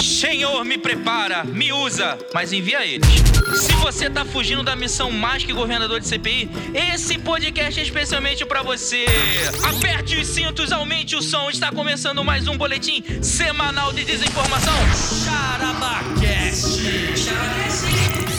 [0.00, 3.06] Senhor, me prepara, me usa, mas envia eles.
[3.54, 6.50] Se você tá fugindo da missão mais que governador de CPI,
[6.92, 9.06] esse podcast é especialmente pra você.
[9.62, 11.48] Aperte os cintos, aumente o som.
[11.50, 14.74] Está começando mais um boletim semanal de desinformação.
[15.24, 16.80] Charabacast.
[17.16, 18.35] Atenção,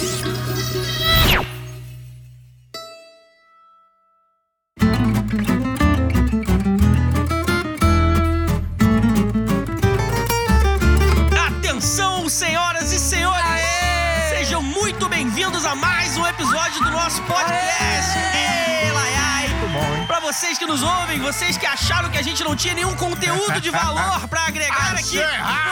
[20.77, 24.45] nos ouvem, vocês que acharam que a gente não tinha nenhum conteúdo de valor pra
[24.47, 25.17] agregar aqui,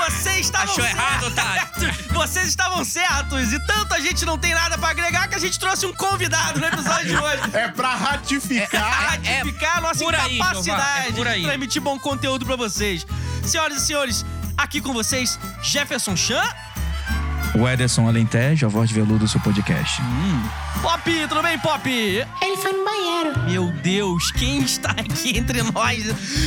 [0.05, 2.05] vocês estavam Achou errado, certos.
[2.15, 3.51] Vocês estavam certos.
[3.51, 6.59] E tanto a gente não tem nada pra agregar que a gente trouxe um convidado
[6.59, 7.41] no episódio de hoje.
[7.53, 9.11] É pra ratificar.
[9.11, 11.41] ratificar a nossa aí, incapacidade Jeová, é aí.
[11.41, 13.05] de transmitir bom conteúdo pra vocês.
[13.45, 14.25] Senhoras e senhores,
[14.57, 16.43] aqui com vocês, Jefferson Chan.
[17.57, 20.01] O Ederson Alentejo, a voz de veludo do seu podcast.
[20.81, 21.89] Pop, tudo bem, Pop?
[21.89, 23.39] Ele foi no banheiro.
[23.49, 26.03] Meu Deus, quem está aqui entre nós?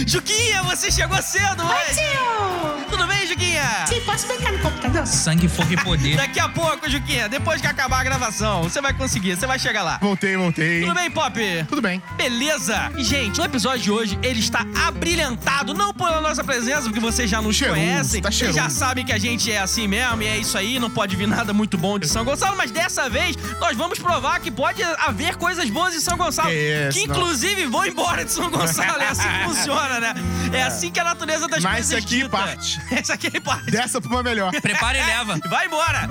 [0.06, 1.94] Juquinha, você chegou cedo Oi, hoje.
[1.94, 2.84] tio!
[2.90, 3.86] Tudo bem, Juquinha?
[3.86, 5.06] Sim, posso brincar no computador?
[5.06, 6.16] Sangue, fogo e poder.
[6.18, 9.82] Daqui a pouco, Juquinha, depois que acabar a gravação, você vai conseguir, você vai chegar
[9.82, 9.98] lá.
[10.00, 10.80] Voltei, voltei.
[10.82, 11.40] Tudo bem, Pop?
[11.68, 12.02] Tudo bem.
[12.16, 12.90] Beleza?
[12.96, 17.28] E, gente, no episódio de hoje, ele está abrilhantado, não pela nossa presença, porque vocês
[17.30, 18.22] já nos Cheiroso, conhecem.
[18.22, 20.90] tá vocês já sabem que a gente é assim mesmo, e é isso aí, não
[20.90, 24.50] pode vir nada muito bom de São Gonçalo, mas dessa vez nós vamos provar que
[24.50, 26.48] pode haver coisas boas em São Gonçalo.
[26.50, 29.02] Que isso, inclusive vão embora de São Gonçalo.
[29.02, 30.14] É assim que funciona, né?
[30.52, 32.28] É assim que a natureza das Mas coisas isso aqui dita.
[32.28, 32.80] parte.
[32.90, 33.70] Essa é parte.
[33.70, 34.52] Dessa pra uma melhor.
[34.60, 35.38] Prepara e leva.
[35.48, 36.08] Vai embora!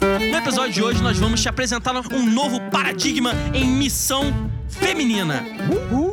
[0.00, 5.44] No episódio de hoje, nós vamos te apresentar um novo paradigma em missão feminina.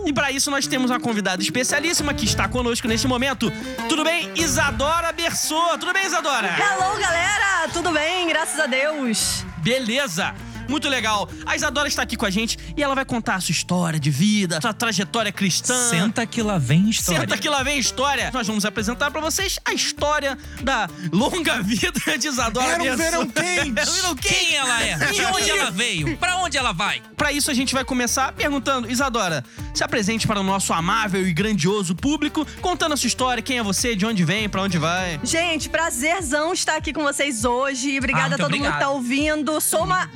[0.05, 3.51] E para isso, nós temos uma convidada especialíssima que está conosco neste momento.
[3.89, 4.31] Tudo bem?
[4.35, 5.77] Isadora Berçô.
[5.77, 6.47] Tudo bem, Isadora?
[6.47, 7.67] Hello, galera!
[7.73, 8.27] Tudo bem?
[8.27, 9.45] Graças a Deus.
[9.57, 10.33] Beleza!
[10.71, 11.29] Muito legal.
[11.45, 14.09] A Isadora está aqui com a gente e ela vai contar a sua história de
[14.09, 15.89] vida, sua trajetória cristã.
[15.89, 17.21] Senta que lá vem história.
[17.21, 18.31] Senta que lá vem história.
[18.33, 23.27] Nós vamos apresentar pra vocês a história da longa vida de Isadora Era um verão
[23.27, 23.73] quente.
[23.77, 24.33] Era um verão quente.
[24.35, 24.95] Quem ela é?
[25.11, 26.17] De onde ela veio?
[26.17, 27.01] Pra onde ela vai?
[27.17, 29.43] Pra isso a gente vai começar perguntando, Isadora,
[29.73, 33.63] se apresente para o nosso amável e grandioso público, contando a sua história, quem é
[33.63, 35.19] você, de onde vem, pra onde vai.
[35.23, 37.97] Gente, prazerzão estar aqui com vocês hoje.
[37.97, 38.73] Obrigada Ah, a todo mundo obrigado.
[38.73, 39.59] que tá ouvindo.
[39.61, 40.09] Sou uma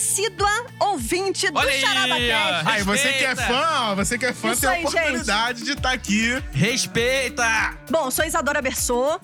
[0.00, 2.66] assídua ouvinte do Olha aí, Charabacast.
[2.66, 2.70] ó.
[2.70, 3.52] Aí, você que é Respeita.
[3.52, 6.42] fã, ó, você que é fã, Isso tem a aí, oportunidade de estar aqui.
[6.52, 7.74] Respeita!
[7.90, 9.20] Bom, sou Isadora Berçô.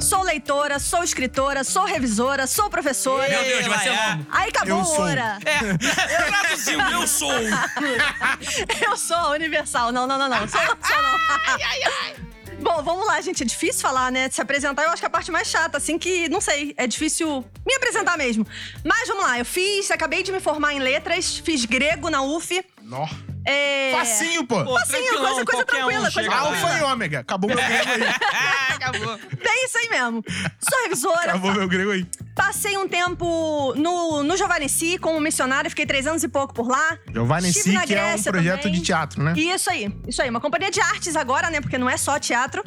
[0.00, 3.28] Sou leitora, sou escritora, sou revisora, sou professora.
[3.28, 4.26] Meu Deus, vai ser longo.
[4.30, 5.00] Aí acabou Eu a sou.
[5.00, 5.38] hora.
[5.44, 7.32] É, eu traduziu, eu sou.
[8.80, 9.90] Eu sou a universal.
[9.90, 10.46] Não, não, não, não.
[10.46, 12.27] Sou, sou não.
[12.68, 13.42] Bom, vamos lá, gente.
[13.42, 14.28] É difícil falar, né?
[14.28, 16.86] Se apresentar, eu acho que é a parte mais chata, assim, que, não sei, é
[16.86, 18.46] difícil me apresentar mesmo.
[18.84, 22.62] Mas vamos lá, eu fiz, acabei de me formar em letras, fiz grego na UF.
[22.82, 23.08] Nó.
[23.50, 23.92] É...
[23.96, 24.62] Facinho, pô.
[24.64, 26.38] Pô, Facinho, coisa- coisa um tranquila, coisa lá.
[26.40, 27.20] Alfa e ômega.
[27.20, 28.02] Acabou meu grego aí.
[28.76, 29.16] Acabou.
[29.18, 30.22] Bem isso aí mesmo.
[30.60, 31.30] Sou revisora.
[31.30, 32.06] Acabou meu grego aí.
[32.34, 34.68] Passei um tempo no, no Giovanni
[35.00, 36.98] como missionária, fiquei três anos e pouco por lá.
[37.12, 38.78] Giovanni Estive Si, na que é um Grécia projeto também.
[38.78, 39.32] de teatro, né?
[39.36, 40.28] Isso aí, isso aí.
[40.30, 41.60] Uma companhia de artes agora, né?
[41.60, 42.62] Porque não é só teatro.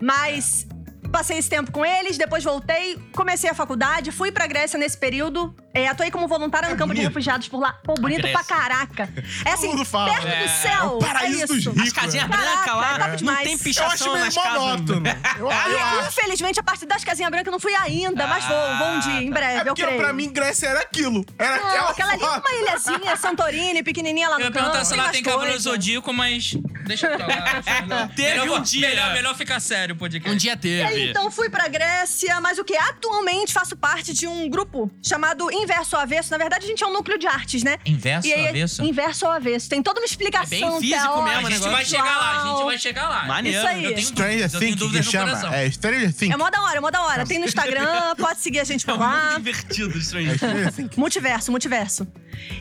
[0.00, 0.66] Mas
[1.12, 5.54] passei esse tempo com eles, depois voltei, comecei a faculdade, fui pra Grécia nesse período.
[5.72, 7.08] É, atuei como voluntária no É campo de bonito.
[7.08, 7.72] refugiados por lá.
[7.84, 9.08] Pô, bonito pra caraca.
[9.44, 10.12] É assim, fala.
[10.12, 10.42] perto É.
[10.42, 10.72] do céu.
[10.72, 11.70] É o paraíso é dos isso.
[11.70, 11.86] ricos.
[11.88, 14.52] As casinhas Caraca, brancas lá, é não tem Eu acho pichação meio nas casas.
[14.60, 15.02] monótono.
[15.40, 18.88] Eu, eu infelizmente, a parte das casinhas brancas eu não fui ainda, mas vou, vou
[18.88, 19.98] um dia, em breve, É eu porque creio.
[20.00, 21.24] pra mim Grécia era aquilo.
[21.38, 24.84] Era Não, aquela aquela ali é uma ilhazinha, Santorini, pequenininha lá Eu no ia perguntar
[24.84, 25.58] se lá tem coisa.
[25.58, 26.52] Zodíaco, mas
[26.86, 27.62] deixa pra lá.
[27.86, 28.88] Melhor, Teve um dia.
[28.88, 30.34] Melhor, melhor ficar sério o podcast.
[30.34, 31.10] Um dia E aí, teve.
[31.10, 32.76] então fui pra Grécia, mas o que?
[32.76, 36.30] Atualmente faço parte de um grupo chamado Inverso ao Avesso.
[36.30, 37.78] Na verdade, a gente é um núcleo de artes, né?
[37.84, 38.82] Inverso, e aí, avesso?
[38.84, 39.68] Inverso ao avesso.
[39.68, 40.56] Tem toda uma explicação.
[40.56, 43.24] É bem físico teórica, mesmo, A gente vai chegar lá, a gente vai chegar lá.
[43.26, 43.58] Maneiro.
[43.58, 43.84] Isso aí.
[43.84, 45.26] Eu tenho Stranger dúvidas, eu tenho Things que no chama.
[45.26, 45.52] coração.
[45.54, 46.34] É Stranger Things.
[46.34, 47.26] É mó da hora, é mó da hora.
[47.26, 49.36] Tem no Instagram, pode seguir a gente por lá.
[49.38, 50.34] Invertido, É estranho.
[50.36, 50.96] Stranger Things.
[50.96, 52.06] Multiverso, multiverso.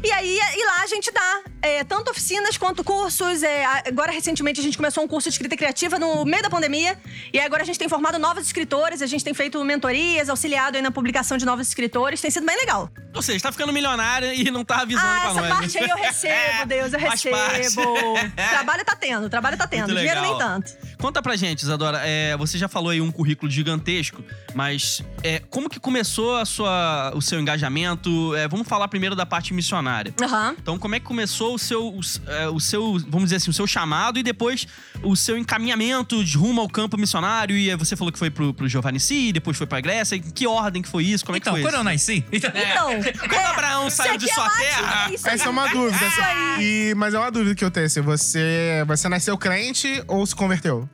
[0.03, 3.44] E aí, e lá a gente dá é, tanto oficinas quanto cursos.
[3.44, 6.97] é, agora, recentemente, a gente começou um curso de escrita criativa no meio da pandemia.
[7.33, 10.81] E agora a gente tem formado novos escritores, a gente tem feito mentorias, auxiliado aí
[10.83, 12.19] na publicação de novos escritores.
[12.19, 12.88] Tem sido bem legal.
[13.12, 15.50] Ou seja, tá ficando milionária e não tá avisando Ah, pra essa nós.
[15.50, 17.81] parte aí eu recebo, Deus, eu faz recebo.
[18.51, 19.88] trabalho tá tendo, trabalho tá tendo.
[19.88, 20.71] Muito Dinheiro nem tanto.
[21.00, 22.01] Conta pra gente, Isadora.
[22.03, 27.12] é, você já falou aí um currículo gigantesco, mas é, como que começou a sua,
[27.15, 28.36] o seu engajamento?
[28.36, 30.13] É, vamos falar primeiro da parte missionária.
[30.21, 30.56] Aham.
[30.62, 33.53] Então, como é que começou o seu, o, é, o seu, vamos dizer assim, o
[33.53, 34.68] seu chamado e depois
[35.01, 37.57] o seu encaminhamento de rumo ao campo missionário?
[37.57, 40.15] E aí você falou que foi pro, pro Giovanni Si, depois foi pra Grécia.
[40.15, 41.25] Em que ordem que foi isso?
[41.25, 42.24] Como é Então, que quando foi eu nasci.
[42.31, 42.51] Então,
[42.87, 46.05] Então, Quando Abraão saiu de isso sua é terra- Essa é uma aqui- dúvida.
[46.05, 46.89] Isso aí.
[46.89, 47.89] E, mas é uma dúvida que eu tenho.
[47.89, 50.87] Se você, você nasceu crente ou se converteu?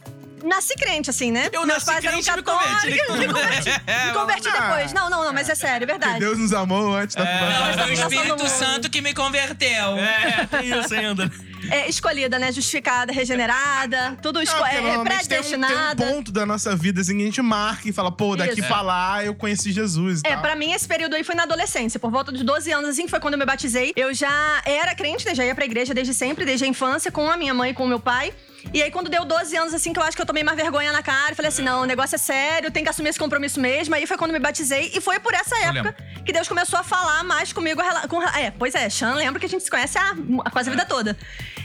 [0.46, 1.50] Nasci crente, assim, né?
[1.52, 2.76] Eu Meus nasci pais eram crente e me converti.
[2.76, 3.70] católicos, Me converti,
[4.08, 4.94] me converti depois.
[4.94, 6.20] Não, não, não, mas é sério, é Que verdade.
[6.20, 7.74] Deus nos amou antes da Não, fundação.
[7.74, 8.50] foi o Tá Espírito.
[8.50, 9.98] Santo que me converteu.
[9.98, 11.32] É, tem isso ainda.
[11.72, 12.52] É escolhida, né?
[12.52, 17.02] Justificada, regenerada, tudo esco- Não, é, normalmente tem um, tem um ponto da nossa vida
[17.02, 18.68] assim que a gente marca e fala, pô, daqui Isso.
[18.68, 20.42] pra lá eu conheci Jesus e É, tal.
[20.42, 23.10] pra mim esse período aí foi na adolescência, por volta de 12 anos, assim, que
[23.10, 23.94] foi quando eu me batizei.
[23.96, 25.34] Eu já era crente, né?
[25.34, 27.84] Já ia pra igreja desde sempre, desde a infância, com a minha mãe e com
[27.86, 28.32] o meu pai.
[28.74, 30.92] E aí, quando deu 12 anos, assim, que eu acho que eu tomei mais vergonha
[30.92, 33.60] na cara e falei assim: não, o negócio é sério, tem que assumir esse compromisso
[33.60, 33.96] mesmo.
[33.96, 34.92] Aí foi quando me batizei.
[34.94, 35.96] E foi por essa Eu época
[36.26, 37.82] que Deus começou a falar mais comigo.
[38.10, 40.16] Com, é, pois é, Sean, lembro que a gente se conhece há
[40.52, 41.18] quase a vida toda.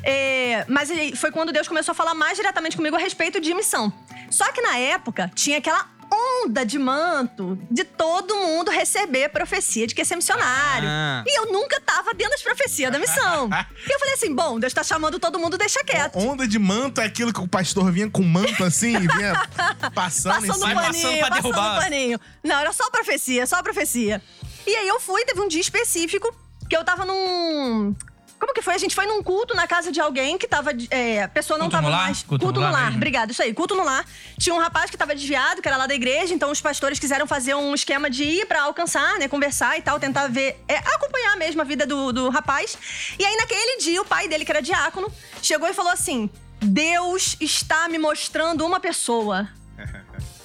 [0.03, 3.93] É, mas foi quando Deus começou a falar mais diretamente comigo a respeito de missão.
[4.31, 9.95] Só que na época tinha aquela onda de manto de todo mundo receber profecia de
[9.95, 10.89] que ia ser missionário.
[10.89, 11.23] Ah.
[11.27, 13.49] E eu nunca tava dentro das profecias da missão.
[13.87, 16.19] e eu falei assim: bom, Deus tá chamando todo mundo, deixa quieto.
[16.19, 19.35] Onda de manto é aquilo que o pastor vinha com manto assim, vinha
[19.95, 20.71] passando, em Passando cima.
[20.71, 21.81] um passando paninho, pra passando derrubar.
[21.81, 22.21] paninho.
[22.43, 24.23] Não, era só profecia, só profecia.
[24.67, 26.35] E aí eu fui, teve um dia específico
[26.69, 27.95] que eu tava num.
[28.41, 28.75] Como que foi?
[28.75, 30.71] A gente foi num culto na casa de alguém que tava.
[30.91, 32.05] É, a pessoa não Culto tava no lar?
[32.07, 32.23] mais.
[32.23, 32.85] Culto Culto, no no lar lar.
[32.87, 32.97] mesmo.
[32.97, 34.05] Obrigada, isso aí, culto no lar.
[34.39, 37.27] Tinha um rapaz que tava desviado, que era lá da igreja, então os pastores quiseram
[37.27, 39.29] fazer um esquema de ir pra alcançar, né?
[39.29, 40.59] Conversar e tal, tentar ver.
[40.67, 42.79] é, acompanhar mesmo a vida do, do rapaz.
[43.19, 46.31] E aí, naquele dia, o pai dele, que era diácono, chegou e falou assim:
[46.63, 49.49] Deus está me mostrando uma pessoa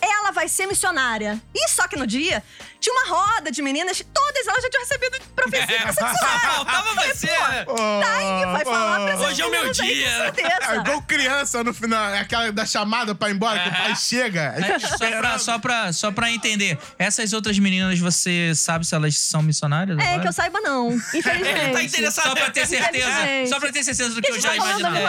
[0.02, 1.42] ela vai ser missionária.
[1.54, 2.44] E só que no dia,
[2.80, 6.50] tinha uma roda de meninas, todas elas já tinham recebido profecia pra ser missionária.
[6.56, 7.28] Faltava você.
[7.28, 10.34] Tá aí, vai falar pra essas Hoje é o meu aí, dia.
[10.34, 13.96] Com É igual criança no final, aquela da chamada pra ir embora, que o pai
[13.96, 14.52] chega.
[14.52, 18.94] aí fica Só pra, só, pra, só pra entender, essas outras meninas, você sabe se
[18.96, 19.98] elas são missionárias?
[19.98, 20.22] É, agora?
[20.22, 21.74] que eu saiba não, infelizmente.
[21.74, 22.28] Tá interessado.
[22.30, 23.10] Só pra ter certeza.
[23.48, 25.00] Só pra ter certeza do Que eu já tá imaginava.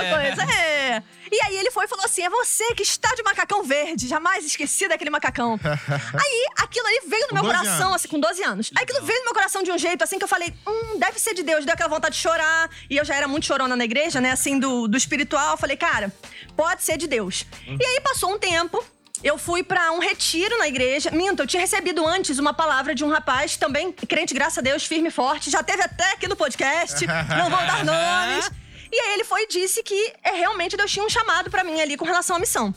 [0.52, 1.02] É.
[1.30, 4.06] E aí ele foi e falou assim: é você que está de macacão verde.
[4.06, 5.58] Jamais esqueci daquele macacão.
[5.64, 7.94] aí aquilo ali veio no meu 12 coração, anos.
[7.97, 8.70] assim, com 12 anos.
[8.76, 11.19] Aí aquilo veio no meu coração de um jeito assim que eu falei: hum, deve
[11.19, 11.64] ser de Deus.
[11.64, 12.70] Deu aquela vontade de chorar.
[12.88, 14.31] E eu já era muito chorona na igreja, né?
[14.31, 15.53] Assim, do, do espiritual.
[15.53, 16.12] Eu falei, cara,
[16.56, 17.47] pode ser de Deus.
[17.67, 18.85] E aí passou um tempo.
[19.23, 21.11] Eu fui pra um retiro na igreja.
[21.11, 24.85] Minto, eu tinha recebido antes uma palavra de um rapaz, também crente, graças a Deus,
[24.85, 25.50] firme e forte.
[25.50, 27.05] Já teve até aqui no podcast.
[27.06, 28.50] Não vou dar nomes.
[28.93, 31.81] E aí ele foi e disse que é, realmente Deus tinha um chamado pra mim
[31.81, 32.75] ali com relação à missão.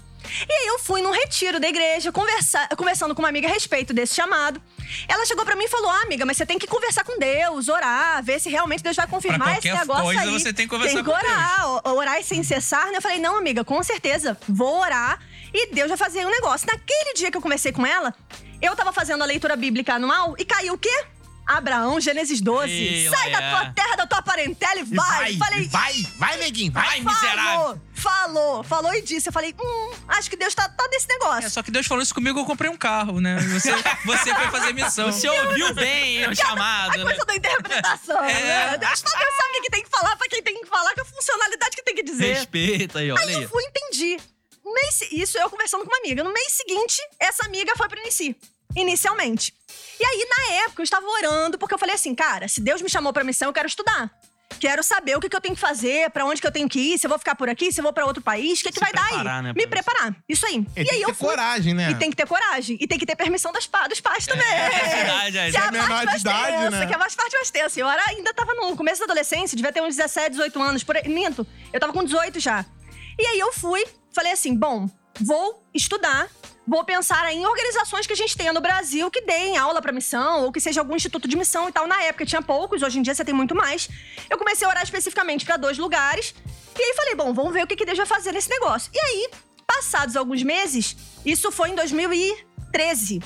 [0.47, 3.93] E aí eu fui num retiro da igreja, conversar, conversando com uma amiga a respeito
[3.93, 4.61] desse chamado.
[5.07, 7.67] Ela chegou pra mim e falou: ah, amiga, mas você tem que conversar com Deus,
[7.69, 10.31] orar, ver se realmente Deus vai confirmar esse negócio coisa, aí.
[10.31, 12.87] você tem que conversar tem que com orar, o- orar sem cessar.
[12.91, 12.97] né?
[12.97, 15.19] Eu falei: não, amiga, com certeza, vou orar
[15.53, 16.67] e Deus vai fazer um negócio.
[16.67, 18.13] Naquele dia que eu conversei com ela,
[18.61, 21.05] eu tava fazendo a leitura bíblica anual e caiu o quê?
[21.49, 22.71] Abraão, Gênesis 12.
[22.71, 23.49] Ih, Sai da é.
[23.49, 25.35] tua terra, da tua parentela e E vai.
[25.35, 26.85] Falei, vai, vai, neguinho, vai.
[26.85, 27.41] Vai, miserável.
[27.49, 29.29] Falou, falou, falou e disse.
[29.29, 31.47] Eu falei, hum, acho que Deus tá, tá nesse negócio.
[31.47, 33.39] É, só que Deus falou isso comigo, eu comprei um carro, né?
[33.39, 33.71] Você,
[34.05, 35.11] você foi fazer missão.
[35.11, 37.03] Você ouviu bem o a chamado, né?
[37.03, 38.77] coisa da interpretação, né?
[38.77, 41.01] Deus tá pensando o que que tem que falar pra quem tem que falar, com
[41.01, 42.33] a funcionalidade que tem que dizer.
[42.33, 43.43] Respeita aí, olha Aí aí.
[43.43, 44.19] eu fui entendi.
[44.63, 46.23] Mês isso eu conversando com uma amiga.
[46.23, 48.35] No mês seguinte, essa amiga foi pro Inici.
[48.75, 49.53] Inicialmente.
[49.99, 52.89] E aí, na época, eu estava orando, porque eu falei assim, cara, se Deus me
[52.89, 54.09] chamou pra missão, eu quero estudar.
[54.59, 56.79] Quero saber o que, que eu tenho que fazer, pra onde que eu tenho que
[56.79, 58.71] ir, se eu vou ficar por aqui, se eu vou pra outro país, o que,
[58.71, 59.43] que vai dar preparar, aí?
[59.43, 60.15] né, Me preparar.
[60.27, 60.65] Isso aí.
[60.75, 61.27] E E, tem aí que eu ter fui.
[61.29, 61.91] coragem, né?
[61.91, 62.77] E tem que ter coragem.
[62.79, 64.45] E tem que ter permissão das, dos pais também.
[64.47, 65.51] verdade, é.
[65.51, 66.85] que é É a menor parte de mais idade, tensa, né?
[66.87, 67.79] que é a mais parte mais tensa.
[67.79, 70.83] Eu era, ainda tava no começo da adolescência, devia ter uns 17, 18 anos.
[70.83, 71.07] Por aí.
[71.07, 72.65] Minto, eu tava com 18 já.
[73.19, 74.89] E aí eu fui, falei assim, bom,
[75.21, 76.27] vou estudar,
[76.69, 80.43] vou pensar em organizações que a gente tenha no Brasil que deem aula pra missão,
[80.43, 81.87] ou que seja algum instituto de missão e tal.
[81.87, 83.89] Na época tinha poucos, hoje em dia você tem muito mais.
[84.29, 86.33] Eu comecei a orar especificamente pra dois lugares.
[86.77, 88.91] E aí falei, bom, vamos ver o que, que Deus vai fazer nesse negócio.
[88.93, 89.29] E aí,
[89.67, 90.95] passados alguns meses,
[91.25, 93.21] isso foi em 2013.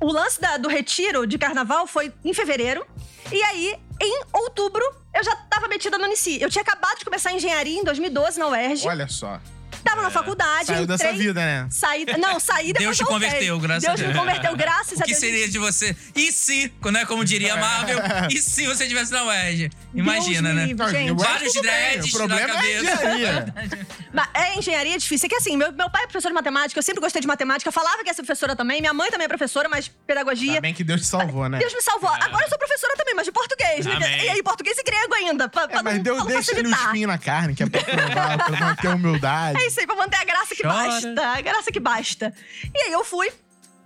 [0.00, 2.86] O lance da- do retiro de carnaval foi em fevereiro.
[3.32, 4.82] E aí, em outubro,
[5.14, 6.40] eu já tava metida no Unici.
[6.40, 8.88] Eu tinha acabado de começar a engenharia em 2012 na UERJ.
[8.88, 9.40] Olha só.
[9.84, 10.96] Tava na faculdade, Saiu entrei...
[10.98, 11.66] dessa vida, né?
[11.70, 14.12] Saí, não, saí depois Deus te converteu, graças Deus a Deus.
[14.14, 15.18] me converteu, graças O a que Deus.
[15.20, 15.96] seria de você?
[16.14, 17.98] E se, né, como diria Marvel,
[18.30, 19.70] e se você estivesse na UERJ?
[19.94, 20.66] Imagina, Deus né?
[20.66, 21.12] livre, gente.
[21.14, 22.92] Vários dreads O problema na é cabeça.
[22.94, 23.54] engenharia.
[24.12, 25.26] Mas é engenharia é difícil.
[25.26, 27.70] É que assim, meu, meu pai é professor de matemática, eu sempre gostei de matemática,
[27.72, 28.80] falava que ia ser professora também.
[28.80, 30.48] Minha mãe também é professora, mas pedagogia.
[30.50, 31.58] Ainda bem que Deus te salvou, né?
[31.58, 32.08] Deus me salvou.
[32.10, 33.84] Agora eu sou professora também, mas de português.
[33.86, 33.94] né?
[33.96, 34.24] Amém.
[34.24, 35.48] E aí, português e grego ainda.
[35.48, 36.86] Pra, pra É, mas não, Deus pra não deixa ele um facilitar.
[36.86, 39.60] espinho na carne, que é pra provar, pra manter a humildade.
[39.62, 40.74] É aí, pra manter a graça que Chora.
[40.74, 41.26] basta.
[41.26, 42.34] A graça que basta.
[42.74, 43.30] E aí eu fui,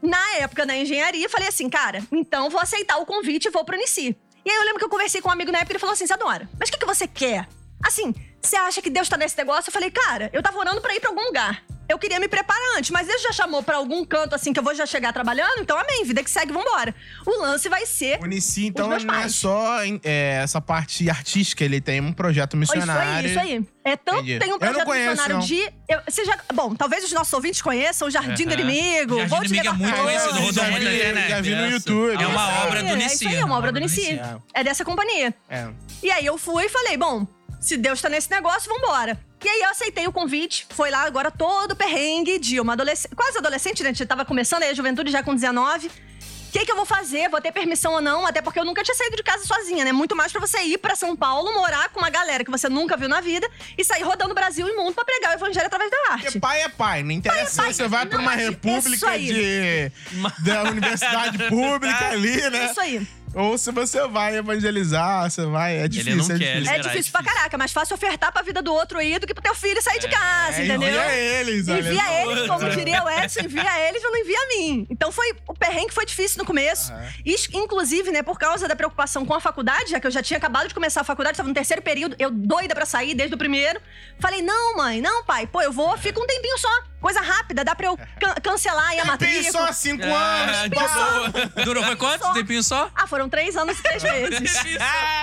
[0.02, 3.76] na época da engenharia, falei assim, cara, então vou aceitar o convite e vou pro
[3.76, 4.16] Unici.
[4.44, 5.92] E aí eu lembro que eu conversei com um amigo na época e ele falou
[5.94, 7.48] assim, Sadora, mas o que, que você quer?
[7.84, 9.68] Assim, você acha que Deus tá nesse negócio?
[9.68, 11.62] Eu falei, cara, eu tava orando pra ir pra algum lugar.
[11.92, 14.62] Eu queria me preparar antes, mas Deus já chamou pra algum canto assim que eu
[14.64, 16.94] vou já chegar trabalhando, então amém, vida que segue, vambora.
[17.26, 19.34] O lance vai ser O Unici, então, meus não é pais.
[19.34, 23.18] só é, essa parte artística, ele tem um projeto Isso missionário.
[23.18, 23.62] aí, isso aí.
[23.84, 24.38] É tanto Entendi.
[24.38, 25.42] tem um Eu não projeto conheço, missionário não.
[25.46, 25.72] de.
[25.88, 28.60] eu- você já, bom, talvez os nossos ouvintes conheçam o Jardim do Aham.
[28.62, 29.16] Inimigo.
[29.16, 31.28] Jardim vou do te Inimigo é levar muito conhecido, já rodou muito na vi, internet.
[31.28, 31.66] já vi no.
[31.70, 32.22] YouTube.
[32.22, 33.14] É uma Isso obra do É Nici.
[33.16, 34.12] isso aí, é uma obra do Nici.
[34.12, 34.20] Nici.
[34.54, 35.34] É dessa companhia.
[35.50, 35.68] É.
[36.02, 37.26] E aí eu fui e falei, bom,
[37.62, 39.18] se Deus tá nesse negócio, vambora.
[39.42, 43.38] E aí eu aceitei o convite, foi lá agora todo perrengue de uma adolescente, quase
[43.38, 43.90] adolescente, né?
[43.90, 45.86] A gente tava começando aí a juventude já com 19.
[45.86, 47.30] O que, que eu vou fazer?
[47.30, 48.26] Vou ter permissão ou não?
[48.26, 49.92] Até porque eu nunca tinha saído de casa sozinha, né?
[49.92, 52.94] Muito mais pra você ir pra São Paulo, morar com uma galera que você nunca
[52.94, 55.90] viu na vida e sair rodando o Brasil e mundo pra pregar o evangelho através
[55.90, 56.24] da arte.
[56.24, 57.62] Porque pai é pai, não interessa.
[57.62, 59.90] pai, você vai pra não, uma isso república de,
[60.44, 62.66] da universidade pública ali, né?
[62.70, 63.08] Isso aí.
[63.34, 65.78] Ou se você vai evangelizar, você vai.
[65.78, 66.16] É difícil.
[66.16, 66.74] não é quer, difícil.
[66.74, 69.32] É difícil pra caraca, é mais fácil ofertar pra vida do outro aí do que
[69.34, 70.88] pro teu filho sair de casa, É, entendeu?
[70.88, 72.30] Envia eles, olha Envia só.
[72.30, 74.86] eles, como diria o Edson, envia eles, mas não envia a mim.
[74.90, 76.92] Então foi o perrengue foi difícil no começo.
[77.24, 80.36] Isso, inclusive, né, por causa da preocupação com a faculdade, já que eu já tinha
[80.36, 83.38] acabado de começar a faculdade, estava no terceiro período, eu doida pra sair desde o
[83.38, 83.80] primeiro.
[84.18, 86.68] Falei, não, mãe, não, pai, pô, eu vou, fica um tempinho só.
[87.02, 89.66] Coisa rápida, dá pra eu can- cancelar aí a Tem matrícula.
[89.66, 90.62] só cinco Ah, anos.
[90.62, 90.86] de pá.
[90.88, 91.64] boa.
[91.64, 92.22] Durou foi quanto?
[92.24, 92.32] Só.
[92.32, 92.88] Tempinho só?
[92.94, 94.56] Ah, foram três anos e três meses.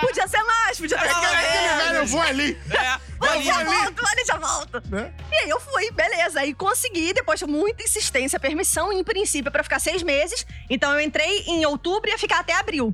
[0.01, 1.83] podia ser mais, podia ter É sido aquele, mais.
[1.85, 2.59] velho, eu vou ali.
[2.69, 2.99] É.
[3.21, 3.65] Olha, já ali.
[3.65, 4.83] volto, olha, já volto.
[4.89, 5.13] Né?
[5.31, 6.41] E aí eu fui, beleza.
[6.41, 10.45] Aí consegui, depois de muita insistência, permissão, em princípio, pra ficar seis meses.
[10.69, 12.93] Então eu entrei em outubro e ia ficar até abril.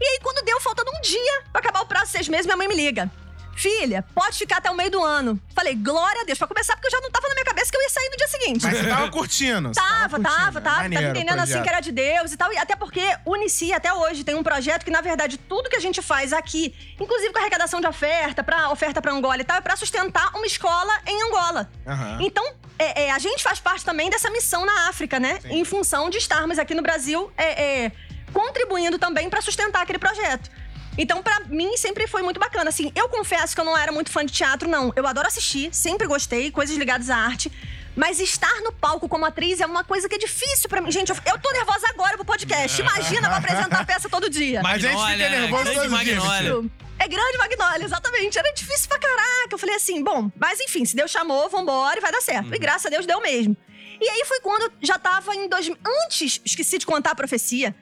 [0.00, 2.56] E aí, quando deu, faltando um dia pra acabar o prazo de seis meses, minha
[2.56, 3.08] mãe me liga.
[3.56, 5.40] Filha, pode ficar até o meio do ano.
[5.54, 7.76] Falei, glória a Deus, pra começar, porque eu já não tava na minha cabeça que
[7.76, 8.62] eu ia sair no dia seguinte.
[8.64, 9.68] Mas você tava curtindo.
[9.68, 10.22] você Tava, curtindo.
[10.22, 10.60] tava, tava.
[10.60, 12.52] Tava Maneiro o entendendo assim que era de Deus e tal.
[12.52, 15.76] E até porque o Unici, até hoje, tem um projeto que, na verdade, tudo que
[15.76, 19.56] a gente faz aqui, inclusive com arrecadação de oferta, pra oferta pra Angola e tal,
[19.58, 21.70] é pra sustentar uma escola em Angola.
[21.86, 22.18] Aham.
[22.20, 22.44] Então,
[22.78, 25.38] é, é, a gente faz parte também dessa missão na África, né?
[25.40, 25.52] Sim.
[25.60, 27.92] Em função de estarmos aqui no Brasil é, é,
[28.32, 30.50] contribuindo também pra sustentar aquele projeto.
[30.96, 32.68] Então, pra mim, sempre foi muito bacana.
[32.68, 34.92] Assim, eu confesso que eu não era muito fã de teatro, não.
[34.94, 37.50] Eu adoro assistir, sempre gostei, coisas ligadas à arte.
[37.96, 40.90] Mas estar no palco como atriz é uma coisa que é difícil pra mim.
[40.90, 42.80] Gente, eu, eu tô nervosa agora pro podcast.
[42.80, 44.60] Imagina eu apresentar a peça todo dia.
[44.64, 45.28] A gente fica né?
[45.28, 45.88] nervoso os dias.
[45.88, 46.70] Magnólia.
[46.98, 48.38] É grande Magnólia, exatamente.
[48.38, 49.48] Era difícil pra caraca.
[49.52, 52.52] Eu falei assim, bom, mas enfim, se Deus chamou, vambora e vai dar certo.
[52.52, 53.56] E graças a Deus deu mesmo.
[54.00, 55.70] E aí foi quando eu já tava em dois...
[56.04, 57.74] Antes, esqueci de contar a profecia.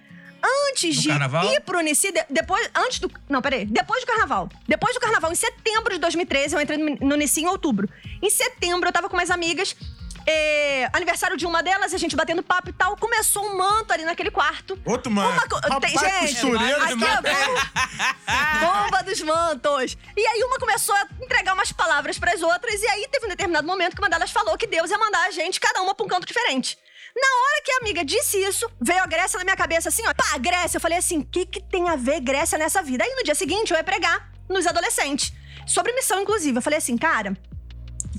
[0.68, 1.44] Antes Do de carnaval?
[1.52, 3.10] ir pro Unici, de- depois, antes do...
[3.28, 3.64] Não, peraí.
[3.64, 4.48] Depois do carnaval.
[4.66, 7.88] Depois do carnaval, em setembro de 2013, eu entrei no, no Unici em outubro.
[8.20, 9.76] Em setembro, eu tava com umas amigas...
[10.26, 12.96] é, aniversário de uma delas, a gente batendo papo e tal.
[12.96, 14.78] Começou um manto ali naquele quarto.
[14.84, 15.28] Outro mano.
[15.30, 18.60] Uma Rapaz, gente, costureiro aqui é.
[18.60, 19.96] Bomba dos mantos.
[20.16, 23.66] E aí uma começou a entregar umas palavras pras outras, e aí teve um determinado
[23.66, 26.08] momento que uma delas falou que Deus ia mandar a gente, cada uma pra um
[26.08, 26.78] canto diferente.
[27.14, 30.14] Na hora que a amiga disse isso, veio a Grécia na minha cabeça assim, ó.
[30.14, 30.76] Pá, Grécia.
[30.76, 33.04] Eu falei assim, o que, que tem a ver Grécia nessa vida?
[33.04, 35.32] Aí no dia seguinte eu ia pregar nos adolescentes.
[35.66, 36.56] Sobre missão, inclusive.
[36.58, 37.36] Eu falei assim, cara,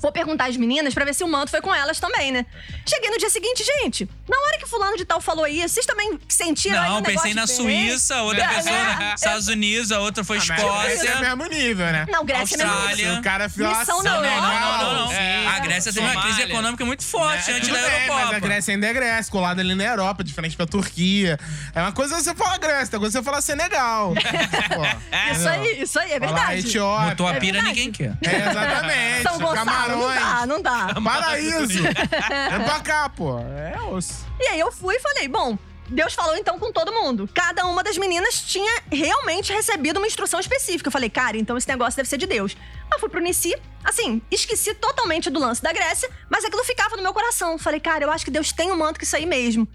[0.00, 2.44] Vou perguntar às meninas pra ver se o manto foi com elas também, né?
[2.86, 4.08] Cheguei no dia seguinte, gente.
[4.28, 7.32] Na hora que fulano de tal falou isso, vocês também sentiram aí um Não, pensei
[7.34, 7.88] na diferente?
[7.90, 9.14] Suíça, outra É, pessoa é, nos é.
[9.14, 11.20] Estados Unidos, a outra foi Grécia é Escócia.
[11.20, 12.06] mesmo nível, né?
[12.10, 13.12] Não, Grécia é mesmo Austrália.
[13.14, 15.12] Se o cara filar Missão assim, não, Não, não, não, não, não.
[15.12, 15.46] É.
[15.46, 18.24] A Grécia teve uma crise econômica muito forte É, antes da bem, Eurocopa.
[18.26, 21.38] Mas a Grécia ainda é Grécia, colada ali na Europa, de frente pra Turquia.
[21.74, 24.12] É uma coisa você falar Grécia, outra coisa você falar Senegal.
[24.74, 26.66] Pô, Isso aí, isso aí, é falar verdade.
[26.68, 27.10] Etiópia.
[27.10, 27.68] Botou a É pira, verdade.
[27.80, 28.16] ninguém quer.
[28.22, 29.22] É, exatamente.
[29.22, 30.40] São Gonçalo, não Camarões.
[30.40, 31.00] dá, não dá.
[31.02, 31.82] Paraíso.
[31.82, 33.38] Vem pra cá, pô.
[33.38, 34.26] É osso.
[34.40, 35.58] E aí eu fui e falei, bom,
[35.88, 37.28] Deus falou então com todo mundo.
[37.32, 40.88] Cada uma das meninas tinha realmente recebido uma instrução específica.
[40.88, 42.56] Eu falei, cara, então esse negócio deve ser de Deus.
[42.92, 47.02] Eu fui pro Nici, assim, esqueci totalmente do lance da Grécia, mas aquilo ficava no
[47.02, 47.58] meu coração.
[47.58, 49.66] Falei, cara, eu acho que Deus tem um manto que isso aí mesmo.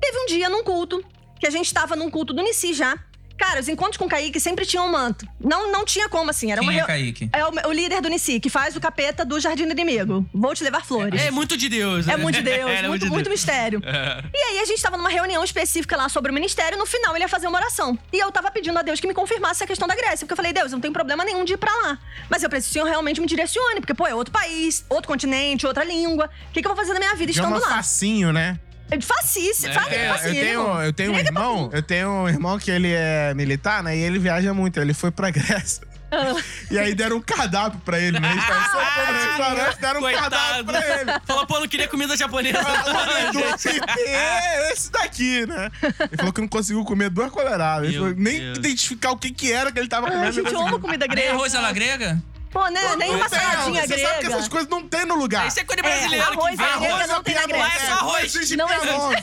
[0.00, 1.04] Teve um dia num culto,
[1.38, 2.98] que a gente tava num culto do Nici já,
[3.36, 5.26] Cara, os encontros com o Kaique sempre tinham um manto.
[5.40, 6.52] Não, não tinha como, assim.
[6.52, 7.28] Era Quem uma é Kaique?
[7.32, 10.24] É o, o líder do Nici, que faz o capeta do Jardim do Inimigo.
[10.32, 11.20] Vou te levar flores.
[11.20, 12.14] É muito de Deus, né?
[12.14, 13.40] É muito de Deus, É, é muito, de muito Deus.
[13.40, 13.82] mistério.
[14.34, 17.24] E aí a gente tava numa reunião específica lá sobre o ministério, no final ele
[17.24, 17.98] ia fazer uma oração.
[18.12, 20.36] E eu tava pedindo a Deus que me confirmasse a questão da Grécia, porque eu
[20.36, 21.98] falei, Deus, eu não tenho problema nenhum de ir pra lá.
[22.28, 25.08] Mas eu preciso que o Senhor realmente me direcione, porque, pô, é outro país, outro
[25.08, 26.30] continente, outra língua.
[26.50, 27.68] O que, que eu vou fazer na minha vida estando lá?
[27.68, 28.58] facinho, né?
[28.96, 30.10] É Facice, É?
[30.28, 33.96] Eu tenho, eu tenho um irmão, eu tenho um irmão que ele é militar, né?
[33.96, 34.80] E ele viaja muito.
[34.80, 35.82] Ele foi pra Grécia.
[36.12, 36.32] Ah.
[36.70, 38.30] E aí deram um cardápio pra ele, né?
[38.30, 40.30] Ele tava sentado no restaurante, deram um Coitado.
[40.30, 41.10] cardápio pra ele.
[41.26, 42.58] Falou, pô, não queria comida japonesa.
[43.98, 45.70] É esse daqui, né?
[45.82, 47.88] Ele falou que não conseguiu comer duas colheradas.
[47.88, 48.58] Ele falou, nem Deus.
[48.58, 50.28] identificar o que que era que ele tava Ai, comendo.
[50.28, 51.32] a gente ama comida Nem grega.
[51.32, 52.22] arroz à la grega?
[52.54, 52.94] Pô, né?
[52.96, 54.34] Nem uma saladinha Você sabe que grega.
[54.36, 55.46] essas coisas não tem no lugar.
[55.48, 56.24] Isso é coisa de É, brasileiro.
[56.30, 58.14] arroz que grega Arroz não tem na Piemonte, Lá é só arroz.
[58.14, 58.56] Não existe.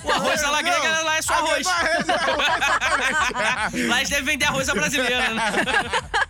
[0.04, 1.68] O arroz la grega, lá é só arroz.
[3.88, 5.44] Lá eles devem vender arroz à brasileira, né?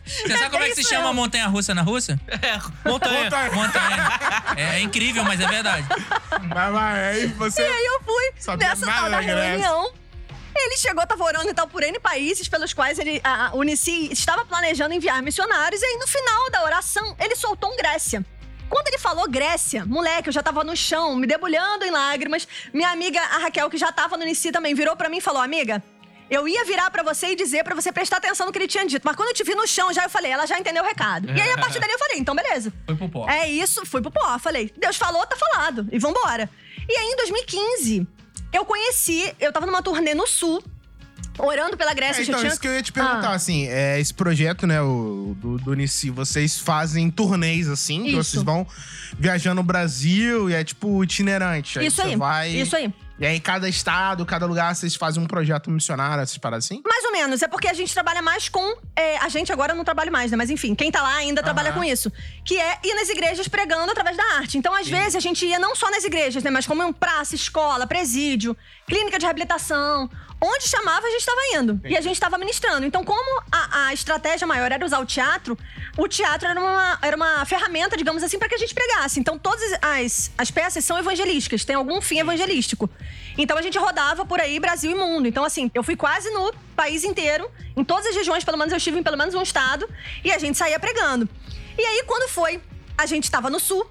[0.05, 2.19] Você sabe como é que se chama montanha russa na Rússia?
[2.27, 3.23] É, montanha.
[3.23, 3.51] Montanha.
[3.51, 4.19] Montanha.
[4.55, 5.87] É, é incrível, mas é verdade.
[6.53, 7.61] Mas vai, aí você.
[7.61, 9.91] E aí eu fui nessa tal da reunião.
[10.55, 14.11] Ele chegou, tava orando e tal por N países pelos quais ele, a, a Unici
[14.11, 15.81] estava planejando enviar missionários.
[15.81, 18.25] E aí, no final da oração, ele soltou um Grécia.
[18.69, 22.47] Quando ele falou Grécia, moleque, eu já tava no chão, me debulhando em lágrimas.
[22.73, 25.41] Minha amiga, a Raquel, que já tava no Unici também, virou pra mim e falou:
[25.41, 25.83] Amiga,
[26.29, 28.85] eu ia virar pra você e dizer pra você prestar atenção no que ele tinha
[28.85, 29.03] dito.
[29.03, 31.29] Mas quando eu te vi no chão, já eu falei, ela já entendeu o recado.
[31.29, 32.71] E aí, a partir dali, eu falei: Então, beleza.
[32.85, 33.29] Foi pro pó.
[33.29, 34.39] É isso, fui pro pó.
[34.39, 35.89] Falei, Deus falou, tá falado.
[35.91, 36.49] E vambora.
[36.87, 38.07] E aí, em 2015,
[38.53, 40.63] eu conheci, eu tava numa turnê no sul,
[41.37, 42.21] orando pela É, Grécia.
[42.23, 42.51] então, tinha...
[42.51, 43.35] isso que eu ia te perguntar, Ah.
[43.35, 48.23] assim, é, esse projeto, né, o, do, do Unici, vocês fazem turnês, assim, que Isso.
[48.23, 48.67] vocês vão
[49.17, 51.79] viajando no Brasil e é tipo itinerante.
[51.83, 52.93] Isso você aí, Vai, isso aí.
[53.21, 56.81] E aí, cada estado, cada lugar, vocês fazem um projeto missionário, essas paradas assim?
[56.83, 58.75] Mais ou menos, é porque a gente trabalha mais com.
[58.95, 60.37] é, a gente agora não trabalha mais, né?
[60.37, 61.77] Mas enfim, quem tá lá ainda trabalha Aham.
[61.77, 62.11] com isso.
[62.43, 64.57] Que é ir nas igrejas pregando através da arte.
[64.57, 66.49] Então, às vezes, a gente ia não só nas igrejas, né?
[66.49, 70.09] Mas como em praça, escola, presídio, clínica de reabilitação.
[70.43, 71.79] Onde chamava, a gente estava indo.
[71.85, 72.83] E a gente estava ministrando.
[72.83, 75.55] Então, como a, a estratégia maior era usar o teatro,
[75.95, 79.19] o teatro era uma, era uma ferramenta, digamos assim, para que a gente pregasse.
[79.19, 82.89] Então, todas as, as peças são evangelísticas, tem algum fim evangelístico.
[83.37, 85.27] Então, a gente rodava por aí, Brasil e mundo.
[85.27, 88.77] Então, assim, eu fui quase no país inteiro, em todas as regiões, pelo menos eu
[88.77, 89.87] estive em pelo menos um estado,
[90.23, 91.29] e a gente saía pregando.
[91.77, 92.59] E aí, quando foi,
[92.97, 93.87] a gente estava no sul.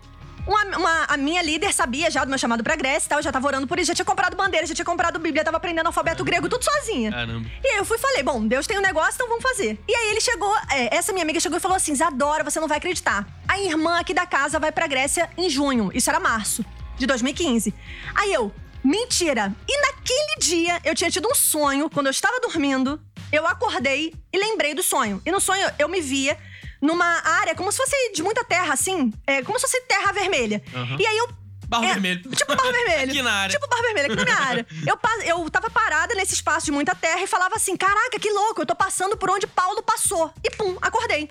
[0.50, 3.22] Uma, uma- a minha líder sabia já do meu chamado pra Grécia e tal, eu
[3.22, 5.86] já tava orando por isso, já tinha comprado bandeira, já tinha comprado Bíblia, tava aprendendo
[5.86, 7.12] alfabeto grego, tudo sozinha.
[7.12, 7.48] Caramba.
[7.62, 9.78] E aí eu fui e falei, bom, Deus tem um negócio, então vamos fazer.
[9.86, 12.66] E aí ele chegou, é, essa minha amiga chegou e falou assim, Zadora, você não
[12.66, 13.28] vai acreditar.
[13.46, 16.64] A irmã aqui da casa vai pra Grécia em junho, isso era março
[16.98, 17.72] de 2015.
[18.16, 19.54] Aí eu, mentira.
[19.68, 23.00] E naquele dia eu tinha tido um sonho, quando eu estava dormindo,
[23.32, 25.22] eu acordei e lembrei do sonho.
[25.24, 26.36] E no sonho eu me via
[26.80, 27.06] numa
[27.40, 30.62] área como se fosse de muita terra, assim, é, como se fosse terra vermelha.
[30.98, 31.40] E aí eu
[31.70, 32.22] Barro é, vermelho.
[32.22, 33.10] Tipo barro vermelho.
[33.12, 33.54] Aqui na área.
[33.56, 34.66] Tipo barro vermelho, aqui na minha área.
[34.84, 38.60] Eu, eu tava parada nesse espaço de muita terra e falava assim: caraca, que louco,
[38.62, 40.34] eu tô passando por onde Paulo passou.
[40.42, 41.30] E pum, acordei.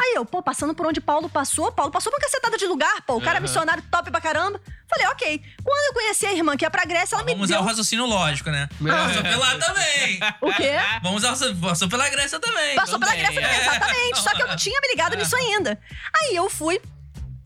[0.00, 3.02] Aí eu, pô, passando por onde Paulo passou, Paulo passou por uma cacetada de lugar,
[3.02, 4.60] pô, o cara é missionário top pra caramba.
[4.88, 5.42] Falei, ok.
[5.62, 7.64] Quando eu conheci a irmã que ia pra Grécia, ela me Vamos usar deu.
[7.64, 8.68] o raciocínio lógico, né?
[8.82, 10.20] Passou pela também.
[10.40, 10.72] O quê?
[11.02, 12.74] Vamos usar o passou pela Grécia também.
[12.74, 13.60] Passou pela também, Grécia também, é.
[13.60, 14.18] exatamente.
[14.20, 15.78] Só que eu não tinha me ligado nisso ainda.
[16.20, 16.80] Aí eu fui.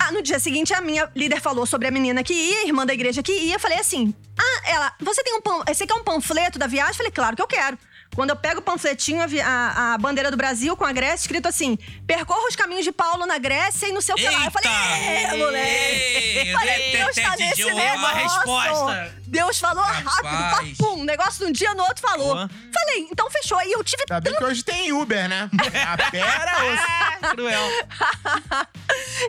[0.01, 2.87] Ah, no dia seguinte, a minha líder falou sobre a menina que ia, a irmã
[2.87, 3.57] da igreja que ia.
[3.57, 6.93] Eu falei assim: Ah, ela, você tem um pan, você quer um panfleto da viagem?
[6.93, 7.77] Eu falei, claro que eu quero.
[8.15, 11.79] Quando eu pego o panfletinho, a, a- bandeira do Brasil com a Grécia, escrito assim:
[12.07, 14.45] percorra os caminhos de Paulo na Grécia e no seu lá.
[14.47, 16.39] Eu falei, é, moleque.
[16.39, 17.99] Ei, Falei, Deus tá nesse negócio.
[17.99, 19.15] uma resposta.
[19.31, 21.05] Deus falou rápido, papum.
[21.05, 22.35] Negócio de um dia no outro falou.
[22.35, 22.51] Boa.
[22.73, 23.61] Falei, então fechou.
[23.63, 25.51] E eu tive Ainda bem que hoje tem Uber, né?
[25.87, 27.29] A pera, ô.
[27.35, 27.69] Cruel.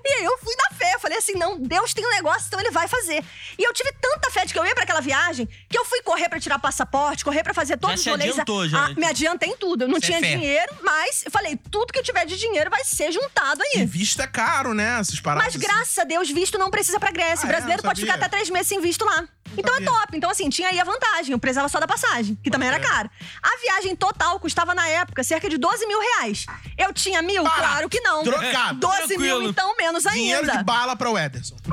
[0.05, 2.59] E aí eu fui na fé, eu falei assim, não, Deus tem um negócio, então
[2.59, 3.23] ele vai fazer.
[3.57, 6.01] E eu tive tanta fé de que eu ia pra aquela viagem, que eu fui
[6.01, 8.31] correr pra tirar passaporte, correr pra fazer todos se os rolês.
[8.31, 8.85] adiantou, já.
[8.85, 9.83] Ah, me adiantei em tudo.
[9.83, 10.35] Eu não Isso é tinha fé.
[10.37, 13.85] dinheiro, mas eu falei, tudo que eu tiver de dinheiro vai ser juntado E aí.
[13.85, 14.99] visto é caro, né?
[14.99, 15.53] Essas paradas.
[15.53, 17.43] Mas graças a Deus, visto não precisa pra Grécia.
[17.43, 17.83] Ah, o brasileiro é?
[17.85, 19.27] Pode ficar até três meses sem visto lá.
[19.57, 20.17] Então é top.
[20.17, 21.31] Então, assim, tinha aí a vantagem.
[21.31, 22.89] Eu precisava só da passagem, que também era crer.
[22.89, 23.11] cara.
[23.41, 26.45] A viagem total custava, na época, cerca de 12 mil reais.
[26.77, 27.43] Eu tinha mil?
[27.43, 27.61] Barato.
[27.61, 28.23] Claro que não.
[28.23, 28.79] Trocado.
[28.79, 29.49] 12 mil, Tranquilo.
[29.49, 30.57] então, menos Dinheiro ainda.
[30.57, 31.55] de bala pra Ederson.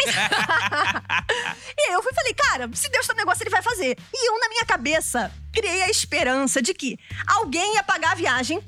[1.79, 3.97] E aí eu fui e falei, cara, se Deus tá no negócio, ele vai fazer.
[4.13, 8.63] E eu, na minha cabeça, criei a esperança de que alguém ia pagar a viagem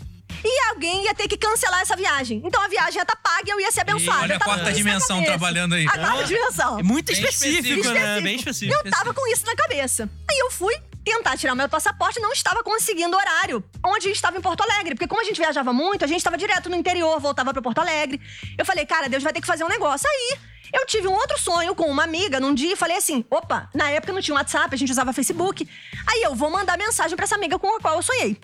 [0.45, 2.43] e alguém ia ter que cancelar essa viagem.
[2.45, 4.23] Então a viagem ia estar paga e eu ia ser abençoada.
[4.23, 5.87] olha a quarta dimensão trabalhando aí.
[5.87, 6.79] A quarta dimensão.
[6.79, 7.95] É muito Bem específico, específico.
[7.95, 8.21] né?
[8.21, 8.81] Bem específico.
[8.85, 10.09] Eu tava com isso na cabeça.
[10.31, 10.75] Aí eu fui
[11.05, 14.95] tentar tirar meu passaporte, não estava conseguindo horário onde a gente estava em Porto Alegre.
[14.95, 17.79] Porque como a gente viajava muito, a gente estava direto no interior, voltava pra Porto
[17.79, 18.21] Alegre.
[18.57, 20.09] Eu falei, cara, Deus vai ter que fazer um negócio.
[20.09, 20.39] Aí,
[20.73, 23.91] eu tive um outro sonho com uma amiga num dia e falei assim: opa, na
[23.91, 25.67] época não tinha WhatsApp, a gente usava Facebook.
[26.07, 28.39] Aí eu vou mandar mensagem pra essa amiga com a qual eu sonhei.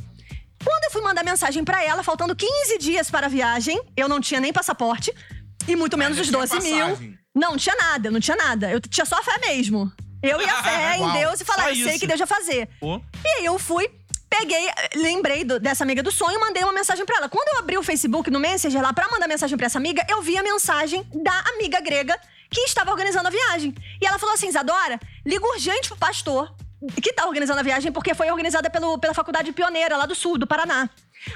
[0.64, 4.20] Quando eu fui mandar mensagem pra ela, faltando 15 dias para a viagem, eu não
[4.20, 5.12] tinha nem passaporte
[5.68, 7.14] e muito menos os já 12 tinha mil.
[7.34, 8.70] Não, não tinha nada, não tinha nada.
[8.70, 9.92] Eu tinha só a fé mesmo.
[10.22, 12.68] Eu e a fé em Deus e falar, eu sei que Deus vai fazer.
[12.80, 12.96] Pô.
[13.24, 13.90] E aí eu fui,
[14.30, 17.28] peguei, lembrei do- dessa amiga do sonho, mandei uma mensagem pra ela.
[17.28, 20.22] Quando eu abri o Facebook no Messenger lá pra mandar mensagem pra essa amiga, eu
[20.22, 22.18] vi a mensagem da amiga grega
[22.50, 23.74] que estava organizando a viagem.
[24.00, 26.54] E ela falou assim: Isadora, liga urgente pro pastor
[27.02, 30.38] que tá organizando a viagem, porque foi organizada pelo, pela Faculdade Pioneira, lá do sul,
[30.38, 30.88] do Paraná.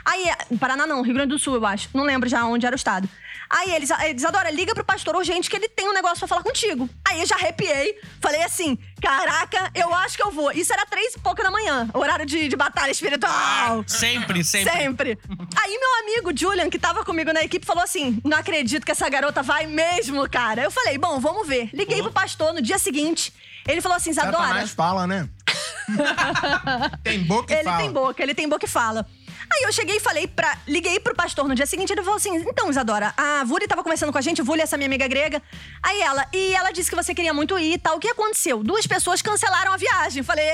[0.04, 0.26] Aí,
[0.58, 1.88] Paraná não, Rio Grande do Sul, eu acho.
[1.94, 3.08] Não lembro já onde era o estado.
[3.50, 6.88] Aí eles, Isadora, liga pro pastor urgente que ele tem um negócio pra falar contigo.
[7.08, 10.52] Aí eu já arrepiei, falei assim: caraca, eu acho que eu vou.
[10.52, 13.84] Isso era três e pouco da manhã, horário de, de batalha espiritual.
[13.86, 14.72] Sempre, sempre.
[14.72, 15.18] Sempre.
[15.56, 19.08] Aí meu amigo Julian, que tava comigo na equipe, falou assim: Não acredito que essa
[19.08, 20.62] garota vai mesmo, cara.
[20.62, 21.70] Eu falei, bom, vamos ver.
[21.72, 23.32] Liguei pro pastor no dia seguinte.
[23.66, 24.36] Ele falou assim: Isadora.
[24.36, 25.28] Satanás fala, né?
[27.02, 27.76] tem boca e Ele fala.
[27.78, 29.06] tem boca, ele tem boca e fala.
[29.50, 30.58] Aí eu cheguei e falei pra.
[30.66, 34.12] Liguei pro pastor no dia seguinte, ele falou assim: então, Isadora, a Vuli tava conversando
[34.12, 35.42] com a gente, Vuli, essa minha amiga grega.
[35.82, 37.96] Aí ela, e ela disse que você queria muito ir e tal.
[37.96, 38.62] O que aconteceu?
[38.62, 40.22] Duas pessoas cancelaram a viagem.
[40.22, 40.44] Falei,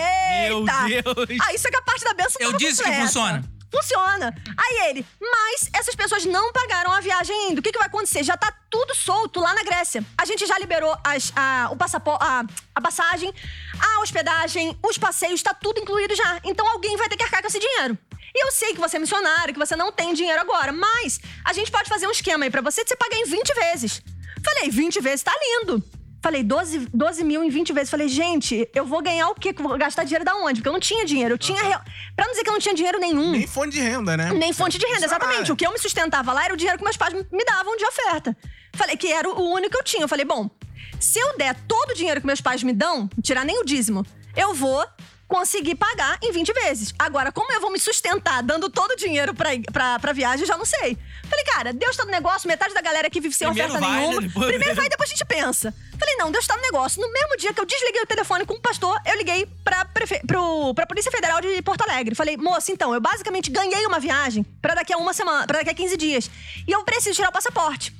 [0.49, 0.85] Meu eita!
[1.27, 1.38] Deus.
[1.42, 3.07] Ah, isso é que a parte da benção Eu disse que completa.
[3.07, 3.44] funciona.
[3.74, 4.32] Funciona.
[4.56, 7.58] Aí ele, mas essas pessoas não pagaram a viagem ainda.
[7.58, 8.22] O que, que vai acontecer?
[8.22, 10.04] Já tá tudo solto lá na Grécia.
[10.16, 13.34] A gente já liberou as, a, o passaporte, a, a passagem,
[13.80, 16.40] a hospedagem, os passeios, tá tudo incluído já.
[16.44, 17.98] Então alguém vai ter que arcar com esse dinheiro.
[18.32, 21.52] E eu sei que você é missionário, que você não tem dinheiro agora, mas a
[21.52, 24.02] gente pode fazer um esquema aí pra você de você pagar em 20 vezes.
[24.44, 25.82] Falei, 20 vezes tá lindo.
[26.24, 27.90] Falei, 12, 12 mil em 20 vezes.
[27.90, 29.54] Falei, gente, eu vou ganhar o quê?
[29.58, 30.54] Eu Vou gastar dinheiro da onde?
[30.60, 31.34] Porque eu não tinha dinheiro.
[31.34, 31.62] Eu tinha.
[31.62, 31.82] real-
[32.16, 33.32] Pra não dizer que eu não tinha dinheiro nenhum.
[33.32, 34.32] Nem fonte de renda, né?
[34.32, 35.52] Nem fonte de renda, exatamente.
[35.52, 37.84] O que eu me sustentava lá era o dinheiro que meus pais me davam de
[37.84, 38.34] oferta.
[38.74, 40.02] Falei que era o único que eu tinha.
[40.04, 40.48] Eu falei, bom,
[40.98, 44.02] se eu der todo o dinheiro que meus pais me dão, tirar nem o dízimo,
[44.34, 44.82] eu vou
[45.35, 46.94] conseguir pagar em 20 vezes.
[46.97, 50.47] Agora, como eu vou me sustentar dando todo o dinheiro pra, pra, pra viagem, eu
[50.47, 50.97] já não sei.
[51.29, 53.97] Falei, cara, Deus tá no negócio, metade da galera aqui vive sem Primeiro oferta vai,
[54.01, 54.07] né?
[54.07, 54.23] nenhuma.
[54.23, 55.75] Depois- Primeiro vai, depois a gente pensa.
[55.99, 57.01] Falei, não, Deus tá no negócio.
[57.03, 60.20] No mesmo dia que eu desliguei o telefone com o pastor, eu liguei pra, prefe...
[60.25, 60.73] pro...
[60.73, 62.14] pra Polícia Federal de Porto Alegre.
[62.14, 65.70] Falei, moça, então, eu basicamente ganhei uma viagem pra daqui a uma semana, pra daqui
[65.70, 66.31] a 15 dias.
[66.66, 67.92] E eu preciso tirar o passaporte.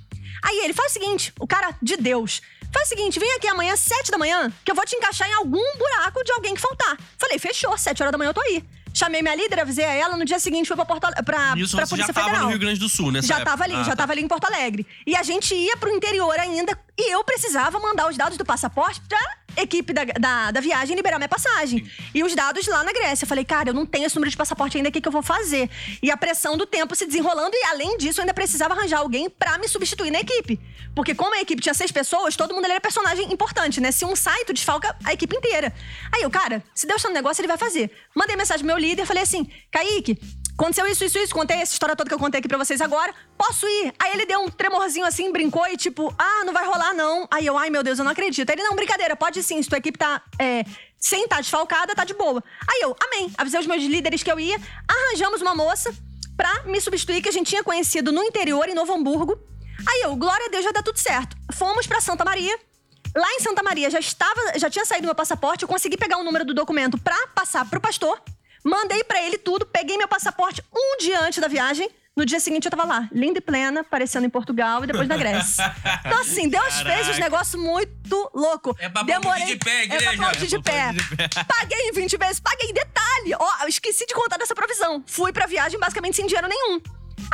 [0.43, 2.43] Aí ele faz o seguinte, o cara de Deus.
[2.75, 5.35] Faz o seguinte, vem aqui amanhã, sete da manhã, que eu vou te encaixar em
[5.35, 6.99] algum buraco de alguém que faltar.
[7.17, 8.63] Falei, fechou, sete horas da manhã eu tô aí.
[8.93, 11.85] Chamei minha líder, avisei a ela, no dia seguinte fui pra, Porto, pra, Isso pra
[11.85, 12.45] você já Polícia tava Federal.
[12.45, 13.51] no Rio Grande do Sul, nessa Já época.
[13.51, 13.97] tava ali, Ah, já tá.
[13.97, 14.87] tava ali em Porto Alegre.
[15.07, 19.01] E a gente ia pro interior ainda e eu precisava mandar os dados do passaporte
[19.09, 19.19] pra
[19.57, 21.89] equipe da, da, da viagem liberar minha passagem.
[22.15, 23.25] E os dados lá na Grécia.
[23.25, 25.13] Eu falei, cara, eu não tenho esse número de passaporte ainda, o que, que eu
[25.13, 25.69] vou fazer?
[26.03, 29.29] E a pressão do tempo se desenrolando e, além disso, eu ainda precisava arranjar alguém
[29.29, 30.61] pra me substituir na equipe.
[30.95, 33.91] Porque como a equipe tinha seis pessoas, todo mundo ali era personagem importante, né?
[33.91, 35.73] Se um sai, tu desfalca a equipe inteira.
[36.13, 37.91] Aí eu, cara, se Deus tá no negócio, ele vai fazer.
[38.15, 40.19] Mandei mensagem pro meu líder, falei assim, Kaique,
[40.57, 41.35] Aconteceu isso, isso, isso.
[41.35, 43.13] Contei essa história toda que eu contei aqui pra vocês agora.
[43.37, 43.93] Posso ir?
[43.99, 47.27] Aí ele deu um tremorzinho assim, brincou e tipo, ah, não vai rolar não.
[47.31, 48.49] Aí eu, ai meu Deus, eu não acredito.
[48.49, 49.61] Aí ele, não, brincadeira, pode sim.
[49.61, 50.65] Se tua equipe tá é,
[50.99, 52.43] sem tá desfalcada, tá de boa.
[52.69, 53.33] Aí eu, amém.
[53.37, 54.57] Avisei os meus líderes que eu ia.
[54.89, 55.93] Arranjamos uma moça
[56.37, 59.39] pra me substituir, que a gente tinha conhecido no interior, em Novo Hamburgo.
[59.89, 61.37] Aí eu, glória a Deus, vai dar tudo certo.
[61.53, 62.59] Fomos pra Santa Maria.
[63.15, 66.25] Lá em Santa Maria já estava, já tinha saído meu passaporte, eu consegui pegar o
[66.25, 68.21] número do documento pra passar pro pastor.
[68.65, 71.89] Mandei pra ele tudo, peguei meu passaporte um dia antes da viagem.
[72.17, 75.17] No dia seguinte eu tava lá, linda e plena, aparecendo em Portugal e depois na
[75.17, 75.65] Grécia.
[76.07, 78.75] Então, assim, Deus fez os negócios muito louco.
[78.79, 80.05] É pra aplaudir de pé, É igreja.
[80.05, 80.93] pra aplaudir de É pra pé.
[80.93, 81.29] de pé.
[81.45, 83.35] Paguei em 20 vezes, paguei em detalhe.
[83.37, 85.03] Ó, eu esqueci de contar dessa provisão.
[85.09, 86.81] Fui pra viagem basicamente sem dinheiro nenhum.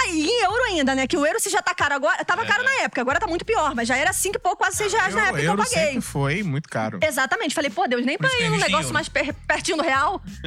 [0.02, 1.06] Aí, em euro ainda, né?
[1.06, 2.24] Que o euro se já tá caro agora.
[2.24, 4.76] Tava caro na época, agora tá muito pior, mas já era cinco e pouco, quase
[4.76, 6.00] seis reais na época que eu paguei.
[6.00, 6.98] foi muito caro.
[7.02, 7.54] Exatamente.
[7.54, 8.94] Falei, pô, Deus, nem pra que ir num negócio euro.
[8.94, 10.22] mais per- pertinho do real.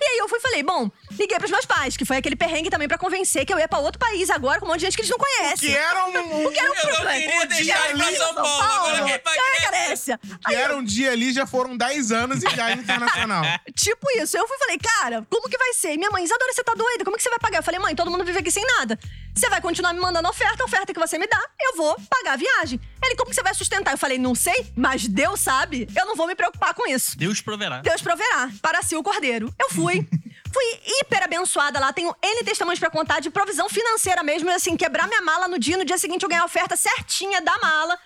[0.00, 2.70] e aí eu fui e falei, bom, liguei pros meus pais, que foi aquele perrengue
[2.70, 4.96] também pra convencer que eu ia pra outro país agora com um monte de gente
[4.96, 5.70] que eles não conhecem.
[5.70, 6.12] Que era um,
[6.46, 9.34] O que era um Eu não queria deixar ir pra São Paulo, agora quem vai
[9.36, 9.70] que Grécia?
[9.70, 10.20] Grécia.
[10.46, 13.42] que era um dia ali, já foram 10 anos e já é internacional.
[13.74, 14.36] Tipo isso.
[14.36, 15.94] Eu fui e falei, cara, como que vai ser?
[15.94, 17.04] E minha mãe, Isadora, você tá doida?
[17.04, 17.58] Como que você vai pagar?
[17.58, 18.98] Eu falei, mãe, todo mundo vive aqui sem nada.
[19.34, 22.34] Você vai continuar me mandando oferta, a oferta que você me dá, eu vou pagar
[22.34, 22.80] a viagem.
[23.02, 23.92] Ele, como que você vai sustentar?
[23.92, 25.88] Eu falei, não sei, mas Deus sabe.
[25.96, 27.16] Eu não vou me preocupar com isso.
[27.18, 27.80] Deus proverá.
[27.80, 28.50] Deus proverá.
[28.60, 29.52] Para si o cordeiro.
[29.58, 30.06] Eu fui.
[30.52, 31.94] Fui hiper abençoada lá.
[31.94, 34.50] Tenho N testemunhos pra contar de provisão financeira mesmo.
[34.50, 35.78] e, Assim, quebrar minha mala no dia.
[35.78, 37.98] No dia seguinte eu ganhei a oferta certinha da mala.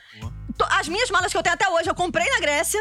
[0.79, 2.81] as minhas malas que eu tenho até hoje, eu comprei na Grécia.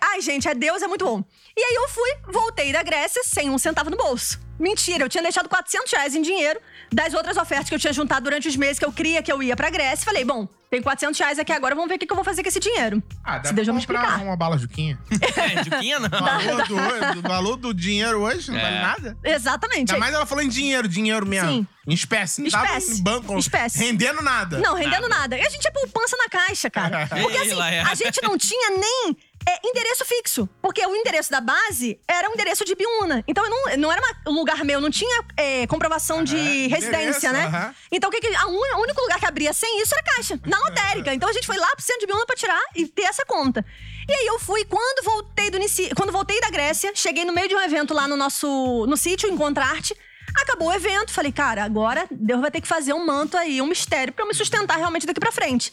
[0.00, 1.22] Ai, gente, é Deus, é muito bom.
[1.54, 4.40] E aí eu fui, voltei da Grécia sem um centavo no bolso.
[4.62, 6.60] Mentira, eu tinha deixado 400 reais em dinheiro
[6.92, 9.42] das outras ofertas que eu tinha juntado durante os meses que eu cria que eu
[9.42, 10.04] ia pra Grécia.
[10.04, 12.44] Falei, bom, tem 400 reais aqui agora, vamos ver o que que eu vou fazer
[12.44, 13.02] com esse dinheiro.
[13.24, 14.22] Ah, dá Se Deus pra comprar explicar.
[14.24, 14.96] uma bala Juquinha.
[15.36, 16.06] É, Juquinha não.
[16.06, 19.18] O valor do, o valor do dinheiro hoje não vale nada.
[19.24, 19.92] Exatamente.
[19.92, 21.48] Ainda mais ela falou em dinheiro, dinheiro mesmo.
[21.50, 21.66] Sim.
[21.86, 22.42] Em espécie.
[22.42, 23.00] Não tava Espécie.
[23.00, 23.78] em banco Espécie.
[23.80, 24.58] rendendo nada.
[24.58, 25.36] Não, rendendo nada.
[25.36, 27.08] E a gente é poupança na caixa, cara.
[27.20, 29.16] Porque assim, a gente não tinha nem
[29.48, 30.48] é, endereço fixo.
[30.60, 33.24] Porque o endereço da base era o endereço de Biúna.
[33.26, 36.36] Então não, não era um lugar meu, não tinha é, comprovação de
[36.68, 37.74] residência, endereço, né?
[37.90, 40.40] Então o, que que, a un- o único lugar que abria sem isso era caixa,
[40.46, 41.12] na lotérica.
[41.14, 43.64] Então a gente foi lá pro centro de Biúna pra tirar e ter essa conta.
[44.08, 45.58] E aí eu fui, quando voltei do
[45.96, 49.28] quando voltei da Grécia, cheguei no meio de um evento lá no nosso no sítio,
[49.30, 49.96] Encontrarte.
[50.40, 53.66] Acabou o evento, falei, cara, agora Deus vai ter que fazer um manto aí, um
[53.66, 55.70] mistério pra eu me sustentar realmente daqui pra frente.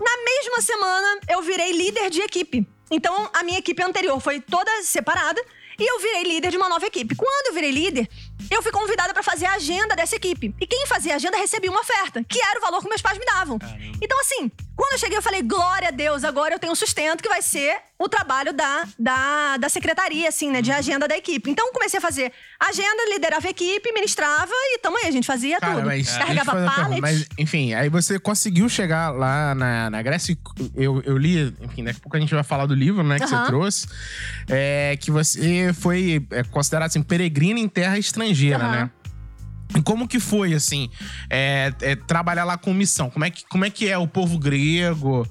[0.00, 2.66] Na mesma semana, eu virei líder de equipe.
[2.90, 5.42] Então, a minha equipe anterior foi toda separada
[5.78, 7.14] e eu virei líder de uma nova equipe.
[7.14, 8.08] Quando eu virei líder,
[8.50, 10.54] eu fui convidada pra fazer a agenda dessa equipe.
[10.60, 13.18] E quem fazia a agenda recebia uma oferta, que era o valor que meus pais
[13.18, 13.58] me davam.
[14.00, 17.22] Então, assim, quando eu cheguei, eu falei: glória a Deus, agora eu tenho um sustento
[17.22, 21.50] que vai ser o trabalho da, da, da secretaria, assim, né, de agenda da equipe.
[21.50, 25.26] Então, eu comecei a fazer agenda, liderava a equipe, ministrava e tamo aí, a gente
[25.26, 25.86] fazia Cara, tudo.
[25.86, 27.00] mas, Carregava pallet.
[27.00, 30.36] mas, enfim, aí você conseguiu chegar lá na, na Grécia.
[30.74, 33.26] Eu, eu li, enfim, daqui a pouco a gente vai falar do livro, né, que
[33.26, 33.86] você trouxe.
[34.46, 38.25] É, que você foi é, considerado assim, peregrino em terra estrangeira,
[38.62, 38.72] Aham.
[38.72, 38.90] né?
[39.74, 40.88] E como que foi, assim,
[41.28, 43.10] é, é, trabalhar lá com missão?
[43.10, 45.26] Como é que, como é, que é o povo grego?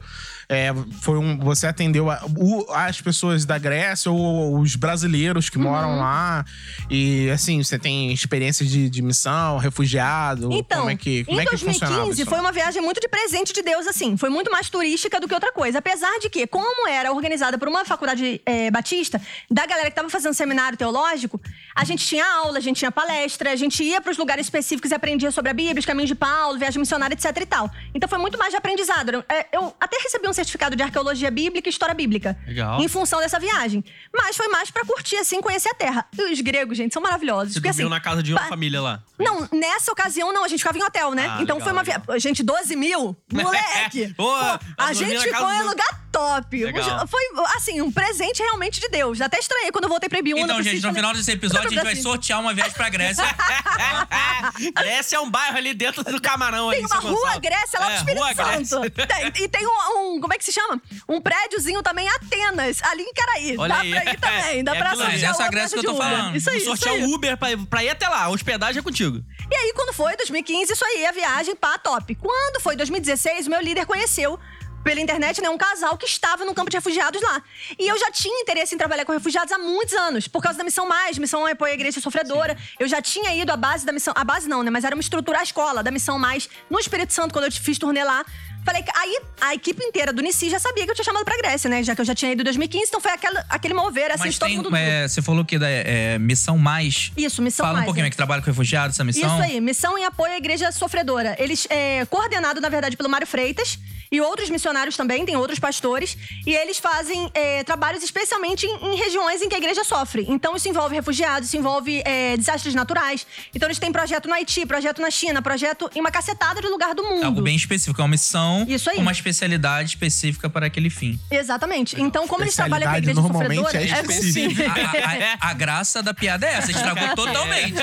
[0.48, 5.58] É, foi um, você atendeu a- o- as pessoas da Grécia ou os brasileiros que
[5.58, 5.64] Uhum.
[5.64, 6.46] moram lá?
[6.90, 10.50] E, assim, você tem experiências de, de missão, refugiado?
[10.52, 12.30] Então, como é que, como em é que funcionava 2015 isso?
[12.30, 14.18] foi uma viagem muito de presente de Deus, assim.
[14.18, 15.80] Foi muito mais turística do que outra coisa.
[15.80, 20.10] Apesar de que, como era organizada por uma faculdade eh, batista, da galera que tava
[20.10, 21.40] fazendo seminário teológico,
[21.76, 24.94] a gente tinha aula, a gente tinha palestra, a gente ia pros lugares específicos e
[24.94, 27.70] aprendia sobre a Bíblia, os caminhos de Paulo, viagem missionária, etc e tal.
[27.94, 29.24] Então foi muito mais de aprendizado.
[29.30, 32.38] Eh, Eu até recebi um certificado de arqueologia bíblica e história bíblica.
[32.46, 32.80] Legal.
[32.82, 33.84] Em função dessa viagem.
[34.14, 36.06] Mas foi mais pra curtir, assim, conhecer a terra.
[36.18, 37.54] E os gregos, gente, são maravilhosos.
[37.54, 39.04] Você porque, dormiu assim, na casa de uma pa- família lá.
[39.18, 41.24] não, nessa ocasião não, a gente ficava em hotel, né?
[41.24, 42.20] Ah, então legal, foi uma viagem.
[42.20, 43.16] Gente, 12 mil?
[43.32, 44.14] Moleque!
[44.16, 44.32] Pô,
[44.78, 46.64] a gente ficou em lugar top.
[46.66, 47.08] Legal.
[47.08, 47.22] Foi,
[47.56, 49.20] assim, um presente realmente de Deus.
[49.22, 50.44] Até estranhei quando eu voltei pra Ibiúna.
[50.44, 52.04] Então, gente, sítio, no final desse episódio, a gente vai Brasil.
[52.04, 53.24] sortear uma viagem pra Grécia.
[54.74, 56.70] Grécia é um bairro ali dentro do Camarão.
[56.70, 57.42] Tem ali, uma São rua Gonçalo.
[57.42, 58.66] Grécia lá É, no Espírito.
[58.66, 58.90] Santo.
[58.92, 60.82] Tem- e tem um, um- Como é que se chama?
[61.10, 63.56] Um prédiozinho também Atenas, ali em Caraí.
[63.58, 63.92] Olha dá aí.
[63.92, 64.64] pra ir também.
[64.64, 66.20] Dá É pra sortear Essa uma Grécia que eu tô peça de Uber.
[66.20, 66.38] falando.
[66.38, 67.04] Isso aí, sortear aí.
[67.04, 68.24] o Uber pra, pra ir até lá.
[68.24, 69.24] A hospedagem é contigo.
[69.52, 72.16] E aí, quando foi 2015, isso aí, a viagem, pá, top.
[72.16, 74.40] Quando foi 2016, o meu líder conheceu
[74.86, 77.42] pela internet, né, um casal que estava no campo de refugiados lá.
[77.80, 80.64] E eu já tinha interesse em trabalhar com refugiados há muitos anos, por causa da
[80.64, 82.56] Missão Mais, Missão Apoio à Igreja Sofredora.
[82.80, 85.02] Eu já tinha ido à base da missão, a base não, né, mas era uma
[85.02, 88.24] estrutura, a escola da Missão Mais, no Espírito Santo, quando eu fiz turnê lá.
[88.66, 91.38] Falei que aí a equipe inteira do Nici já sabia que eu tinha chamado pra
[91.38, 91.84] Grécia, né?
[91.84, 94.40] Já que eu já tinha ido em 2015, então foi aquele, aquele mover, assim, Mas
[94.40, 94.58] todo tem.
[94.58, 94.76] mundo.
[94.76, 97.12] é, você falou que da é, Missão Mais.
[97.16, 97.86] Isso, Missão Fala um Mais.
[97.86, 98.08] pouquinho, é.
[98.08, 99.30] é que trabalha com refugiados, essa missão.
[99.30, 101.36] Isso aí, missão em apoio à igreja sofredora.
[101.38, 103.78] Eles é coordenado, na verdade, pelo Mário Freitas
[104.12, 106.18] e outros missionários também, tem outros pastores.
[106.46, 110.26] E eles fazem é, trabalhos especialmente em, em regiões em que a igreja sofre.
[110.30, 113.26] Então, isso envolve refugiados, isso envolve é, desastres naturais.
[113.54, 116.94] Então, eles têm projeto no Haiti, projeto na China, projeto em uma cacetada de lugar
[116.96, 117.26] do mundo.
[117.26, 118.96] Algo bem específico, é uma missão Isso aí.
[118.96, 121.20] com uma especialidade específica para aquele fim.
[121.30, 122.00] Exatamente.
[122.02, 123.84] Então, como eles trabalham com a igreja normalmente sofredora.
[123.84, 124.72] é específica.
[124.72, 127.74] A, a- a- graça da piada é essa, estragou totalmente.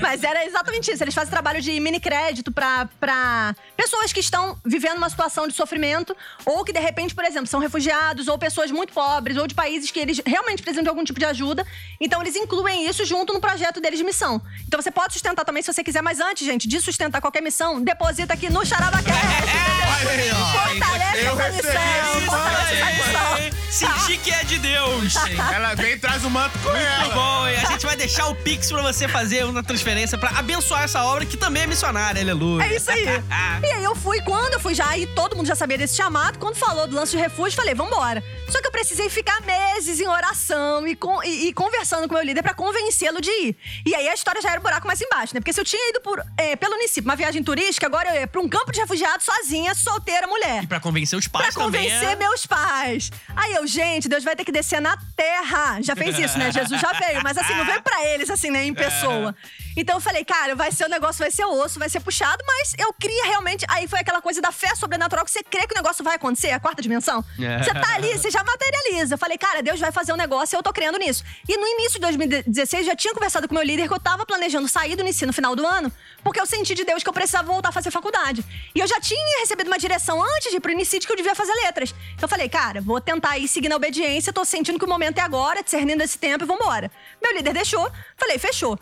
[0.00, 1.02] Mas era exatamente isso.
[1.02, 5.54] Eles fazem trabalho de mini crédito pra, pra pessoas que estão vivendo uma situação de
[5.54, 9.54] sofrimento, ou que, de repente, por exemplo, são refugiados, ou pessoas muito pobres, ou de
[9.54, 11.66] países que eles realmente precisam de algum tipo de ajuda.
[12.00, 14.40] Então, eles incluem isso junto no projeto deles de missão.
[14.66, 17.80] Então, você pode sustentar também se você quiser, mas antes, gente, de sustentar qualquer missão,
[17.82, 19.26] deposita aqui no Charabacast.
[20.00, 20.68] Olha aí, ó.
[20.68, 22.16] Fortalece Eu essa recebi missão.
[22.16, 23.52] esse Fortalece essa missão.
[23.72, 25.14] Senti que é de Deus.
[25.54, 27.14] Ela vem e traz o manto com Muito ela.
[27.14, 30.82] bom, e a gente vai deixar o Pix pra você fazer uma transferência pra abençoar
[30.82, 32.64] essa obra que também é missionária, aleluia.
[32.66, 33.04] É isso aí.
[33.64, 36.38] e aí eu fui, quando eu fui já, e todo mundo já sabia desse chamado,
[36.38, 38.22] quando falou do lance de refúgio, falei, vambora.
[38.50, 42.18] Só que eu precisei ficar meses em oração e, con- e- e conversando com o
[42.18, 43.56] meu líder pra convencê-lo de ir.
[43.86, 45.40] E aí a história já era um buraco mais embaixo, né?
[45.40, 48.26] Porque se eu tinha ido por, é, pelo Unicip, uma viagem turística, agora eu ia
[48.26, 50.62] pra um campo de refugiados sozinha, solteira mulher.
[50.62, 51.88] E pra convencer os Pra pais também.
[51.88, 53.10] convencer é- meus pais.
[53.34, 55.78] Aí eu, gente, Deus vai ter que descer na terra.
[55.80, 56.52] Já fez isso, né?
[56.52, 57.22] Jesus já veio.
[57.22, 58.64] Mas assim, não veio pra eles, assim, né?
[58.64, 59.34] Em pessoa.
[59.76, 62.74] Então eu falei, cara, vai ser o negócio, vai ser osso, vai ser puxado, mas
[62.78, 63.64] eu queria realmente.
[63.68, 66.50] Aí foi aquela coisa da fé sobrenatural que você crê que o negócio vai acontecer,
[66.50, 67.24] a quarta dimensão.
[67.40, 67.62] É.
[67.62, 69.14] Você tá ali, você já materializa.
[69.14, 71.24] Eu falei, cara, Deus vai fazer um negócio e eu tô crendo nisso.
[71.48, 74.68] E no início de 2016, já tinha conversado com meu líder que eu tava planejando
[74.68, 75.90] sair do ensino no final do ano,
[76.22, 78.41] porque eu senti de Deus que eu precisava voltar a fazer faculdade.
[78.74, 81.34] E eu já tinha recebido uma direção antes de ir pro Unicid que eu devia
[81.34, 81.94] fazer letras.
[82.14, 85.18] Então eu falei, cara, vou tentar ir seguir na obediência, tô sentindo que o momento
[85.18, 86.90] é agora, discernindo esse tempo e vambora.
[87.22, 88.78] Meu líder deixou, falei, fechou.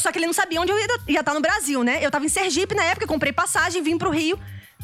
[0.00, 1.98] Só que ele não sabia onde eu ia ia estar no Brasil, né?
[2.00, 4.38] Eu tava em Sergipe na época, comprei passagem, vim pro Rio.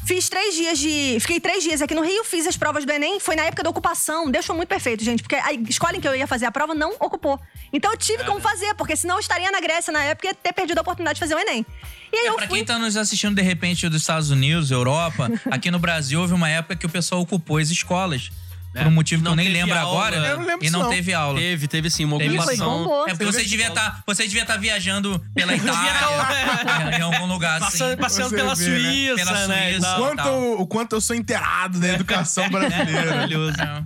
[0.05, 1.17] Fiz três dias de.
[1.19, 3.19] Fiquei três dias aqui no Rio, fiz as provas do Enem.
[3.19, 4.31] Foi na época da ocupação.
[4.31, 6.91] Deixou muito perfeito, gente, porque a escola em que eu ia fazer a prova não
[6.99, 7.39] ocupou.
[7.71, 10.33] Então eu tive como fazer, porque senão eu estaria na Grécia na época e ia
[10.33, 11.65] ter perdido a oportunidade de fazer o Enem.
[12.11, 12.57] E aí eu Pra fui.
[12.57, 16.49] quem tá nos assistindo de repente dos Estados Unidos, Europa, aqui no Brasil houve uma
[16.49, 18.31] época que o pessoal ocupou as escolas.
[18.73, 19.89] Por um motivo que Não eu nem lembro aula.
[19.91, 20.15] agora.
[20.15, 20.89] Eu não lembro e não não.
[20.89, 21.37] teve aula.
[21.37, 23.05] Teve, teve sim, uma Teve ocupação.
[23.07, 27.77] É porque você devia estar você devia estar viajando pela Itália, em algum lugar assim.
[27.79, 28.79] Passando, passeando Você pela vê, né?
[28.91, 29.69] Suíça, Pela né?
[29.69, 29.87] e Suíça.
[29.87, 29.97] tal.
[29.99, 30.61] Quanto, tal.
[30.61, 33.11] o quanto eu sou inteirado da educação brasileira.
[33.11, 33.57] Maravilhoso.
[33.61, 33.83] É.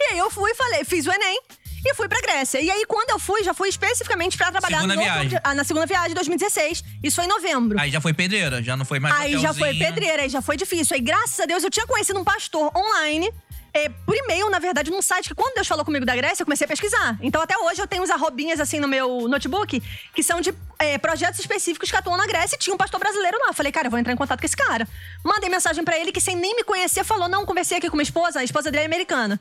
[0.00, 1.40] E aí eu fui, falei, fiz o Enem.
[1.84, 2.60] E fui pra Grécia.
[2.60, 5.38] E aí, quando eu fui, já fui especificamente pra trabalhar Segunda no viagem.
[5.44, 6.84] ah, na segunda viagem de 2016.
[7.02, 7.78] Isso foi em novembro.
[7.80, 9.86] Aí já foi pedreira, já não foi mais Aí já foi hotelzinho.
[9.94, 10.94] pedreira, aí já foi difícil.
[10.94, 13.30] Aí, graças a Deus, eu tinha conhecido um pastor online.
[13.74, 16.46] é, por e-mail, na verdade, num site que quando Deus falou comigo da Grécia, eu
[16.46, 17.16] comecei a pesquisar.
[17.20, 19.80] Então, até hoje, eu tenho uns arrobinhas assim no meu notebook,
[20.14, 23.38] que são de é, projetos específicos que atuam na Grécia e tinha um pastor brasileiro
[23.46, 23.52] lá.
[23.52, 24.88] Falei, cara, eu vou entrar em contato com esse cara.
[25.22, 28.02] Mandei mensagem pra ele que, sem nem me conhecer, falou: não, conversei aqui com minha
[28.04, 29.38] esposa, a esposa dele é americana.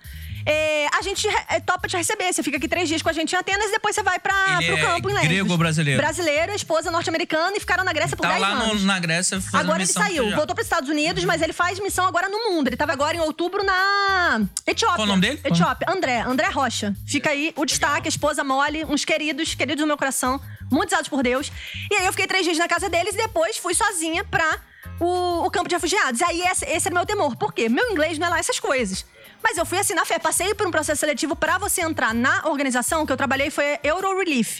[0.49, 2.31] É, a gente é, topa te receber.
[2.31, 4.33] Você fica aqui três dias com a gente em Atenas e depois você vai pra,
[4.62, 5.27] Ele pro é campo em Lesbos.
[5.29, 6.01] grego ou brasileiro?
[6.01, 8.83] Brasileiro, esposa norte-americana e ficaram na Grécia por Tá 10 lá no- anos.
[8.86, 10.36] na Grécia fazendo Agora ele saiu, já.
[10.38, 12.67] voltou para os Estados Unidos, mas ele faz missão agora no mundo.
[12.67, 14.95] Ele tava agora em outubro na Etiópia.
[14.95, 15.41] Qual o nome dele?
[15.43, 15.86] Etiópia.
[15.89, 16.95] André, André Rocha.
[17.05, 20.39] Fica aí o destaque, a esposa Molly, uns queridos, queridos do meu coração,
[20.71, 21.51] muito usados por Deus.
[21.91, 24.57] E aí eu fiquei três dias na casa deles e depois fui sozinha pra
[24.99, 26.21] o, o campo de refugiados.
[26.21, 27.36] Aí esse, esse era o meu temor.
[27.36, 27.67] Por quê?
[27.67, 29.05] Meu inglês não é lá essas coisas.
[29.49, 32.41] Mas eu fui assim na fé, passei por um processo seletivo pra você entrar na
[32.47, 34.60] organização que eu trabalhei, foi a Euro Relief.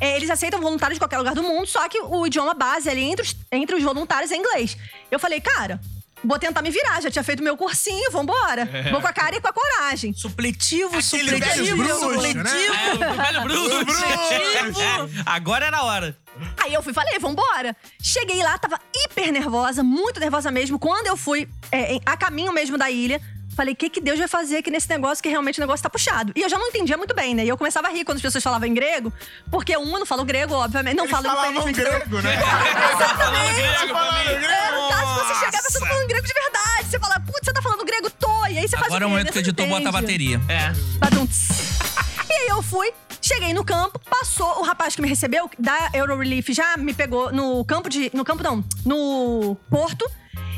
[0.00, 3.02] É, Eles aceitam voluntários de qualquer lugar do mundo, só que o idioma base ali
[3.02, 4.76] entre os, entre os voluntários é inglês.
[5.10, 5.80] Eu falei, cara,
[6.22, 7.02] vou tentar me virar.
[7.02, 8.64] Já tinha feito meu cursinho, vambora.
[8.92, 10.14] Vou com a cara e com a coragem.
[10.14, 12.14] Supletivo, Aquele velho supletivo, bruxo, né?
[12.14, 12.74] supletivo.
[12.74, 13.84] É, o velho bruxo.
[13.84, 15.22] bruxo.
[15.26, 16.16] Agora era a hora.
[16.62, 17.76] Aí eu fui falei, vambora.
[18.00, 20.78] Cheguei lá, tava hiper nervosa, muito nervosa mesmo.
[20.78, 23.20] Quando eu fui é, a caminho mesmo da ilha,
[23.58, 25.90] falei, o que, que Deus vai fazer aqui nesse negócio que realmente o negócio tá
[25.90, 26.32] puxado?
[26.36, 27.44] E eu já não entendia muito bem, né?
[27.44, 29.12] E eu começava a rir quando as pessoas falavam em grego,
[29.50, 30.96] porque um não falou grego, obviamente.
[30.96, 32.38] Não falo falavam grego, né?
[32.94, 33.88] Exatamente.
[33.88, 34.44] Falavam grego.
[34.44, 36.88] É, no caso, você chegar pensando falando grego de verdade.
[36.88, 38.46] Você fala, putz, você tá falando grego, tô.
[38.46, 39.32] E aí você faz Agora é o momento né?
[39.32, 40.40] que o Você editor bota a bateria.
[40.48, 40.72] É.
[40.98, 41.78] Badum-ts.
[42.30, 42.92] E aí eu fui,
[43.22, 47.32] cheguei no campo, passou o rapaz que me recebeu da Euro Relief já me pegou
[47.32, 50.08] no campo de no campo não, no porto.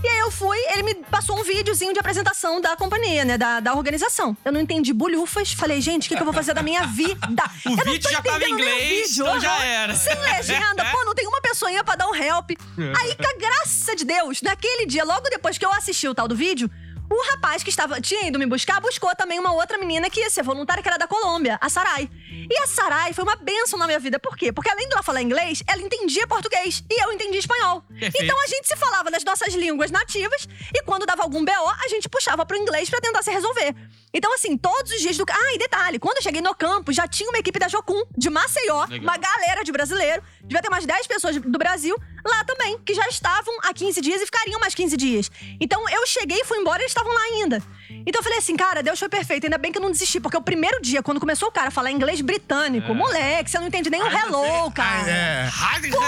[0.03, 3.61] E aí eu fui, ele me passou um videozinho de apresentação da companhia, né, da,
[3.61, 4.35] da organização.
[4.45, 7.21] Eu não entendi bolhufas, falei, gente, o que, que eu vou fazer da minha vida?
[7.67, 9.95] O Eu não vídeo já tava em inglês, vídeo, então já era.
[9.95, 12.51] Sem legenda, pô, não tem uma pessoinha pra dar um help.
[12.99, 16.27] Aí, com a graça de Deus, naquele dia, logo depois que eu assisti o tal
[16.27, 16.71] do vídeo,
[17.11, 20.31] o rapaz que estava, tinha ido me buscar buscou também uma outra menina que ia
[20.31, 22.09] ser voluntária, que era da Colômbia, a Sarai.
[22.49, 24.19] E a Sarai foi uma benção na minha vida.
[24.19, 24.53] Por quê?
[24.53, 27.83] Porque além de ela falar inglês, ela entendia português e eu entendia espanhol.
[27.89, 28.25] Perfeito.
[28.25, 31.89] Então a gente se falava nas nossas línguas nativas e quando dava algum BO, a
[31.89, 33.75] gente puxava pro inglês pra tentar se resolver.
[34.13, 35.25] Então, assim, todos os dias do.
[35.29, 38.29] Ah, e detalhe, quando eu cheguei no campo, já tinha uma equipe da Jocum, de
[38.29, 42.93] Maceió, uma galera de brasileiro, devia ter umas 10 pessoas do Brasil lá também, que
[42.93, 45.31] já estavam há 15 dias e ficariam mais 15 dias.
[45.61, 47.63] Então eu cheguei, fui embora e eles estavam lá ainda.
[48.07, 50.37] Então eu falei assim, cara, Deus foi perfeito, ainda bem que eu não desisti, porque
[50.37, 53.91] o primeiro dia, quando começou o cara a falar inglês britânico, moleque, você não entende
[53.91, 55.11] nem o hello, cara.
[55.11, 55.51] É.
[55.91, 55.99] Pô,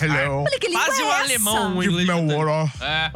[0.00, 0.44] Hello.
[0.44, 1.20] falei, que língua Quase é um essa?
[1.22, 2.08] alemão, um inglês.
[2.80, 3.10] É.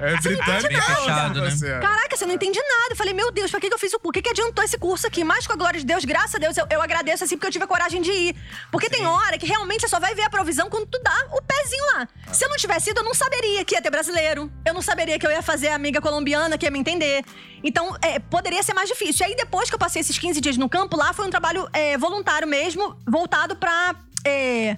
[0.00, 0.68] É, é britânico.
[0.68, 1.80] Bem fechado, né?
[1.80, 2.88] Caraca, você não entende nada.
[2.90, 4.08] Eu falei, meu Deus, pra que que eu fiz o curso?
[4.08, 5.24] O que, que adiantou esse curso aqui?
[5.24, 7.52] Mais com a glória de Deus, graças a Deus, eu, eu agradeço assim, porque eu
[7.52, 8.36] tive a coragem de ir.
[8.70, 11.42] Porque tem hora que realmente você só vai ver a provisão quando tu dá o
[11.42, 12.08] pezinho lá.
[12.32, 14.50] Se eu não tivesse ido, eu não saberia que ia ter brasileiro.
[14.64, 17.24] Eu não saberia que eu ia fazer amiga colombiana que ia me entender.
[17.62, 19.26] Então, é, poderia ser mais difícil.
[19.26, 21.68] E aí, depois que eu passei esses 15 dias no campo, lá foi um trabalho
[21.72, 23.94] é, voluntário mesmo, voltado pra.
[24.24, 24.76] é,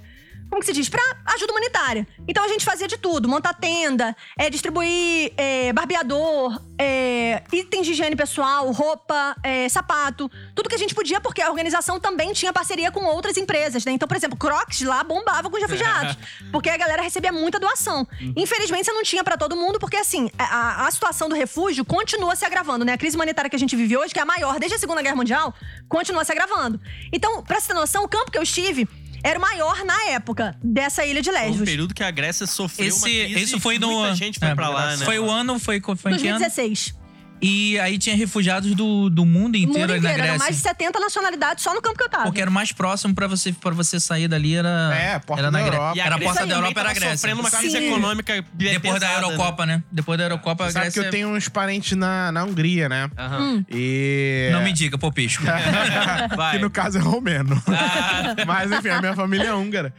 [0.50, 0.88] como que se diz?
[0.88, 2.06] Pra ajuda humanitária.
[2.26, 7.92] Então a gente fazia de tudo: montar tenda, é, distribuir é, barbeador, é, itens de
[7.92, 12.52] higiene pessoal, roupa, é, sapato, tudo que a gente podia, porque a organização também tinha
[12.52, 13.92] parceria com outras empresas, né?
[13.92, 16.16] Então, por exemplo, Crocs lá bombava com os refugiados,
[16.50, 18.06] porque a galera recebia muita doação.
[18.36, 22.34] Infelizmente, você não tinha pra todo mundo, porque assim, a, a situação do refúgio continua
[22.34, 22.94] se agravando, né?
[22.94, 25.00] A crise humanitária que a gente vive hoje, que é a maior desde a Segunda
[25.00, 25.54] Guerra Mundial,
[25.88, 26.80] continua se agravando.
[27.12, 28.88] Então, pra você ter noção, o campo que eu estive
[29.22, 31.68] era o maior na época dessa ilha de Foi um Lesbos.
[31.68, 33.88] período que a Grécia sofreu uma Esse, crise isso foi no.
[33.90, 35.04] muita gente foi é, pra lá, né?
[35.04, 36.38] Foi o ano, foi, foi em que ano?
[36.38, 36.94] 2016.
[37.42, 40.38] E aí tinha refugiados do, do mundo inteiro mundo ali na inteiro, eram Grécia.
[40.38, 42.24] mais de 70 nacionalidades só no campo que eu tava.
[42.24, 44.94] Porque era o mais próximo pra você, pra você sair dali era.
[44.94, 45.78] É, porta era na da Grécia.
[45.80, 45.96] Europa.
[45.96, 47.16] E a Era a porta da Europa, era a Grécia.
[47.16, 47.86] sofrendo uma crise Sim.
[47.86, 49.82] econômica Depois da pesada, Eurocopa, né?
[49.90, 51.00] Depois da Eurocopa, a Sabe Grécia.
[51.02, 53.00] que eu tenho uns parentes na, na Hungria, né?
[53.06, 53.10] Né?
[53.16, 53.64] Aham.
[53.70, 54.50] E.
[54.52, 55.42] Não me diga, pô, pisco.
[56.36, 56.56] Vai.
[56.56, 57.62] que no caso é romeno.
[57.68, 58.34] Ah.
[58.46, 59.94] Mas enfim, a minha família é húngara.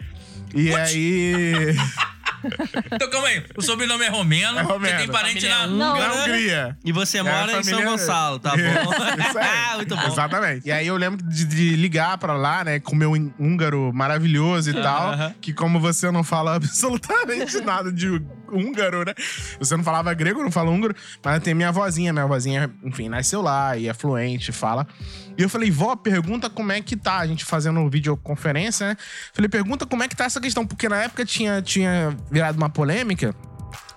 [0.53, 1.75] E aí.
[2.91, 3.43] então calma aí.
[3.55, 4.59] O sobrenome é romeno.
[4.59, 4.97] É romeno.
[4.97, 5.67] Você tem parente na.
[5.67, 6.77] Na Hungria.
[6.83, 8.57] E você E a mora em São Gonçalo, tá bom?
[9.29, 9.47] Isso, aí.
[9.47, 10.07] Ah, muito bom.
[10.07, 10.67] Exatamente.
[10.67, 13.91] E aí eu lembro de, de ligar pra lá, né, com o meu hún- húngaro
[13.93, 15.09] maravilhoso e tal.
[15.13, 15.35] Aham.
[15.41, 18.21] Que como você não fala absolutamente nada de
[18.51, 19.13] húngaro, né?
[19.59, 20.95] Você não falava grego, não fala húngaro.
[21.23, 22.13] Mas tem minha avózinha.
[22.13, 24.87] Minha avózinha, enfim, nasceu lá e é fluente, fala.
[25.37, 27.19] E eu falei, vó, pergunta como é que tá.
[27.19, 28.97] A gente fazendo videoconferência, né?
[29.33, 30.65] Falei, pergunta como é que tá essa questão.
[30.65, 33.35] Porque na época tinha, tinha virado uma polêmica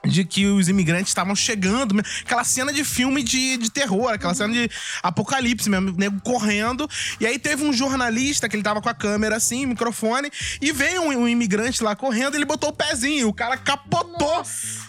[0.05, 4.53] de que os imigrantes estavam chegando, aquela cena de filme de, de terror, aquela cena
[4.53, 4.71] de
[5.03, 6.89] apocalipse mesmo, nego correndo.
[7.21, 10.31] E aí teve um jornalista que ele tava com a câmera assim, microfone,
[10.61, 14.43] e veio um, um imigrante lá correndo, ele botou o pezinho, o cara capotou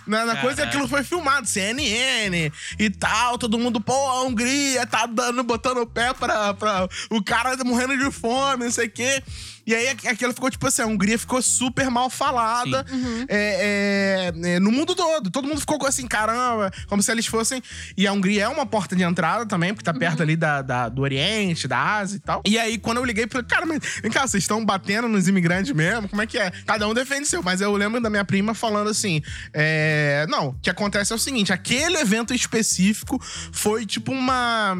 [0.07, 4.85] na, na coisa e aquilo foi filmado, CNN e tal, todo mundo, pô, a Hungria
[4.85, 8.91] tá dando, botando o pé pra, pra o cara morrendo de fome, não sei o
[8.91, 9.23] quê.
[9.67, 12.85] E aí aqu- aquilo ficou tipo assim, a Hungria ficou super mal falada
[13.27, 15.04] é, é, é, no mundo todo.
[15.31, 17.61] Todo mundo ficou assim, caramba, como se eles fossem.
[17.97, 20.89] E a Hungria é uma porta de entrada também, porque tá perto ali da, da-
[20.89, 22.41] do Oriente, da Ásia e tal.
[22.45, 25.71] E aí, quando eu liguei, falei, cara, mas vem cá, vocês estão batendo nos imigrantes
[25.73, 26.09] mesmo?
[26.09, 26.51] Como é que é?
[26.65, 27.41] Cada um defende seu.
[27.43, 29.21] Mas eu lembro da minha prima falando assim:
[29.53, 33.19] é, não, o que acontece é o seguinte: aquele evento específico
[33.51, 34.77] foi tipo uma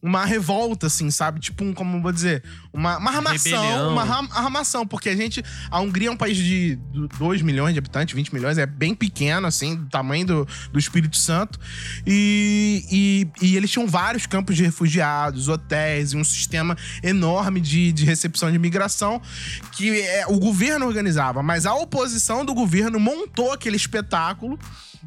[0.00, 1.40] uma revolta, assim, sabe?
[1.40, 2.42] Tipo, um, como eu vou dizer,
[2.72, 3.92] uma, uma armação, Rebelião.
[3.92, 4.02] uma
[4.34, 6.78] armação, porque a gente, a Hungria é um país de
[7.18, 11.16] 2 milhões de habitantes, 20 milhões, é bem pequeno, assim, do tamanho do, do Espírito
[11.16, 11.58] Santo,
[12.06, 12.84] e,
[13.40, 18.04] e, e eles tinham vários campos de refugiados, hotéis, e um sistema enorme de, de
[18.04, 19.20] recepção de imigração
[19.72, 24.58] que é, o governo organizava, mas a oposição do governo montou aquele espetáculo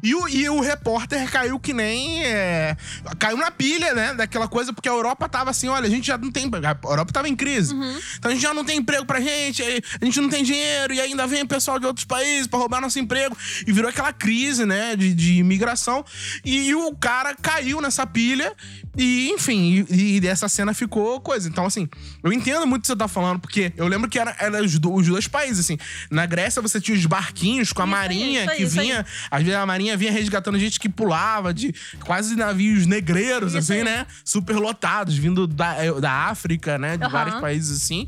[0.02, 2.24] e o, e o repórter caiu que nem.
[2.24, 2.76] é,
[3.18, 4.14] caiu na pilha, né?
[4.14, 6.50] Daquela coisa, porque a Europa tava assim: olha, a gente já não tem.
[6.52, 7.74] A Europa tava em crise.
[8.18, 11.00] Então a gente já não tem emprego pra gente, a gente não tem dinheiro, e
[11.00, 13.36] ainda vem o pessoal de outros países pra roubar nosso emprego.
[13.66, 14.96] E virou aquela crise, né?
[14.96, 16.04] De, de imigração.
[16.44, 18.52] E, o cara caiu nessa pilha,
[18.96, 21.48] e enfim, e, e essa cena ficou coisa.
[21.48, 21.88] Então, assim,
[22.22, 24.78] eu entendo muito o que você tá falando, porque eu lembro que era, era os,
[24.78, 25.78] do- os dois países, assim.
[26.10, 29.42] Na Grécia você tinha os barquinhos com a Isso marinha isso que isso vinha às
[29.42, 31.74] vezes a marinha vinha resgatando gente que pulava de
[32.04, 33.84] quase navios negreiros, Isso assim, aí.
[33.84, 34.06] né?
[34.24, 36.96] Super lotados, vindo da, da África, né?
[36.96, 37.12] De Aham.
[37.12, 38.06] vários países assim.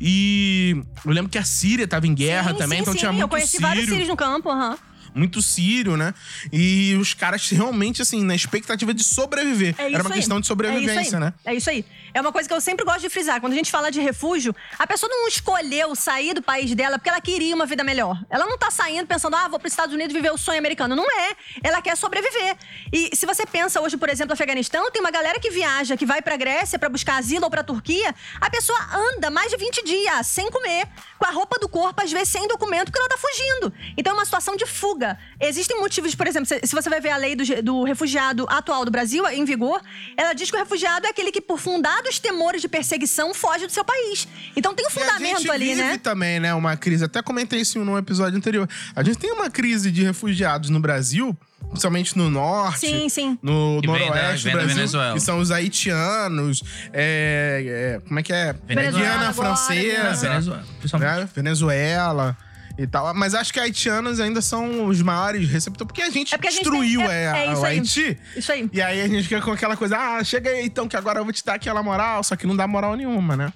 [0.00, 2.98] E eu lembro que a Síria tava em guerra sim, também, sim, então sim.
[3.00, 4.76] tinha muito Eu conheci vários sírio, sírios no campo, aham.
[5.14, 6.12] Muito sírio, né?
[6.52, 9.74] E os caras realmente, assim, na expectativa de sobreviver.
[9.78, 10.16] É Era uma aí.
[10.16, 11.24] questão de É sobrevivência, aí.
[11.24, 11.32] né?
[11.44, 11.84] É isso aí.
[12.12, 13.40] É uma coisa que eu sempre gosto de frisar.
[13.40, 17.08] Quando a gente fala de refúgio, a pessoa não escolheu sair do país dela porque
[17.08, 18.22] ela queria uma vida melhor.
[18.30, 20.94] Ela não tá saindo pensando, ah, vou para os Estados Unidos viver o sonho americano.
[20.94, 21.34] Não é.
[21.62, 22.56] Ela quer sobreviver.
[22.92, 26.06] E se você pensa hoje, por exemplo, no Afeganistão, tem uma galera que viaja, que
[26.06, 28.14] vai pra Grécia pra buscar asilo ou pra Turquia.
[28.40, 30.86] A pessoa anda mais de 20 dias sem comer,
[31.18, 33.72] com a roupa do corpo, às vezes sem documento, porque ela tá fugindo.
[33.96, 35.03] Então é uma situação de fuga.
[35.40, 38.84] Existem motivos, por exemplo, se se você vai ver a lei do, do refugiado atual
[38.84, 39.80] do Brasil, em vigor,
[40.16, 43.72] ela diz que o refugiado é aquele que, por fundados temores de perseguição, foge do
[43.72, 44.26] seu país.
[44.56, 45.98] Então tem um E a fundamento gente ali, vive né?
[45.98, 47.04] também, né, uma crise.
[47.04, 48.68] Até comentei isso num episódio anterior.
[48.96, 51.36] A gente tem uma crise de refugiados no Brasil,
[51.68, 52.80] principalmente no norte.
[52.80, 53.38] Sim, sim.
[53.42, 54.76] No Que vem da- noroeste vem do da Brasil.
[54.76, 55.14] Venezuela.
[55.14, 56.62] Que são os haitianos.
[56.92, 58.54] é, é, como é que é?
[58.66, 60.28] Venezuela Guiana francesa.
[60.28, 61.20] Venezuela, principalmente.
[61.20, 61.28] né?
[61.34, 62.36] Venezuela.
[62.76, 63.14] E tal.
[63.14, 66.50] Mas acho que haitianos ainda são os maiores receptores, porque a gente É porque a
[66.50, 67.78] gente destruiu tem- é- é, é o aí.
[67.78, 68.18] Haiti.
[68.36, 68.68] Isso aí.
[68.72, 71.24] E aí a gente fica com aquela coisa, ah, chega aí então, que agora eu
[71.24, 73.52] vou te dar aquela moral, só que não dá moral nenhuma, né?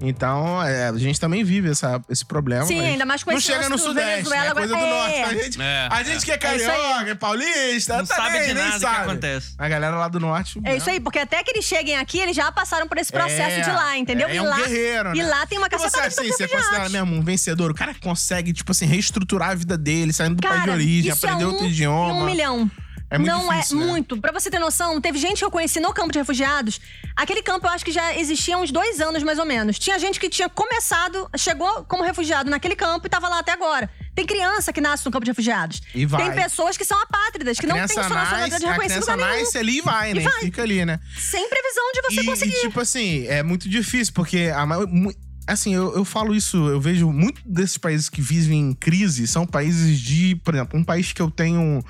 [0.00, 2.64] Então, é, a gente também vive essa, esse problema.
[2.66, 4.50] Sim, mas ainda mais com Não esse chega no Sudeste, Venezuela né?
[4.50, 4.90] agora- Coisa do É.
[4.90, 5.18] Norte.
[5.22, 5.88] A gente, É.
[5.90, 8.80] a gente que é É carioca, é paulista, Não sabe também, de nem nada que
[8.80, 8.96] sabe.
[9.02, 9.54] acontece.
[9.58, 10.60] A galera lá do Norte...
[10.64, 13.58] É isso aí, porque até que eles cheguem aqui, eles já passaram por esse processo
[13.58, 14.28] É, de lá, entendeu?
[14.28, 15.28] é, e é um lá, guerreiro, E né?
[15.28, 17.70] lá tem uma E você, cacetada assim, de você considera mesmo um vencedor?
[17.70, 21.10] O cara consegue, tipo assim, reestruturar a vida dele, saindo do país de Cara, origem,
[21.10, 22.12] aprender é um outro idioma.
[22.14, 22.70] um milhão.
[23.10, 23.86] É muito não difícil, é né?
[23.86, 24.20] muito.
[24.20, 26.78] Pra você ter noção, teve gente que eu conheci no campo de refugiados.
[27.16, 29.78] Aquele campo eu acho que já existia há uns dois anos, mais ou menos.
[29.78, 33.88] Tinha gente que tinha começado, chegou como refugiado naquele campo e tava lá até agora.
[34.14, 35.80] Tem criança que nasce no campo de refugiados.
[35.94, 36.24] E vai.
[36.24, 39.16] Tem pessoas que são apátridas, que A não têm sua nacionalidade a reconhecida em criança
[39.16, 39.40] nenhum.
[39.44, 40.20] nasce ali e vai, né?
[40.20, 40.40] E vai.
[40.40, 41.00] Fica ali, né?
[41.18, 42.52] Sem previsão de você e, conseguir.
[42.56, 44.86] e, tipo assim, é muito difícil, porque a maior-
[45.46, 49.46] Assim, eu, eu falo isso, eu vejo muito desses países que vivem em crise são
[49.46, 51.82] países de, por exemplo, um país que eu tenho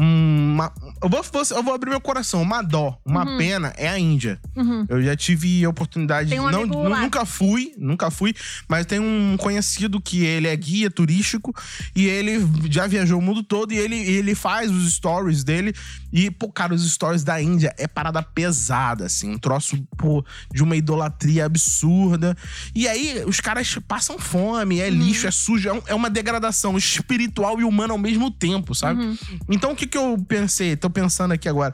[0.00, 0.72] uma.
[1.02, 1.20] Eu vou,
[1.50, 4.40] eu vou abrir meu coração, uma dó, uma pena é a Índia.
[4.54, 4.86] Uhum.
[4.88, 7.00] Eu já tive a oportunidade Tem um não, lá.
[7.00, 8.34] nunca fui, nunca fui,
[8.68, 11.54] mas tem um conhecido que ele é guia turístico
[11.94, 15.74] e ele já viajou o mundo todo e ele, ele faz os stories dele
[16.12, 20.62] e, pô, cara, os stories da Índia é parada pesada, assim, um troço, pô, de
[20.62, 22.36] uma idolatria absurda.
[22.74, 26.76] E aí os caras passam fome, é lixo, é sujo, é, um- é uma degradação
[26.78, 29.18] espiritual e humana ao mesmo tempo, sabe?
[29.48, 31.72] Então o que que eu pensei, tô pensando aqui agora,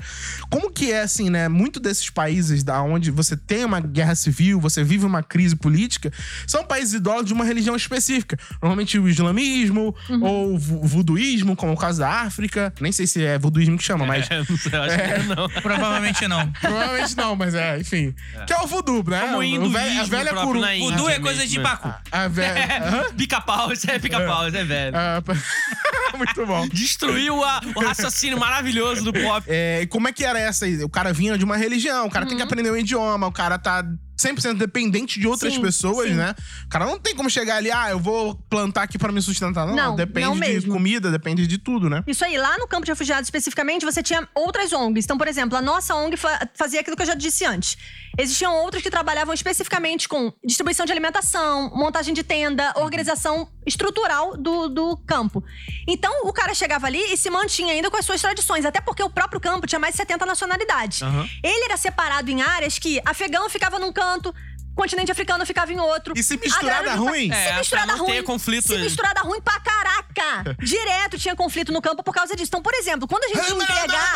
[0.51, 4.61] como que é assim, né, muito desses países da onde você tem uma guerra civil,
[4.61, 6.13] você vive uma crise política,
[6.47, 8.39] são países idólatras de uma religião específica.
[8.63, 12.73] Normalmente o islamismo ou o vu- voduísmo, como é o caso da África.
[12.81, 15.49] Nem sei se é voduísmo que chama, mas É, não sei, acho que não.
[15.63, 16.51] Provavelmente não.
[16.53, 18.15] provavelmente não, mas é, enfim.
[18.47, 19.21] Que é o voodoo, né?
[19.21, 20.61] Como o hinduísmo a velha curu.
[20.61, 20.91] na Índia.
[20.91, 21.59] Voodoo é mesmo, coisa de?
[21.61, 21.93] Baku.
[22.13, 23.11] A velha.
[23.17, 24.97] Pica-pau, isso é pica-pau, isso é velho.
[24.97, 25.23] Ah,
[26.17, 26.69] Muito bom.
[26.69, 29.47] Destruiu a- o raciocínio maravilhoso do pop.
[29.49, 30.67] É, e como é que era essa?
[30.85, 33.59] O cara vinha de uma religião, o cara tem que aprender um idioma, o cara
[33.59, 33.85] tá
[34.17, 36.15] 100% dependente de outras Sim, pessoas, sim.
[36.15, 36.35] né?
[36.67, 39.67] O cara não tem como chegar ali, ah, eu vou plantar aqui pra me sustentar.
[39.67, 42.03] Não, Não, depende não de comida, depende de tudo, né?
[42.07, 45.05] Isso aí, lá no campo de refugiados especificamente, você tinha outras ONGs.
[45.05, 47.77] Então, por exemplo, a nossa ONG fa- fazia aquilo que eu já disse antes.
[48.17, 54.69] Existiam outras que trabalhavam especificamente com distribuição de alimentação, montagem de tenda, organização estrutural do,
[54.69, 55.43] do campo.
[55.89, 59.03] Então, o cara chegava ali e se mantinha ainda com as suas tradições, até porque
[59.03, 61.03] o próprio campo tinha mais de 70 nacionalidades.
[61.03, 61.29] Aham.
[61.43, 64.35] Ele era separado em áreas que afegão ficava num canto,
[64.75, 66.15] continente africano ficava em outro.
[66.17, 67.31] E se misturada do- ruim?
[67.33, 68.23] Se É, misturada pra não ter ruim.
[68.25, 68.83] conflito Se aí.
[68.83, 70.57] misturada ruim pra caraca.
[70.63, 72.49] Direto tinha conflito no campo por causa disso.
[72.49, 74.15] Então, por exemplo, quando a gente ia entregar.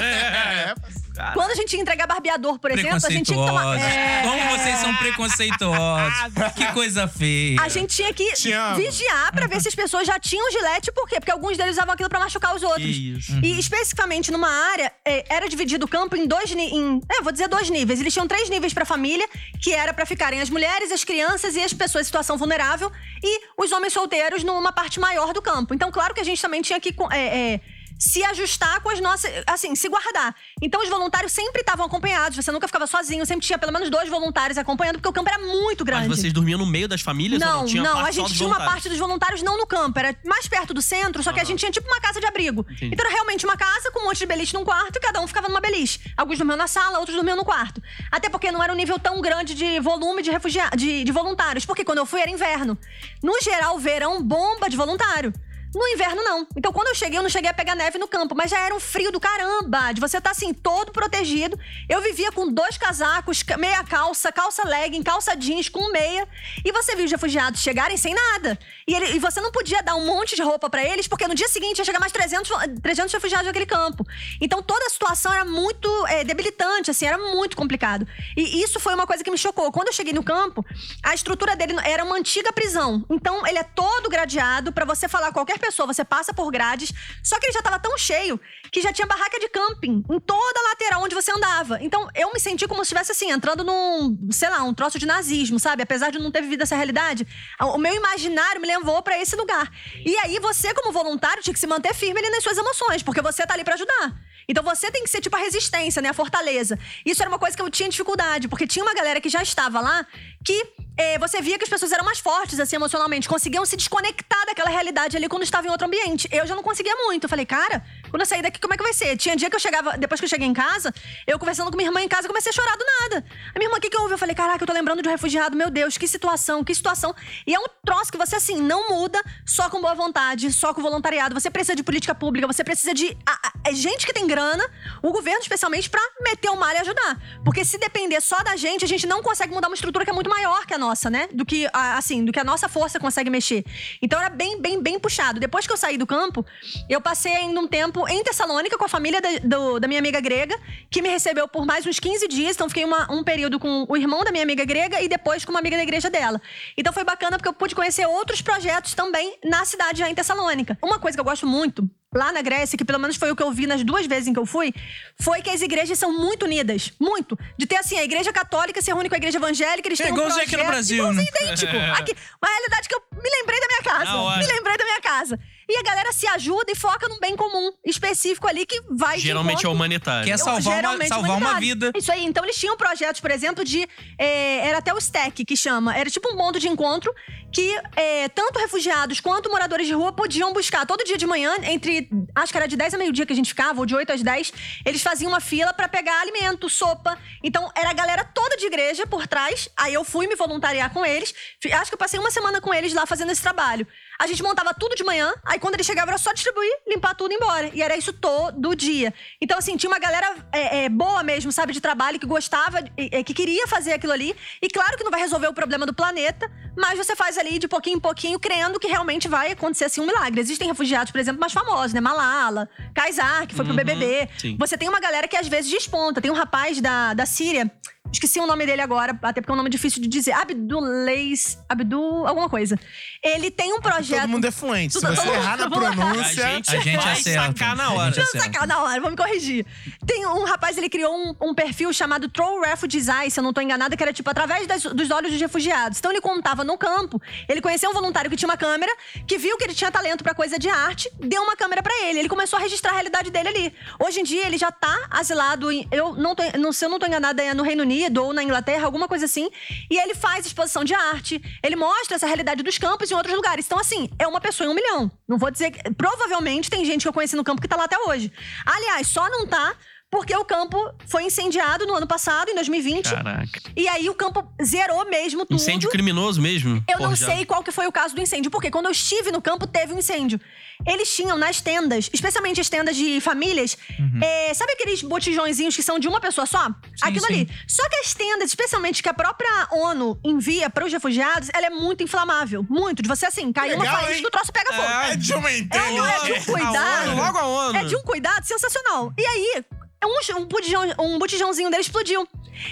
[0.00, 0.74] É,
[1.18, 3.78] É, quando a gente ia entregar barbeador, por exemplo, a gente tinha que tomar.
[3.78, 6.32] É, Como vocês são preconceituosos.
[6.56, 7.60] que coisa feia.
[7.60, 8.32] a gente tinha que
[8.76, 11.16] vigiar pra ver se as pessoas já tinham gilete, por quê?
[11.18, 12.96] Porque alguns deles usavam aquilo pra machucar os outros.
[12.96, 13.32] Isso.
[13.42, 17.48] E especificamente numa área, é, era dividido o campo em dois em, é, vou dizer
[17.48, 18.00] dois níveis.
[18.00, 19.26] Eles tinham três níveis pra família,
[19.60, 22.90] que era pra ficarem as mulheres, as crianças e as pessoas em situação vulnerável,
[23.22, 25.74] e os homens solteiros numa parte maior do campo.
[25.74, 27.60] Então, claro que a gente também tinha que é, é,
[28.02, 29.30] se ajustar com as nossas.
[29.46, 30.34] Assim, se guardar.
[30.60, 34.08] Então, os voluntários sempre estavam acompanhados, você nunca ficava sozinho, sempre tinha pelo menos dois
[34.08, 36.08] voluntários acompanhando, porque o campo era muito grande.
[36.08, 37.66] Mas vocês dormiam no meio das famílias ou Não, não?
[37.66, 40.74] Tinha não, a gente tinha uma parte dos voluntários não no campo, era mais perto
[40.74, 42.66] do centro, só que a gente tinha tipo uma casa de abrigo.
[42.68, 42.90] Entendi.
[42.92, 45.26] Então era realmente uma casa com um monte de beliche num quarto e cada um
[45.28, 46.00] ficava numa beliche.
[46.16, 47.80] Alguns dormiam na sala, outros dormiam no quarto.
[48.10, 51.64] Até porque não era um nível tão grande de volume de refugiados, de, de voluntários,
[51.64, 52.76] porque quando eu fui era inverno.
[53.22, 55.32] No geral, verão bomba de voluntário.
[55.74, 56.46] No inverno, não.
[56.54, 58.74] Então, quando eu cheguei, eu não cheguei a pegar neve no campo, mas já era
[58.74, 61.58] um frio do caramba, de você estar assim, todo protegido.
[61.88, 66.28] Eu vivia com dois casacos, ca- meia calça, calça legging, calça jeans com meia.
[66.64, 68.58] E você viu os refugiados chegarem sem nada.
[68.86, 71.34] E, ele- e você não podia dar um monte de roupa pra eles, porque no
[71.34, 74.04] dia seguinte ia chegar mais 300, vo- 300 refugiados naquele campo.
[74.40, 78.06] Então, toda a situação era muito é, debilitante, assim, era muito complicado.
[78.36, 79.72] E isso foi uma coisa que me chocou.
[79.72, 80.64] Quando eu cheguei no campo,
[81.02, 83.04] a estrutura dele era uma antiga prisão.
[83.08, 86.92] Então, ele é todo gradeado pra você falar qualquer pessoa, você passa por grades.
[87.22, 88.38] Só que ele já tava tão cheio
[88.70, 91.78] que já tinha barraca de camping em toda a lateral onde você andava.
[91.80, 95.06] Então, eu me senti como se estivesse assim, entrando num, sei lá, um troço de
[95.06, 95.82] nazismo, sabe?
[95.82, 97.26] Apesar de não ter vivido essa realidade,
[97.60, 99.70] o meu imaginário me levou pra esse lugar.
[100.04, 103.22] E aí, você, como voluntário, tinha que se manter firme ali nas suas emoções, porque
[103.22, 104.12] você tá ali pra ajudar.
[104.48, 106.08] Então você tem que ser tipo a resistência, né?
[106.08, 106.78] A fortaleza.
[107.06, 109.80] Isso era uma coisa que eu tinha dificuldade, porque tinha uma galera que já estava
[109.80, 110.06] lá
[110.44, 110.66] que
[110.98, 114.68] eh, você via que as pessoas eram mais fortes, assim, emocionalmente, conseguiam se desconectar daquela
[114.68, 116.28] realidade ali quando estavam em outro ambiente.
[116.32, 117.24] Eu já não conseguia muito.
[117.24, 119.16] Eu falei, cara, quando eu sair daqui, como é que vai ser?
[119.16, 120.92] Tinha dia que eu chegava, depois que eu cheguei em casa,
[121.26, 123.24] eu conversando com minha irmã em casa, comecei a chorar do nada.
[123.54, 124.12] A minha irmã, o que que houve?
[124.12, 127.14] Eu falei, caraca, eu tô lembrando de um refugiado, meu Deus, que situação, que situação.
[127.46, 130.82] E é um troço que você, assim, não muda só com boa vontade, só com
[130.82, 131.34] voluntariado.
[131.34, 134.62] Você precisa de política pública, você precisa de a- a- é gente que tem grana,
[135.02, 137.18] o governo especialmente, pra meter o malho e ajudar.
[137.44, 140.14] Porque se depender só da gente, a gente não consegue mudar uma estrutura que é
[140.14, 141.28] muito maior que a nossa, né?
[141.32, 143.64] Do que, a- assim, do que a nossa força consegue mexer.
[144.02, 145.40] Então era bem, bem, bem puxado.
[145.40, 146.44] Depois que eu saí do campo,
[146.90, 150.20] eu passei ainda um tempo em Tessalônica com a família da, do- da minha amiga
[150.20, 150.58] grega,
[150.90, 152.54] que me recebeu por mais uns 15 dias.
[152.54, 155.50] Então fiquei uma- um período com o irmão da minha amiga grega e depois com
[155.52, 156.40] uma amiga da igreja dela.
[156.76, 160.76] Então foi bacana porque eu pude conhecer outros projetos também na cidade já em Tessalônica.
[160.82, 163.42] Uma coisa que eu gosto muito lá na Grécia, que pelo menos foi o que
[163.42, 164.74] eu vi nas duas vezes em que eu fui,
[165.18, 166.92] foi que as igrejas são muito unidas.
[167.00, 167.38] Muito.
[167.56, 170.12] De ter assim, a igreja católica se reúne com a igreja evangélica, eles É têm
[170.12, 170.54] um igualzinho projeto.
[170.54, 171.40] aqui no Brasil, igualzinho, né?
[171.46, 171.72] idêntico.
[172.02, 174.38] Aqui, uma realidade que eu me lembrei da minha casa.
[174.38, 175.38] Me lembrei da minha casa.
[175.72, 179.64] E a galera se ajuda e foca num bem comum específico ali que vai Geralmente
[179.64, 180.26] é humanitário.
[180.26, 181.92] Que é salvar uma, salvar uma vida.
[181.96, 182.26] Isso aí.
[182.26, 183.88] Então eles tinham projetos, por exemplo, de.
[184.18, 185.96] é, era até o STEC que chama.
[185.96, 187.10] Era tipo um ponto de encontro
[187.50, 192.06] que é, tanto refugiados quanto moradores de rua podiam buscar todo dia de manhã, entre.
[192.34, 194.22] Acho que era de 10 a meio-dia que a gente ficava, ou de 8 às
[194.22, 194.52] 10.
[194.84, 197.18] Eles faziam uma fila pra pegar alimento, sopa.
[197.42, 199.70] Então era a galera toda de igreja por trás.
[199.74, 201.34] Aí eu fui me voluntariar com eles.
[201.72, 203.86] Acho que eu passei uma semana com eles lá fazendo esse trabalho.
[204.22, 207.32] A gente montava tudo de manhã, aí quando eles chegavam era só distribuir, limpar tudo
[207.32, 207.70] e ir embora.
[207.74, 209.12] E era isso todo dia.
[209.40, 213.24] Então, assim, tinha uma galera é, é, boa mesmo, sabe, de trabalho, que gostava, é,
[213.24, 214.32] que queria fazer aquilo ali.
[214.62, 217.66] E claro que não vai resolver o problema do planeta, mas você faz ali de
[217.66, 220.40] pouquinho em pouquinho, crendo que realmente vai acontecer assim um milagre.
[220.40, 222.00] Existem refugiados, por exemplo, mais famosos, né?
[222.00, 224.28] Malala, Kaysar, que foi pro BBB.
[224.38, 224.56] sim.
[224.56, 226.20] Você tem uma galera que às vezes desponta.
[226.20, 227.68] Tem um rapaz da, da Síria.
[228.12, 230.32] Esqueci o nome dele agora, até porque é um nome difícil de dizer.
[230.32, 231.58] Abduleis.
[231.68, 232.26] Abdul.
[232.26, 232.78] alguma coisa.
[233.22, 234.20] Ele tem um projeto.
[234.22, 234.92] Todo mundo é fluente.
[234.94, 236.46] Se você errar na vamos pronúncia.
[236.46, 237.46] A gente, A gente vai acerta.
[237.46, 238.06] sacar na hora.
[238.06, 238.44] gente Deixa eu acerta.
[238.58, 239.66] sacar na hora, vamos me corrigir.
[240.06, 243.52] Tem um rapaz, ele criou um, um perfil chamado Troll Refugees Eye, se eu não
[243.52, 245.98] tô enganada, que era tipo através das- dos olhos dos refugiados.
[245.98, 248.92] Então ele contava no campo, ele conheceu um voluntário que tinha uma câmera,
[249.26, 252.18] que viu que ele tinha talento pra coisa de arte, deu uma câmera pra ele.
[252.20, 253.74] Ele começou a registrar a realidade dele ali.
[253.98, 256.98] Hoje em dia ele já tá asilado em, eu não tô, não, se eu não
[256.98, 259.48] tô enganada, é no Reino Unido ou na Inglaterra, alguma coisa assim.
[259.90, 263.66] E ele faz exposição de arte, ele mostra essa realidade dos campos em outros lugares.
[263.66, 265.10] Então assim, é uma pessoa em um milhão.
[265.28, 267.98] Não vou dizer provavelmente tem gente que eu conheci no campo que tá lá até
[267.98, 268.32] hoje.
[268.64, 269.74] Aliás, só não tá
[270.12, 273.08] porque o campo foi incendiado no ano passado, em 2020.
[273.08, 273.62] Caraca.
[273.74, 275.56] E aí o campo zerou mesmo tudo.
[275.56, 276.84] Incêndio criminoso mesmo?
[276.86, 277.32] Eu não Forjado.
[277.32, 279.94] sei qual que foi o caso do incêndio, porque quando eu estive no campo, teve
[279.94, 280.38] um incêndio.
[280.86, 283.74] Eles tinham nas tendas, especialmente as tendas de famílias,
[284.22, 286.68] é, sabe aqueles botijõezinhos que são de uma pessoa só?
[287.00, 287.32] Aquilo sim.
[287.32, 287.48] ali.
[287.66, 291.70] Só que as tendas, especialmente que a própria ONU envia para os refugiados, ela é
[291.70, 292.66] muito inflamável.
[292.68, 293.00] Muito.
[293.00, 294.20] De você, assim, cair uma faísca hein?
[294.20, 294.88] que o troço pega fogo.
[294.88, 295.90] É de uma É, inteira.
[295.92, 297.10] não, é de um A cuidado.
[297.10, 297.78] ONU, logo a ONU.
[297.78, 299.12] É de um cuidado sensacional.
[299.16, 299.64] E aí,
[300.06, 302.26] um, um, botijão, um botijãozinho dele explodiu.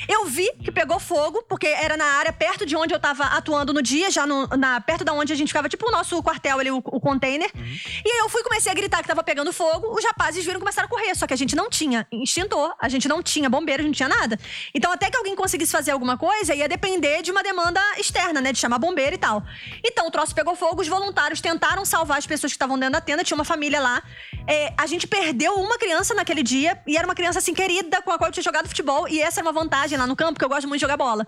[0.09, 3.73] Eu vi que pegou fogo, porque era na área perto de onde eu tava atuando
[3.73, 6.59] no dia, já no- na, perto da onde a gente ficava, tipo o nosso quartel
[6.61, 7.51] ali, o, o container.
[7.57, 10.61] E aí eu fui comecei a gritar que tava pegando fogo, os rapazes viram e
[10.61, 11.15] começaram a correr.
[11.15, 14.07] Só que a gente não tinha extintor, a gente não tinha bombeiro, a gente não
[14.09, 14.39] tinha nada.
[14.75, 18.53] Então, até que alguém conseguisse fazer alguma coisa, ia depender de uma demanda externa, né?
[18.53, 19.43] De chamar bombeiro e tal.
[19.85, 23.01] Então, o troço pegou fogo, os voluntários tentaram salvar as pessoas que estavam dentro da
[23.01, 24.03] tenda, tinha uma família lá.
[24.47, 28.11] É, a gente perdeu uma criança naquele dia, e era uma criança assim querida, com
[28.11, 30.45] a qual eu tinha jogado futebol, e essa é uma vantagem lá no campo, porque
[30.45, 31.27] eu gosto muito de jogar bola.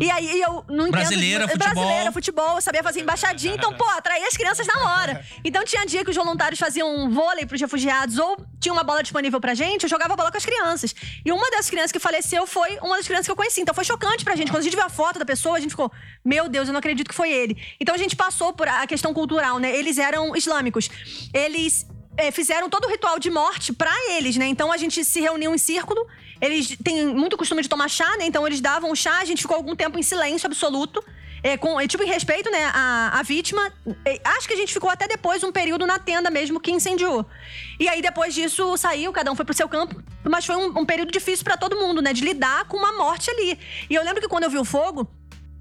[0.00, 0.92] E aí eu não entendo.
[1.02, 1.72] Brasileira, de- futebol.
[1.74, 5.24] Brasileira, futebol, eu sabia fazer embaixadinha, então, pô, atraía as crianças na hora.
[5.44, 9.02] Então tinha dia que os voluntários faziam um vôlei pros refugiados, ou tinha uma bola
[9.02, 10.94] disponível pra gente, eu jogava bola com as crianças.
[11.24, 13.60] E uma das crianças que faleceu foi uma das crianças que eu conheci.
[13.60, 14.50] Então foi chocante pra gente.
[14.52, 15.90] Quando a gente viu a foto da pessoa, a gente ficou,
[16.24, 17.56] meu Deus, eu não acredito que foi ele.
[17.80, 19.74] Então a gente passou por a questão cultural, né?
[19.76, 20.88] Eles eram islâmicos.
[21.34, 21.86] Eles
[22.16, 24.46] é, fizeram todo o ritual de morte pra eles, né?
[24.46, 26.06] Então a gente se reuniu em círculo.
[26.40, 28.26] Eles têm muito costume de tomar chá, né?
[28.26, 31.02] Então eles davam chá, a gente ficou algum tempo em silêncio absoluto.
[31.44, 33.72] É, com, é, tipo, em respeito, né, à, à vítima.
[34.04, 37.26] É, acho que a gente ficou até depois um período na tenda mesmo que incendiou.
[37.80, 40.00] E aí, depois disso, saiu, cada um foi pro seu campo.
[40.22, 42.12] Mas foi um, um período difícil pra todo mundo, né?
[42.12, 43.58] De lidar com uma morte ali.
[43.90, 45.08] E eu lembro que quando eu vi o fogo,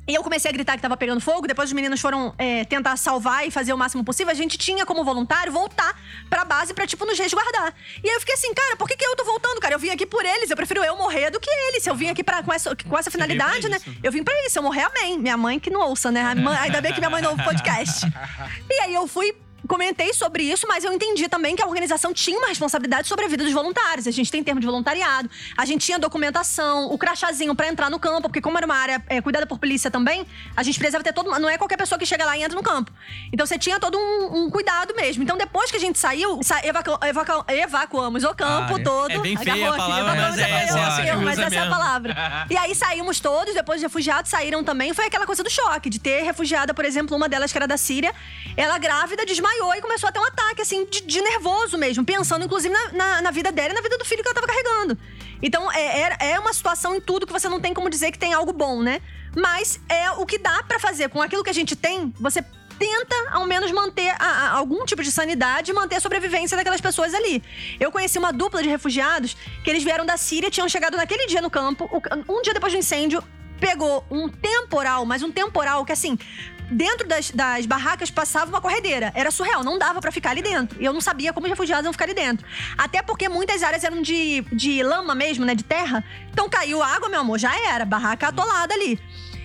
[0.08, 2.98] e eu comecei a gritar que tava pegando fogo, depois os meninos foram é, tentar
[2.98, 4.32] salvar e fazer o máximo possível.
[4.32, 5.96] A gente tinha como voluntário voltar
[6.30, 7.74] pra base pra, tipo, nos resguardar.
[8.04, 9.76] E aí eu fiquei assim, cara, por que, que eu tô voltando, cara?
[9.76, 11.86] Eu vim aqui por eles, eu prefiro eu morrer do que eles.
[11.86, 13.78] Eu vim aqui pra, com, essa, com essa finalidade, né?
[13.78, 13.96] isso.
[14.04, 15.20] Eu vim pra isso, eu morrer, amém.
[15.20, 16.34] Minha mãe que não ouça, né?
[16.36, 18.06] Mãe- ainda bem que minha mãe não ouve podcast.
[18.70, 19.34] E aí eu fui
[19.72, 23.28] comentei sobre isso, mas eu entendi também que a organização tinha uma responsabilidade sobre a
[23.30, 24.06] vida dos voluntários.
[24.06, 27.98] A gente tem termo de voluntariado, a gente tinha documentação, o crachazinho pra entrar no
[27.98, 31.14] campo, porque como era uma área é, cuidada por polícia também, a gente precisava ter
[31.14, 31.32] todo.
[31.40, 32.92] Não é qualquer pessoa que chega lá e entra no campo.
[33.32, 35.24] Então você tinha todo um, um cuidado mesmo.
[35.24, 38.84] Então depois que a gente saiu, sa evacu evacu evacuamos o campo Ah, é.
[38.84, 39.12] todo.
[39.12, 42.46] É bem feia a palavra, mas é eu essa, que mas essa é a palavra.
[42.50, 44.94] E aí saímos todos, depois os refugiados saíram também.
[44.94, 47.78] Foi aquela coisa do choque, de ter refugiada, por exemplo, uma delas que era da
[47.78, 48.14] Síria.
[48.58, 52.04] Ela grávida desmaiou e começou a ter um ataque, assim, de, de nervoso mesmo.
[52.06, 54.48] Pensando, inclusive, na, na, na vida dela e na vida do filho que ela tava
[54.48, 54.98] carregando.
[55.42, 58.20] Então, é, é, é uma situação em tudo que você não tem como dizer que
[58.20, 59.02] tem algo bom, né?
[59.36, 61.10] Mas é o que dá pra fazer.
[61.10, 62.44] Com aquilo que a gente tem, você
[62.78, 66.82] tenta, ao menos, manter a- a- algum tipo de sanidade e manter a sobrevivência daquelas
[66.82, 67.44] pessoas ali.
[67.80, 71.42] Eu conheci uma dupla de refugiados que eles vieram da Síria, tinham chegado naquele dia
[71.42, 71.88] no campo,
[72.28, 73.24] um dia depois do incêndio,
[73.60, 76.18] pegou um temporal, mas um temporal que, assim,
[76.72, 79.12] dentro das, das barracas passava uma corredeira.
[79.14, 80.82] Era surreal, não dava pra ficar ali dentro.
[80.82, 82.46] E eu não sabia como os refugiados iam ficar ali dentro.
[82.78, 86.04] Até porque muitas áreas eram de, de lama mesmo, né, de terra.
[86.32, 87.84] Então caiu água, meu amor, já era.
[87.86, 89.00] Barraca atolada ali.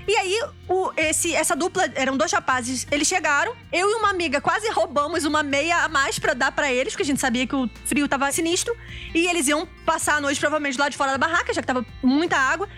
[0.08, 3.52] E aí, o- esse, essa dupla, eram dois rapazes, eles chegaram.
[3.72, 7.02] Eu e uma amiga quase roubamos uma meia a mais pra dar pra eles, porque
[7.02, 8.72] a gente sabia que o frio tava sinistro.
[9.12, 11.84] E eles iam passar a noite provavelmente lá de fora da barraca, já que tava
[12.04, 12.68] muita água.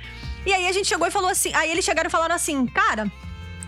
[0.47, 1.53] E aí a gente chegou e falou assim.
[1.55, 3.13] Aí eles chegaram e falaram assim, cara.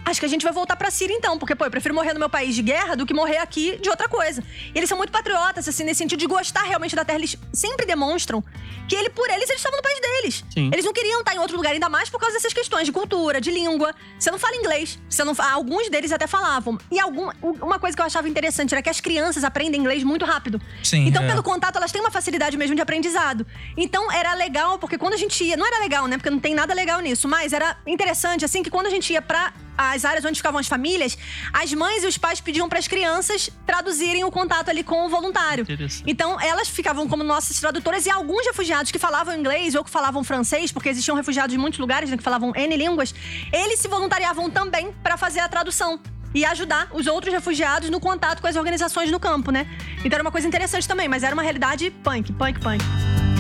[0.05, 2.19] Acho que a gente vai voltar pra Síria então, porque, pô, eu prefiro morrer no
[2.19, 4.43] meu país de guerra do que morrer aqui de outra coisa.
[4.75, 7.19] E eles são muito patriotas, assim, nesse sentido de gostar realmente da terra.
[7.19, 8.43] Eles sempre demonstram
[8.89, 10.45] que ele, por eles, eles estavam no país deles.
[10.53, 10.71] Sim.
[10.73, 13.41] Eles não queriam estar em outro lugar, ainda mais por causa dessas questões de cultura,
[13.41, 13.95] de língua.
[14.19, 14.99] Você não fala inglês.
[15.09, 16.79] Você não, alguns deles até falavam.
[16.91, 17.31] E algum,
[17.63, 20.61] uma coisa que eu achava interessante era que as crianças aprendem inglês muito rápido.
[20.83, 21.29] Sim, Então, é.
[21.29, 23.47] pelo contato, elas têm uma facilidade mesmo de aprendizado.
[23.77, 25.57] Então, era legal, porque quando a gente ia.
[25.57, 26.17] Não era legal, né?
[26.17, 29.23] Porque não tem nada legal nisso, mas era interessante, assim, que quando a gente ia
[29.23, 29.53] pra
[29.89, 31.17] as áreas onde ficavam as famílias,
[31.53, 35.09] as mães e os pais pediam para as crianças traduzirem o contato ali com o
[35.09, 35.65] voluntário.
[36.07, 40.23] Então, elas ficavam como nossas tradutoras e alguns refugiados que falavam inglês ou que falavam
[40.23, 43.15] francês, porque existiam refugiados de muitos lugares né, que falavam N línguas,
[43.53, 45.99] eles se voluntariavam também para fazer a tradução.
[46.33, 49.67] E ajudar os outros refugiados no contato com as organizações no campo, né?
[50.05, 53.40] Então era uma coisa interessante também, mas era uma realidade punk, punk, punk.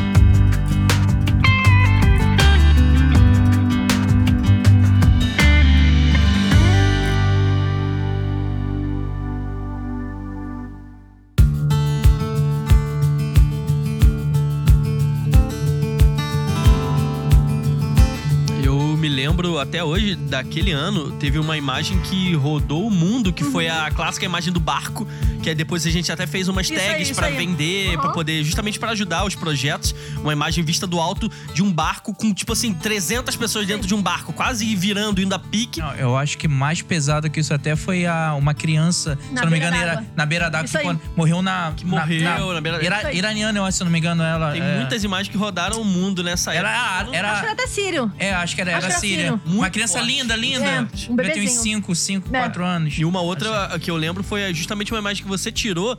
[19.40, 23.90] Lembro até hoje, daquele ano, teve uma imagem que rodou o mundo, que foi a
[23.90, 25.06] clássica imagem do barco,
[25.42, 27.34] que aí depois a gente até fez umas Isso tags aí.
[27.36, 28.12] vender, pra Uhum.
[28.12, 29.94] poder, justamente pra ajudar os projetos.
[30.18, 33.94] Uma imagem vista do alto de um barco com, tipo assim, 300 pessoas dentro de
[33.94, 35.80] um barco, quase virando, indo a pique.
[35.80, 39.30] Não, eu acho que mais pesado que isso até foi a, uma criança, Na se
[39.30, 40.10] eu não me beira engano, era d'água.
[40.16, 41.72] na beira d'água, que morreu na.
[41.76, 43.18] Que morreu na beira- Ira- Isso aí.
[43.18, 44.52] iraniana, eu acho, se eu não me engano, ela.
[44.52, 47.16] Tem é, muitas imagens que rodaram o mundo nessa Era, época.
[47.16, 48.12] era, Acho que era até sírio.
[48.18, 49.29] É, acho que era, Acho era que era Síria.
[49.46, 50.06] Uma criança forte.
[50.12, 50.64] linda, linda.
[50.64, 51.62] É, um Devia ter uns bebezinho.
[51.76, 52.38] 5, 5, É.
[52.40, 52.94] 4 anos.
[52.98, 55.98] E uma outra que eu lembro foi justamente uma imagem que você tirou,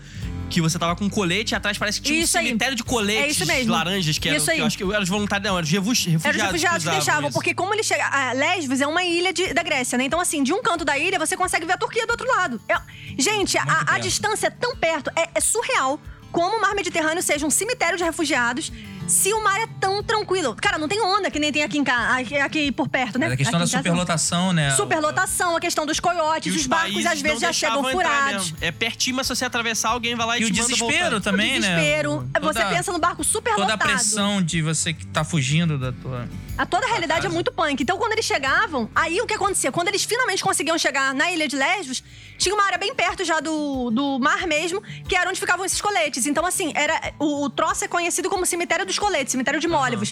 [0.49, 2.47] que você tava com um colete e atrás parece que tinha Isso um aí.
[2.47, 3.71] cemitério de coletes É isso mesmo.
[3.71, 4.59] laranjas, que, Isso que aí.
[4.59, 6.25] eu acho que eram os voluntários, não, eram os refu- refugiados.
[6.25, 7.33] Eram os refugiados que usavam deixavam, isso.
[7.33, 8.05] porque como ele chega.
[8.05, 10.03] a Lesbos é uma ilha de- da Grécia, né?
[10.03, 12.59] Então, assim, de um canto da ilha você consegue ver a Turquia do outro lado.
[12.67, 12.75] É-
[13.17, 15.99] gente, a, a distância é tão perto, é, é surreal
[16.31, 18.71] como o mar Mediterrâneo seja um cemitério de refugiados.
[19.07, 20.55] Se o mar é tão tranquilo.
[20.55, 23.25] Cara, não tem onda que nem tem aqui, em ca- aqui, por perto, né?
[23.25, 24.71] Era a questão Aqui da casa, superlotação, né?
[24.75, 28.53] Superlotação, a questão dos coiotes, E os barcos às vezes já chegam furados.
[28.61, 31.09] É pertinho, mas se você atravessar, alguém vai lá e, E o te manda desespero
[31.11, 31.31] voltar.
[31.31, 32.21] também, o desespero.
[32.21, 32.27] né?
[32.41, 35.91] Você Toda- pensa no barco super Toda a pressão de você que tá fugindo da
[35.91, 36.29] tua.
[36.57, 37.33] A toda a realidade é casa.
[37.33, 37.81] muito punk.
[37.83, 39.71] Então, quando eles chegavam, aí o que acontecia?
[39.71, 42.03] Quando eles finalmente conseguiam chegar na ilha de Lesbos,
[42.41, 45.79] tinha uma área bem perto já do, do mar mesmo, que era onde ficavam esses
[45.79, 46.25] coletes.
[46.25, 50.11] Então, assim, era o, o troço é conhecido como cemitério dos coletes, cemitério de Mólivos.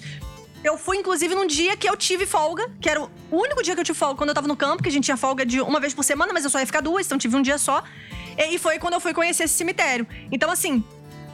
[0.63, 3.81] Eu fui, inclusive, num dia que eu tive folga, que era o único dia que
[3.81, 5.79] eu tive folga quando eu tava no campo, que a gente tinha folga de uma
[5.79, 7.83] vez por semana, mas eu só ia ficar duas, então tive um dia só.
[8.37, 10.05] E foi quando eu fui conhecer esse cemitério.
[10.31, 10.83] Então, assim,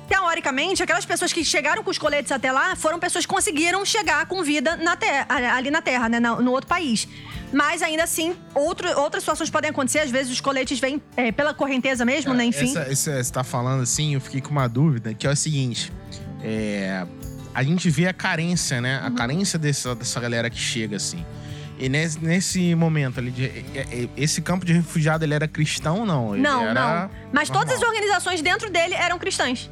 [0.08, 4.28] Teoricamente, aquelas pessoas que chegaram com os coletes até lá foram pessoas que conseguiram chegar
[4.28, 5.26] com vida na terra,
[5.56, 6.20] ali na terra, né?
[6.20, 7.08] No outro país.
[7.54, 10.00] Mas ainda assim, outro, outras situações podem acontecer.
[10.00, 12.46] Às vezes os coletes vêm é, pela correnteza mesmo, né?
[12.46, 12.66] Enfim.
[12.70, 15.92] Essa, essa- você tá falando assim, eu fiquei com uma dúvida, que é o seguinte.
[16.44, 17.06] É,
[17.54, 19.00] a gente vê a carência, né?
[19.00, 19.08] Uhum.
[19.08, 21.26] A carência dessa, dessa galera que chega, assim.
[21.78, 26.00] E nesse, nesse momento ali, de, é- é- esse campo de refugiado, ele era cristão
[26.00, 26.34] ou não?
[26.34, 27.10] Ele Não, não.
[27.34, 27.96] Mas todas as normal.
[27.96, 29.70] organizações dentro dele eram cristãs.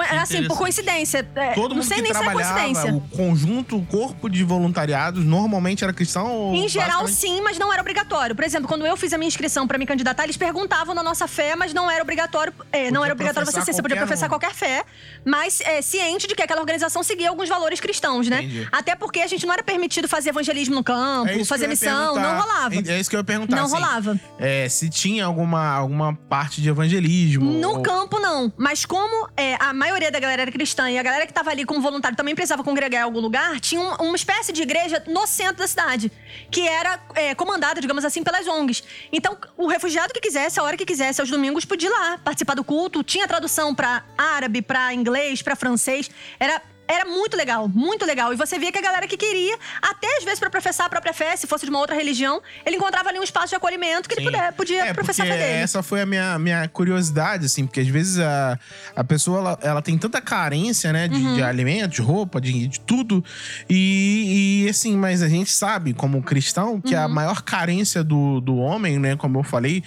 [0.00, 1.26] Assim, por coincidência.
[1.34, 2.94] É, Todo não mundo sei que nem se é coincidência.
[2.94, 7.58] o conjunto, o corpo de voluntariados, normalmente era cristão ou Em geral, basicamente- sim, mas
[7.58, 8.34] não era obrigatório.
[8.34, 11.26] Por exemplo, quando eu fiz a minha inscrição pra me candidatar, eles perguntavam da nossa
[11.28, 12.52] fé, mas não era obrigatório.
[12.72, 13.72] é, não era obrigatório você ser.
[13.72, 14.30] Você podia professar um.
[14.30, 14.84] qualquer fé,
[15.24, 18.42] mas é, ciente de que aquela organização seguia alguns valores cristãos, né?
[18.42, 18.68] Entendi.
[18.72, 22.40] Até porque a gente não era permitido fazer evangelismo no campo, É fazer missão, não
[22.40, 22.74] rolava.
[22.74, 23.56] É isso que eu ia perguntar.
[23.56, 24.20] Não assim, rolava.
[24.38, 27.50] é, se tinha alguma, alguma parte de evangelismo.
[27.52, 28.52] No ou- campo, não.
[28.56, 31.64] Mas como é, a maioria da galera era cristã e a galera que tava ali
[31.64, 35.26] como voluntário também precisava congregar em algum lugar, tinha um- uma espécie de igreja no
[35.26, 36.10] centro da cidade,
[36.52, 38.82] que era é, comandada, digamos assim, pelas ONGs.
[39.12, 42.54] Então, o refugiado que quisesse, a hora que quisesse, aos domingos, podia ir lá participar
[42.54, 43.02] do culto.
[43.02, 46.08] Tinha tradução pra árabe, pra inglês, pra francês.
[46.38, 46.62] Era.
[46.92, 48.32] Era muito legal, muito legal.
[48.32, 51.12] E você via que a galera que queria, até às vezes pra professar a própria
[51.14, 54.14] fé, se fosse de uma outra religião, ele encontrava ali um espaço de acolhimento que
[54.14, 54.26] ele Sim.
[54.30, 55.62] puder- podia é, professar a porque fé dele.
[55.62, 58.58] Essa foi a minha, minha curiosidade, assim, porque às vezes a,
[58.94, 61.34] a pessoa ela, ela tem tanta carência, né, de, Uhum.
[61.36, 63.24] de alimentos, de roupa, de, de tudo.
[63.70, 67.00] E, e, assim, mas a gente sabe, como cristão, que Uhum.
[67.02, 69.82] a maior carência do, do homem, né, como eu falei,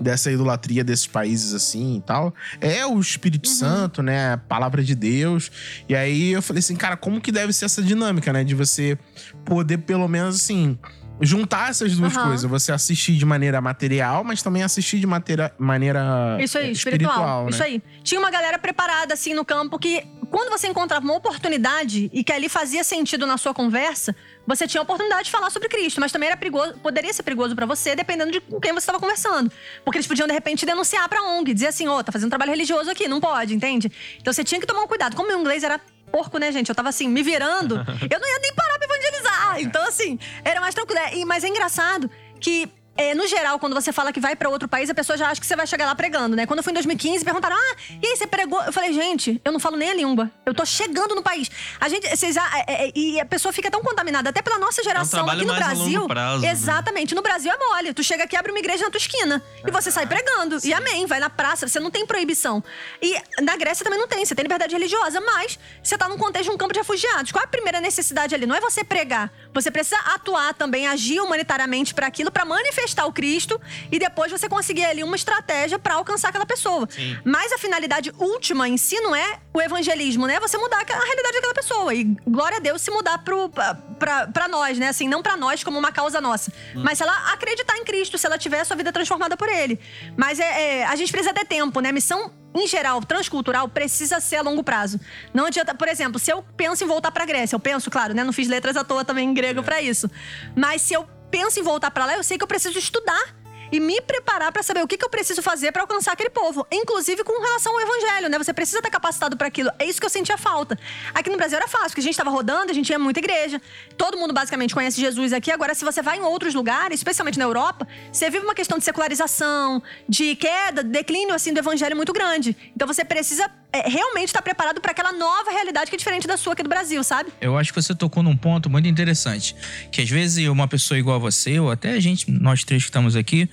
[0.00, 3.54] dessa idolatria desses países assim e tal, é o Espírito Uhum.
[3.54, 5.50] Santo, né, a palavra de Deus.
[5.88, 8.98] E aí eu falei assim, cara, como que deve ser essa dinâmica, né, de você
[9.44, 10.78] poder pelo menos assim
[11.20, 12.28] juntar essas duas Aham.
[12.28, 16.72] coisas, você assistir de maneira material, mas também assistir de maneira, maneira Isso aí, eh,
[16.72, 17.44] espiritual.
[17.44, 17.50] né?
[17.50, 17.82] Isso aí.
[18.02, 22.32] Tinha uma galera preparada assim no campo que, quando você encontrava uma oportunidade e que
[22.32, 24.16] ali fazia sentido na sua conversa,
[24.46, 27.54] você tinha a oportunidade de falar sobre Cristo, mas também era perigoso, poderia ser perigoso
[27.54, 29.52] pra você, dependendo de com quem você estava conversando.
[29.84, 32.90] Porque eles podiam, de repente, denunciar pra ONG, dizer assim: ô, tá fazendo trabalho religioso
[32.90, 33.92] aqui, não pode, entende?
[34.20, 35.14] Então você tinha que tomar um cuidado.
[35.14, 35.80] Como o inglês era
[36.12, 36.68] porco, né, gente?
[36.68, 37.74] Eu tava assim, me virando,
[38.10, 39.60] eu não ia nem parar pra evangelizar.
[39.60, 41.00] Então, assim, era mais tranquilo.
[41.14, 42.70] E- Mas é engraçado que.
[42.96, 45.40] É, no geral, quando você fala que vai pra outro país, a pessoa já acha
[45.40, 46.46] que você vai chegar lá pregando, né?
[46.46, 48.62] Quando eu fui em 2015, perguntaram: Ah, e aí você pregou?
[48.62, 50.30] Eu falei, gente, eu não falo nem a língua.
[50.44, 51.50] Eu tô chegando no país.
[51.80, 54.82] A gente, vocês, ah, é, é, e a pessoa fica tão contaminada, até pela nossa
[54.82, 56.06] geração trabalho aqui no Brasil.
[56.06, 56.50] prazo, né?
[56.50, 57.14] Exatamente.
[57.14, 57.94] No Brasil é mole.
[57.94, 59.42] Tu chega aqui, abre uma igreja na tua esquina.
[59.66, 60.58] E você sai pregando.
[60.62, 61.06] E amém.
[61.06, 62.62] Vai na praça, você não tem proibição.
[63.00, 64.24] E na Grécia também não tem.
[64.24, 67.32] Você tem liberdade religiosa, mas você tá num contexto de um campo de refugiados.
[67.32, 68.46] Qual é a primeira necessidade ali?
[68.46, 69.32] Não é você pregar.
[69.54, 74.48] Você precisa atuar também, agir humanitariamente para aquilo, para manifestar o Cristo e depois você
[74.48, 76.88] conseguir ali uma estratégia para alcançar aquela pessoa.
[77.24, 80.34] Mas a finalidade última em si não é o evangelismo, né?
[80.34, 81.94] É você mudar a realidade daquela pessoa.
[81.94, 84.88] E glória a Deus se mudar pro, pra, pra, pra nós, né?
[84.88, 86.52] Assim, não pra nós como uma causa nossa.
[86.74, 89.78] Mas se ela acreditar em Cristo, se ela tiver a sua vida transformada por ele.
[90.16, 91.92] Mas é, é, a gente precisa ter tempo, né?
[91.92, 95.00] Missão em geral, transcultural precisa ser a longo prazo.
[95.32, 98.22] Não adianta, por exemplo, se eu penso em voltar pra Grécia, eu penso, claro, né?
[98.22, 100.10] Não fiz letras à toa também em grego pra isso.
[100.54, 103.34] Mas se eu penso em voltar pra lá, eu sei que eu preciso estudar
[103.72, 106.66] e me preparar pra saber o que, que eu preciso fazer pra alcançar aquele povo,
[106.70, 108.36] inclusive com relação ao evangelho, né?
[108.36, 109.70] Você precisa estar capacitado pra aquilo.
[109.78, 110.78] É isso que eu sentia falta.
[111.14, 113.60] Aqui no Brasil era fácil, porque a gente tava rodando, a gente ia muita igreja.
[113.96, 115.50] Todo mundo basicamente conhece Jesus aqui.
[115.50, 118.84] Agora, se você vai em outros lugares, especialmente na Europa, você vive uma questão de
[118.84, 122.54] secularização, de queda, declínio assim do evangelho muito grande.
[122.76, 126.36] Então você precisa é, realmente estar preparado pra aquela nova realidade que é diferente da
[126.36, 127.32] sua aqui do Brasil, sabe?
[127.40, 129.54] Eu acho que você tocou num ponto muito interessante.
[129.90, 132.88] Que às vezes uma pessoa igual a você, ou até a gente, nós três que
[132.90, 133.48] estamos aqui,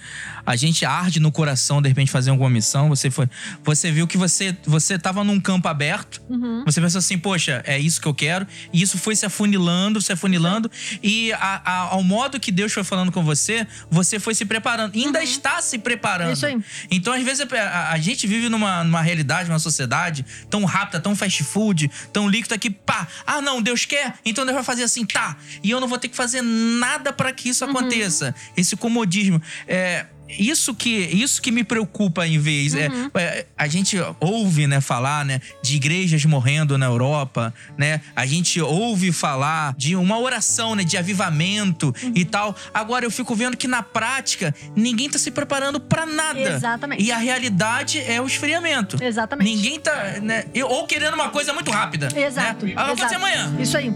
[0.46, 2.90] a gente arde no coração, de repente, fazer alguma missão.
[2.90, 3.28] Você foi.
[3.64, 6.22] Você viu que você você estava num campo aberto.
[6.66, 8.46] Você pensou assim, poxa, é isso que eu quero.
[8.74, 10.70] E isso foi se afunilando, se afunilando.
[11.02, 14.96] E a- a- ao modo que Deus foi falando com você, você foi se preparando.
[14.96, 16.34] Ainda está se preparando.
[16.34, 16.58] Isso aí.
[16.92, 20.09] Então, às vezes, a, a gente vive numa, numa realidade, numa sociedade
[20.50, 24.56] tão rápida, tão fast food, tão líquida que, pá, ah, não, Deus quer, então Deus
[24.56, 25.38] vai fazer assim, tá.
[25.64, 28.34] E eu não vou ter que fazer nada para que isso aconteça.
[28.56, 29.42] Esse comodismo.
[29.68, 30.06] É.
[30.38, 32.76] Isso que, isso que me preocupa em vez.
[32.76, 38.02] É, é, a gente ouve né, falar né, de igrejas morrendo na Europa, né?
[38.16, 42.56] A gente ouve falar de uma oração né, de avivamento e tal.
[42.74, 46.40] Agora eu fico vendo que na prática ninguém tá se preparando para nada.
[46.40, 47.04] Exatamente.
[47.04, 49.02] E a realidade é o esfriamento.
[49.02, 49.50] Exatamente.
[49.50, 50.20] Ninguém tá.
[50.22, 52.10] Né, ou querendo uma coisa muito rápida.
[52.16, 52.66] Exato.
[52.66, 52.74] Né?
[52.76, 53.26] Ah, vai fazer exato.
[53.26, 53.56] amanhã.
[53.60, 53.94] Isso aí.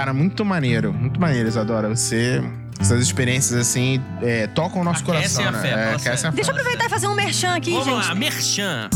[0.00, 1.86] Cara, muito maneiro, muito maneiro, Isadora.
[1.90, 2.42] Você.
[2.80, 5.48] Essas experiências assim é, tocam o nosso Aquecem coração.
[5.48, 5.60] a né?
[5.60, 6.32] fé, É, fala aquecem a.
[6.32, 8.08] Deixa eu aproveitar e fazer um merchan aqui, Vamos gente.
[8.08, 8.88] lá, Merchan.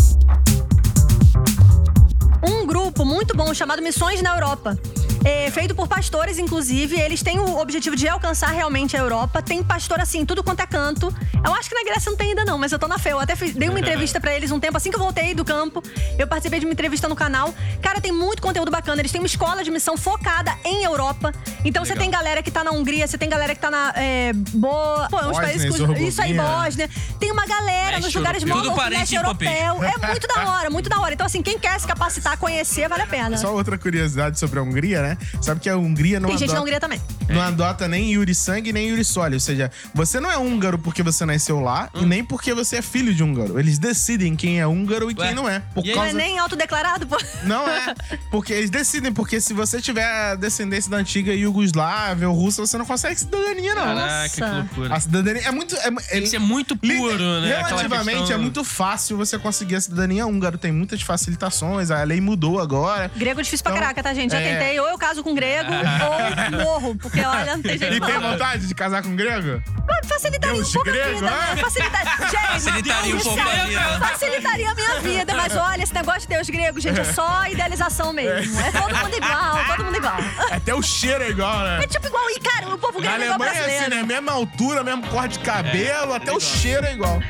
[2.48, 4.78] um grupo muito bom chamado Missões na Europa.
[5.24, 7.00] É feito por pastores, inclusive.
[7.00, 9.40] Eles têm o objetivo de alcançar realmente a Europa.
[9.40, 11.14] Tem pastor assim, tudo quanto é canto.
[11.44, 13.12] Eu acho que na Grécia não tem ainda, não, mas eu tô na fé.
[13.12, 15.44] Eu até fiz- dei uma entrevista pra eles um tempo assim que eu voltei do
[15.44, 15.82] campo.
[16.18, 17.54] Eu participei de uma entrevista no canal.
[17.80, 19.00] Cara, tem muito conteúdo bacana.
[19.00, 21.32] Eles têm uma escola de missão focada em Europa.
[21.64, 24.32] Então você tem galera que tá na Hungria, você tem galera que tá na é,
[24.34, 25.08] Boa.
[25.10, 25.92] Pô, uns Bósnia, países com-.
[25.94, 26.90] Isso aí, Bósnia.
[27.18, 28.62] Tem uma galera nos lugares europeu.
[28.62, 29.82] Tudo parente europeu.
[29.82, 31.14] É muito da hora, muito da hora.
[31.14, 33.38] Então, assim, quem quer se capacitar, conhecer, vale a pena.
[33.38, 35.13] Só outra curiosidade sobre a Hungria, né?
[35.40, 37.00] Sabe que a Hungria não Tem gente na adota, Hungria também.
[37.28, 39.34] não adota nem Yuri Sangue nem Yuri Soli.
[39.34, 42.02] Ou seja, você não é húngaro porque você nasceu lá Hum.
[42.02, 43.58] e nem porque você é filho de húngaro.
[43.58, 45.60] Eles decidem quem é húngaro e Ué, quem não é.
[45.74, 45.94] Por e aí?
[45.94, 46.18] Não é causa...
[46.18, 47.16] nem autodeclarado, pô.
[47.44, 47.94] Não é.
[48.30, 52.84] Porque eles decidem, porque se você tiver descendência da antiga Iugoslávia ou Rússia, você não
[52.86, 53.82] consegue cidadania, não.
[53.84, 54.54] Caraca, que Nossa.
[54.54, 54.94] loucura.
[54.94, 55.76] A cidadania é muito.
[55.76, 57.48] É, Tem que ser muito puro, né?
[57.68, 60.56] Relativamente questão- é muito fácil você conseguir a cidadania húngara.
[60.58, 63.10] Tem muitas facilitações, a lei mudou agora.
[63.16, 64.30] Grego é difícil pra Então, caraca, tá, gente?
[64.32, 64.58] Já é.
[64.58, 65.70] tentei, ou eu caso com grego,
[66.54, 66.96] ou morro.
[66.96, 69.62] Porque, olha, não tem jeito E tem vontade de casar com grego?
[70.06, 71.54] Facilitaria Deus um pouco grego, a vida, ah?
[71.54, 71.62] né?
[71.62, 72.28] Facilitaria.
[72.30, 73.98] Gente, Facilitaria um pouco a vida.
[73.98, 75.34] Facilitaria a minha vida.
[75.34, 78.60] Mas olha, esse negócio de Deus grego, gente, é só idealização mesmo.
[78.60, 80.16] É todo mundo igual, todo mundo igual.
[80.50, 81.84] Até o cheiro é igual, né?
[81.84, 84.06] É tipo igual, e cara, o povo Na grego é igual Alemanha é assim, brasileiro.
[84.06, 84.14] né?
[84.14, 87.20] Mesma altura, mesmo corte de cabelo, até o cheiro é igual.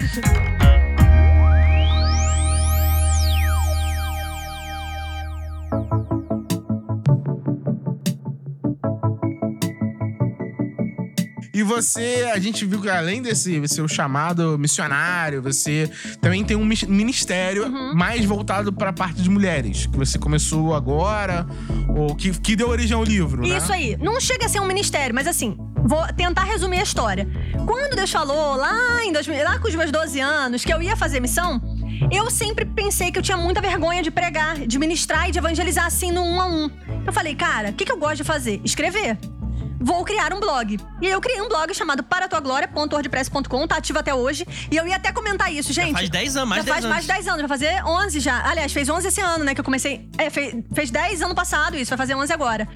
[11.55, 15.89] E você, a gente viu que além desse seu chamado missionário, você
[16.21, 17.95] também tem um ministério Uhum.
[17.95, 21.47] mais voltado para a parte de mulheres, que você começou agora,
[21.97, 23.57] ou que, que deu origem ao livro, né?
[23.57, 23.97] Isso aí.
[24.01, 27.29] Não chega a ser um ministério, mas assim, vou tentar resumir a história.
[27.67, 30.97] Quando Deus falou lá, em 2000, lá com os meus 12 anos que eu ia
[30.97, 31.61] fazer missão,
[32.11, 35.87] eu sempre pensei que eu tinha muita vergonha de pregar, de ministrar e de evangelizar
[35.87, 36.69] assim no um a um.
[37.07, 38.61] Eu falei, cara, o que, que eu gosto de fazer?
[38.65, 39.17] Escrever.
[39.85, 40.80] Vou criar um blog.
[41.03, 44.47] E aí eu criei um blog chamado paratuagloria.wordpress.com, tá ativo até hoje.
[44.70, 45.93] E eu ia até comentar isso, gente.
[45.93, 46.95] faz 10 anos, mais já 10 faz anos.
[46.95, 48.49] mais de 10 anos, vai fazer 11 já.
[48.49, 49.55] Aliás, fez 11 esse ano, né?
[49.55, 50.09] Que eu comecei.
[50.16, 52.66] É, fez, fez 10 ano passado isso, vai fazer 11 agora.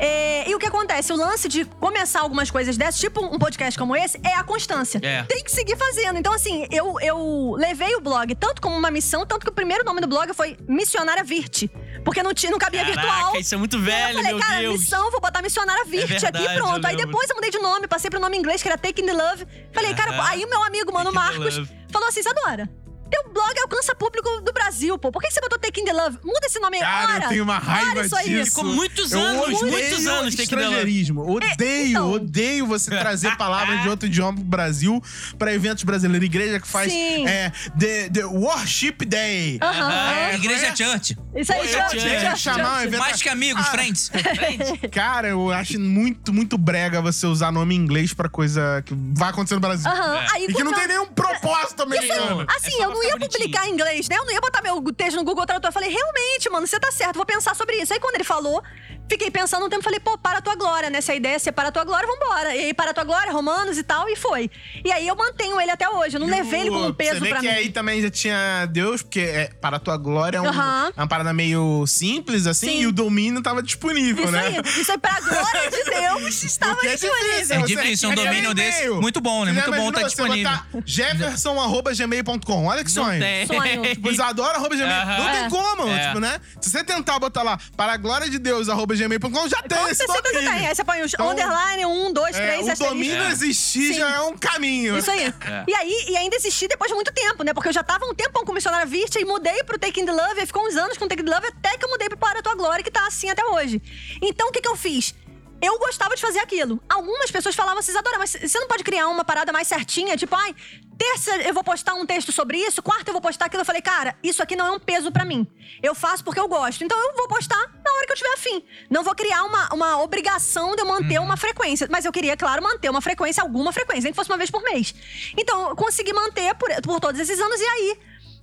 [0.00, 1.12] É, e o que acontece?
[1.12, 4.98] O lance de começar algumas coisas dessas, tipo um podcast como esse, é a constância.
[5.02, 5.22] É.
[5.22, 6.18] Tem que seguir fazendo.
[6.18, 9.84] Então, assim, eu, eu levei o blog tanto como uma missão, tanto que o primeiro
[9.84, 11.70] nome do blog foi Missionária Virte.
[12.04, 13.06] Porque não, tinha, não cabia virtual.
[13.06, 14.80] Caraca, isso é muito velho, eu falei, meu cara, Deus.
[14.80, 16.84] missão, vou botar missionária Virte É verdade, aqui pronto.
[16.86, 19.46] Aí depois eu mudei de nome, passei pro nome inglês, que era Taking the Love.
[19.72, 22.68] Falei, cara, aí o meu amigo, mano, Marcos, falou assim: Isadora,
[23.10, 25.10] teu blog alcança público do Brasil, pô.
[25.12, 26.18] Por que você botou Taking the Love?
[26.24, 26.82] Muda esse nome aí.
[26.82, 28.28] Cara, Ora, eu tenho uma raiva isso aí.
[28.28, 28.46] disso.
[28.50, 30.64] Ficou muitos Eu anos, odeio muitos anos Take the Love.
[30.66, 31.30] estrangeirismo.
[31.36, 32.12] Odeio, então.
[32.12, 35.02] odeio você trazer palavras de outro idioma pro Brasil
[35.38, 36.26] pra eventos brasileiros.
[36.26, 37.26] Igreja que faz Sim.
[37.26, 39.58] é, the, the Worship Day.
[39.62, 40.10] Aham.
[40.12, 40.76] É, Igreja é?
[40.76, 41.16] Church.
[41.34, 42.86] Isso aí, church, tinha que church, chamar um church.
[42.86, 43.70] evento- Mais que amigos, Ah.
[43.70, 44.10] friends.
[44.90, 49.30] Cara, eu acho muito, muito brega você usar nome em inglês pra coisa que vai
[49.30, 49.90] acontecer no Brasil.
[49.90, 50.24] Aham.
[50.32, 52.44] Aí, E que não tem nenhum propósito americano.
[52.48, 54.16] Assim, É só eu não ia ficar publicar em inglês, né?
[54.16, 55.68] Eu não ia botar meu texto no Google Tradutor.
[55.68, 57.92] Eu falei, realmente, mano, você tá certo, vou pensar sobre isso.
[57.92, 58.62] Aí quando ele falou,
[59.08, 61.00] fiquei pensando um tempo, falei, pô, para a tua glória, né?
[61.00, 62.54] Se a ideia é ser para a tua glória, vambora.
[62.54, 64.50] E aí, para a tua glória, Romanos e tal, e foi.
[64.84, 66.16] E aí eu mantenho ele até hoje.
[66.16, 67.52] Eu não levei ele como um peso Você vê pra que mim.
[67.54, 70.92] aí também já tinha Deus, porque é, para a tua glória é, um- Aham.
[70.96, 72.80] é uma parada meio simples, assim, Sim.
[72.82, 74.46] e o domínio tava disponível, Isso né?
[74.46, 77.26] aí, isso aí, pra glória de Deus, estava é disponível.
[77.36, 79.52] difícil, É difícil, um domínio desse, muito bom, né?
[79.52, 80.50] Muito bom tá disponível.
[80.84, 82.66] Jefferson.gmail.com.
[82.66, 83.20] Olha que sonho.
[83.20, 83.46] tem.
[83.46, 83.82] Sonho.
[83.96, 84.86] Tipo, Isadora.gmail.
[84.90, 85.18] Aham.
[85.18, 85.48] Não tem É.
[85.50, 86.06] como, É.
[86.08, 86.40] tipo, né?
[86.60, 89.88] Se você tentar botar lá para a glória de Deus, arroba gmail.com, já tem Com
[89.88, 90.52] esse certeza você domínio.
[90.52, 90.66] tem.
[90.68, 92.84] Aí você põe os Então, underline, um, dois, É, três, o asterisco.
[92.94, 93.30] domínio É.
[93.30, 93.98] existir Sim.
[94.00, 94.98] já é um caminho.
[94.98, 95.32] Isso aí.
[95.68, 97.52] E aí, e ainda existi depois de muito tempo, né?
[97.52, 100.40] Porque eu já tava um tempão com missionária Virte e mudei pro Taking the Love,
[100.42, 102.42] e ficou uns anos com Taking the Love, até que eu mudei pro Para a
[102.42, 103.80] Tua Glória, que tá assim até hoje.
[104.22, 105.14] Então, o que que eu fiz?
[105.60, 106.82] Eu gostava de fazer aquilo.
[106.88, 110.16] Algumas pessoas falavam assim, Isadora, mas você não pode criar uma parada mais certinha?
[110.16, 110.54] Tipo, ai,
[110.98, 113.62] terça eu vou postar um texto sobre isso, quarta eu vou postar aquilo.
[113.62, 115.46] Eu falei, cara, isso aqui não é um peso pra mim.
[115.82, 116.84] Eu faço porque eu gosto.
[116.84, 118.62] Então eu vou postar na hora que eu tiver afim.
[118.90, 121.88] Não vou criar uma, uma obrigação de eu manter uma frequência.
[121.90, 124.62] Mas eu queria, claro, manter uma frequência, alguma frequência, nem que fosse uma vez por
[124.62, 124.94] mês.
[125.36, 127.60] Então, eu consegui manter por, por todos esses anos.
[127.60, 127.98] E aí,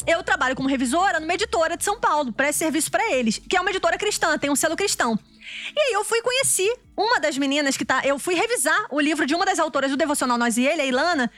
[0.07, 3.61] eu trabalho como revisora numa editora de São Paulo, presto serviço pra eles, que é
[3.61, 5.17] uma editora cristã, tem um selo cristão.
[5.75, 8.01] E aí eu fui conheci uma das meninas que tá.
[8.03, 10.85] Eu fui revisar o livro de uma das autoras do Devocional Nós e Ele, a
[10.85, 11.31] Ilana.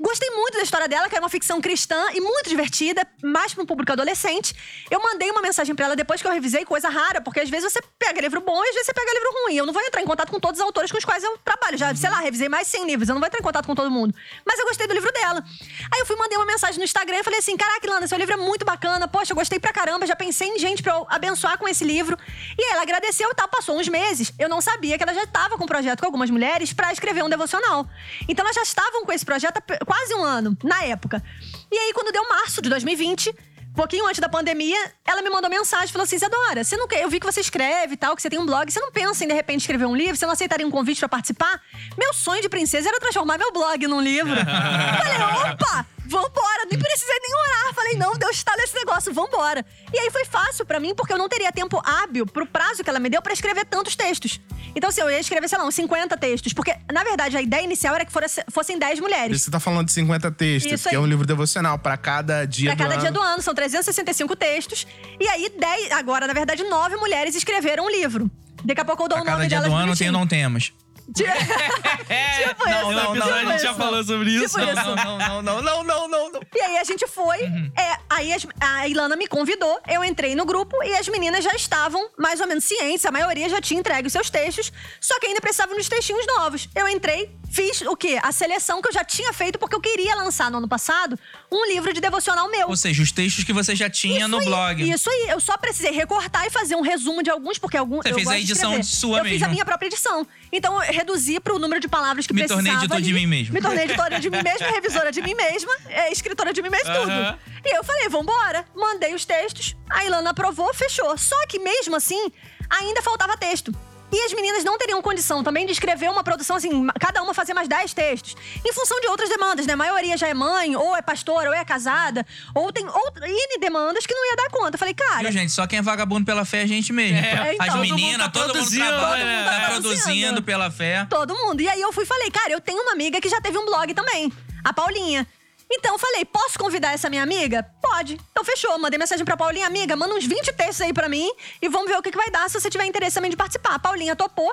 [0.00, 3.62] Gostei muito da história dela, que era uma ficção cristã e muito divertida, mais para
[3.62, 4.54] um público adolescente.
[4.90, 7.70] Eu mandei uma mensagem para ela depois que eu revisei, coisa rara, porque às vezes
[7.70, 9.56] você pega livro bom e às vezes você pega livro ruim.
[9.56, 11.76] Eu não vou entrar em contato com todos os autores com os quais eu trabalho.
[11.76, 13.90] Já, sei lá, revisei mais 100 livros, eu não vou entrar em contato com todo
[13.90, 14.14] mundo.
[14.46, 15.44] Mas eu gostei do livro dela.
[15.92, 18.34] Aí eu fui mandei uma mensagem no Instagram e falei assim: "Caraca, Ilana, seu livro
[18.34, 19.06] é muito bacana.
[19.06, 22.18] Poxa, eu gostei pra caramba, já pensei em gente eu abençoar com esse livro".
[22.58, 24.32] E ela agradeceu e tal, passou uns meses.
[24.38, 27.22] Eu não sabia que ela já estava com um projeto com algumas mulheres pra escrever
[27.22, 27.86] um devocional.
[28.28, 31.20] Então elas já estavam com esse projeto quase um ano, na época.
[31.68, 33.34] E aí, quando deu março de 2020,
[33.74, 37.10] pouquinho antes da pandemia, ela me mandou mensagem, falou assim: Isadora, você não quer, eu
[37.10, 39.26] vi que você escreve e tal, que você tem um blog, você não pensa em
[39.26, 40.16] de repente escrever um livro?
[40.16, 41.60] Você não aceitaria um convite pra participar?
[41.98, 44.36] Meu sonho de princesa era transformar meu blog num livro.
[44.38, 45.86] Falei, opa!
[46.10, 47.74] Vambora, nem precisei nem orar.
[47.74, 49.64] Falei, não, Deus está nesse negócio, vambora.
[49.94, 52.90] E aí foi fácil pra mim, porque eu não teria tempo hábil pro prazo que
[52.90, 54.40] ela me deu pra escrever tantos textos.
[54.74, 56.52] Então, assim, eu ia escrever, sei lá, uns 50 textos.
[56.52, 59.40] Porque, na verdade, a ideia inicial era que fosse- fossem 10 mulheres.
[59.42, 62.74] Você tá falando de 50 textos, que é um livro devocional pra cada dia Pra
[62.74, 63.02] do cada ano.
[63.02, 64.86] dia do ano, são 365 textos.
[65.18, 68.30] E aí, 10, agora, na verdade, nove mulheres escreveram um livro.
[68.64, 70.12] Daqui a pouco eu dou A o nome cada dia delas do ano tem ou
[70.12, 70.72] não temos.
[71.12, 74.58] Tipo não, isso, não, tipo não, a gente já falou sobre isso.
[74.58, 74.74] Tipo.
[74.74, 76.40] Não, não, não, não, não, não, não, não.
[76.54, 77.40] E aí a gente foi.
[77.76, 82.10] é, aí a Ilana me convidou, eu entrei no grupo e as meninas já estavam
[82.18, 85.40] mais ou menos cientes, a maioria já tinha entregue os seus textos, só que ainda
[85.40, 86.68] precisavam de textinhos novos.
[86.74, 88.18] Eu entrei, fiz o quê?
[88.22, 91.18] A seleção que eu já tinha feito, porque eu queria lançar no ano passado
[91.52, 92.68] um livro de devocional meu.
[92.68, 94.90] Ou seja, os textos que você já tinha Isso no aí, blog.
[94.90, 98.02] Isso aí, eu só precisei recortar e fazer um resumo de alguns, porque alguns.
[98.02, 99.50] Você eu fez a edição de sua Eu fiz a mesmo.
[99.52, 100.26] minha própria edição.
[100.52, 102.62] Então eu reduzi pro número de palavras que Me precisava.
[102.62, 103.54] tornei editor de mim mesmo.
[103.54, 106.94] Me tornei editora de mim mesma, revisora de mim mesma, é, escritora de mim mesma,
[106.94, 107.38] tudo.
[107.64, 108.64] E eu falei, vambora.
[108.74, 111.16] Mandei os textos, a Ilana aprovou, fechou.
[111.18, 112.30] Só que mesmo assim,
[112.70, 113.74] ainda faltava texto.
[114.12, 117.54] E as meninas não teriam condição também de escrever uma produção assim, cada uma fazer
[117.54, 118.34] mais 10 textos.
[118.68, 119.72] Em função de outras demandas, né?
[119.74, 123.58] A maioria já é mãe, ou é pastora, ou é casada, ou tem outras N
[123.60, 124.74] demandas que não ia dar conta.
[124.74, 125.20] Eu falei, cara.
[125.20, 125.52] Viu, gente?
[125.52, 127.18] Só quem é vagabundo pela fé é a gente mesmo.
[127.18, 127.66] É, então.
[127.66, 129.44] As Todo meninas, mundo tá todo mundo trabalha, né?
[129.44, 130.42] tá Tá produzindo produzindo.
[130.42, 131.06] pela fé.
[131.08, 131.60] Todo mundo.
[131.60, 133.64] E aí eu fui e falei, cara, eu tenho uma amiga que já teve um
[133.66, 134.32] blog também,
[134.64, 135.26] a Paulinha.
[135.70, 137.62] Então eu falei, posso convidar essa minha amiga?
[137.80, 138.18] Pode.
[138.32, 138.76] Então fechou.
[138.78, 141.30] Mandei mensagem pra Paulinha, amiga, manda uns 20 textos aí pra mim
[141.62, 143.74] e vamos ver o que, que vai dar se você tiver interesse também de participar.
[143.74, 144.52] A Paulinha topou.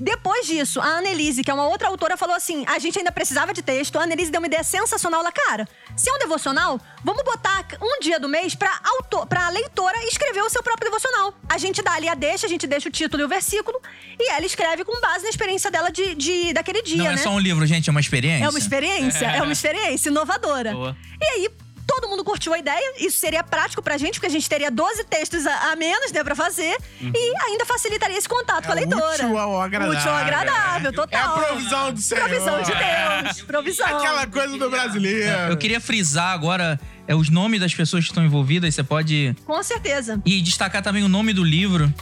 [0.00, 3.52] Depois disso, a Annelise, que é uma outra autora, falou assim: a gente ainda precisava
[3.52, 3.98] de texto.
[3.98, 5.20] A Annelise deu uma ideia sensacional.
[5.20, 9.48] Ela, cara, se é um devocional, vamos botar um dia do mês pra, autor, pra
[9.50, 11.34] leitora escrever o seu próprio devocional.
[11.48, 13.78] A gente dá ali a deixa, a gente deixa o título e o versículo,
[14.18, 17.14] e ela escreve com base na experiência dela de, de- daquele dia, Não né?
[17.14, 18.44] é só um livro, gente, é uma experiência.
[18.44, 20.72] É uma experiência, é uma experiência inovadora.
[20.72, 20.96] Boa.
[21.20, 21.50] E aí,
[21.90, 25.04] todo mundo curtiu a ideia, isso seria prático pra gente, porque a gente teria 12
[25.04, 28.78] textos a, a menos, né, pra fazer, e ainda facilitaria esse contato com a É
[28.80, 29.24] leitora.
[29.26, 29.98] útil ao agradável.
[29.98, 31.36] Útil ao agradável, É total.
[31.36, 32.28] a provisão do Senhor.
[32.28, 33.86] Provisão de Deus, provisão.
[33.86, 35.50] Aquela coisa do brasileiro.
[35.50, 36.78] Eu queria frisar agora
[37.08, 38.74] é, os nomes das pessoas que estão envolvidas.
[38.74, 39.34] Você pode.
[39.44, 40.20] Com certeza.
[40.24, 41.92] E destacar também o nome do livro.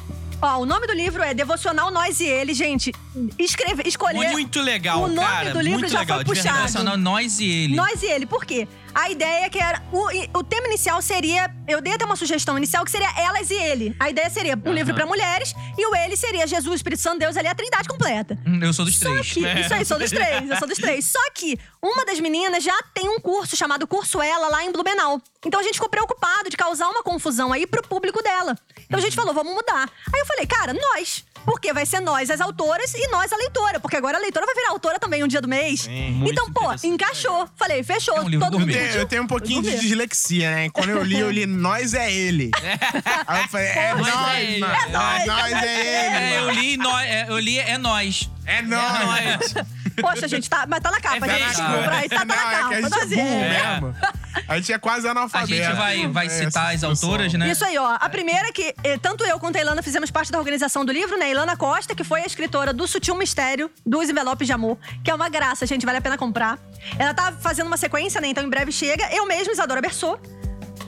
[0.40, 2.92] Ó, o nome do livro é Devocional Nós e Ele, gente.
[3.36, 4.30] Escreve, escolher.
[4.30, 5.50] Muito legal, O nome cara.
[5.52, 6.56] do livro já legal, foi puxado.
[6.58, 7.74] Devocional Nós e Ele.
[7.74, 8.68] Nós e ele, por quê?
[8.94, 9.82] A ideia é que era.
[9.92, 11.50] O, o tema inicial seria.
[11.66, 13.94] Eu dei até uma sugestão inicial que seria elas e ele.
[14.00, 17.36] A ideia seria um livro pra mulheres e o ele seria Jesus, Espírito Santo, Deus
[17.36, 18.38] ali, a trindade completa.
[18.46, 19.32] Hum, Eu sou dos Só três.
[19.32, 21.06] que, isso aí, sou dos três, eu sou dos três.
[21.06, 25.20] Só que uma das meninas já tem um curso chamado Curso Ela lá em Blumenau.
[25.44, 28.56] Então a gente ficou preocupado de causar uma confusão aí pro público dela.
[28.86, 29.88] Então a gente falou, vamos mudar.
[30.12, 31.24] Aí eu falei, cara, nós.
[31.44, 33.78] Porque vai ser nós as autoras e nós a leitora.
[33.80, 35.86] Porque agora a leitora vai virar autora também um dia do mês.
[35.86, 37.48] muito então, pô, encaixou.
[37.56, 38.16] Falei, fechou.
[38.16, 39.00] É um todo mundo tenho, curtiu.
[39.00, 40.70] eu tenho um pouquinho de dislexia, né?
[40.70, 42.50] Quando eu li, eu li Nós é Ele.
[43.26, 44.60] Aí eu falei, é Nós nós, é ele.
[44.60, 44.74] mano.
[44.74, 45.26] É nós.
[45.26, 46.34] Nós é É, Ele.
[46.36, 48.30] eu li, nó- é, eu li é nós.
[48.46, 49.54] É nós.
[50.00, 51.56] Poxa, gente, tá, mas tá na capa, É gente.
[51.56, 51.76] verdade.
[51.76, 52.68] Compra aí, tá, tá na é que capa.
[52.68, 54.18] a gente é nós e burro ele.
[54.46, 55.52] A gente é quase A analfabeto.
[55.52, 57.50] gente vai, vai É, citar as autoras, né?
[57.50, 57.96] Isso aí, ó.
[58.00, 61.18] A primeira que eh, tanto eu quanto a Ilana fizemos parte da organização do livro,
[61.18, 61.30] né?
[61.30, 65.14] Ilana Costa, que foi a escritora do Sutil Mistério, dos Envelopes de Amor, que é
[65.14, 66.58] uma graça, gente, vale a pena comprar.
[66.98, 68.28] Ela tá fazendo uma sequência, né?
[68.28, 69.08] Então em breve chega.
[69.12, 70.18] Eu mesma, Isadora Bersô,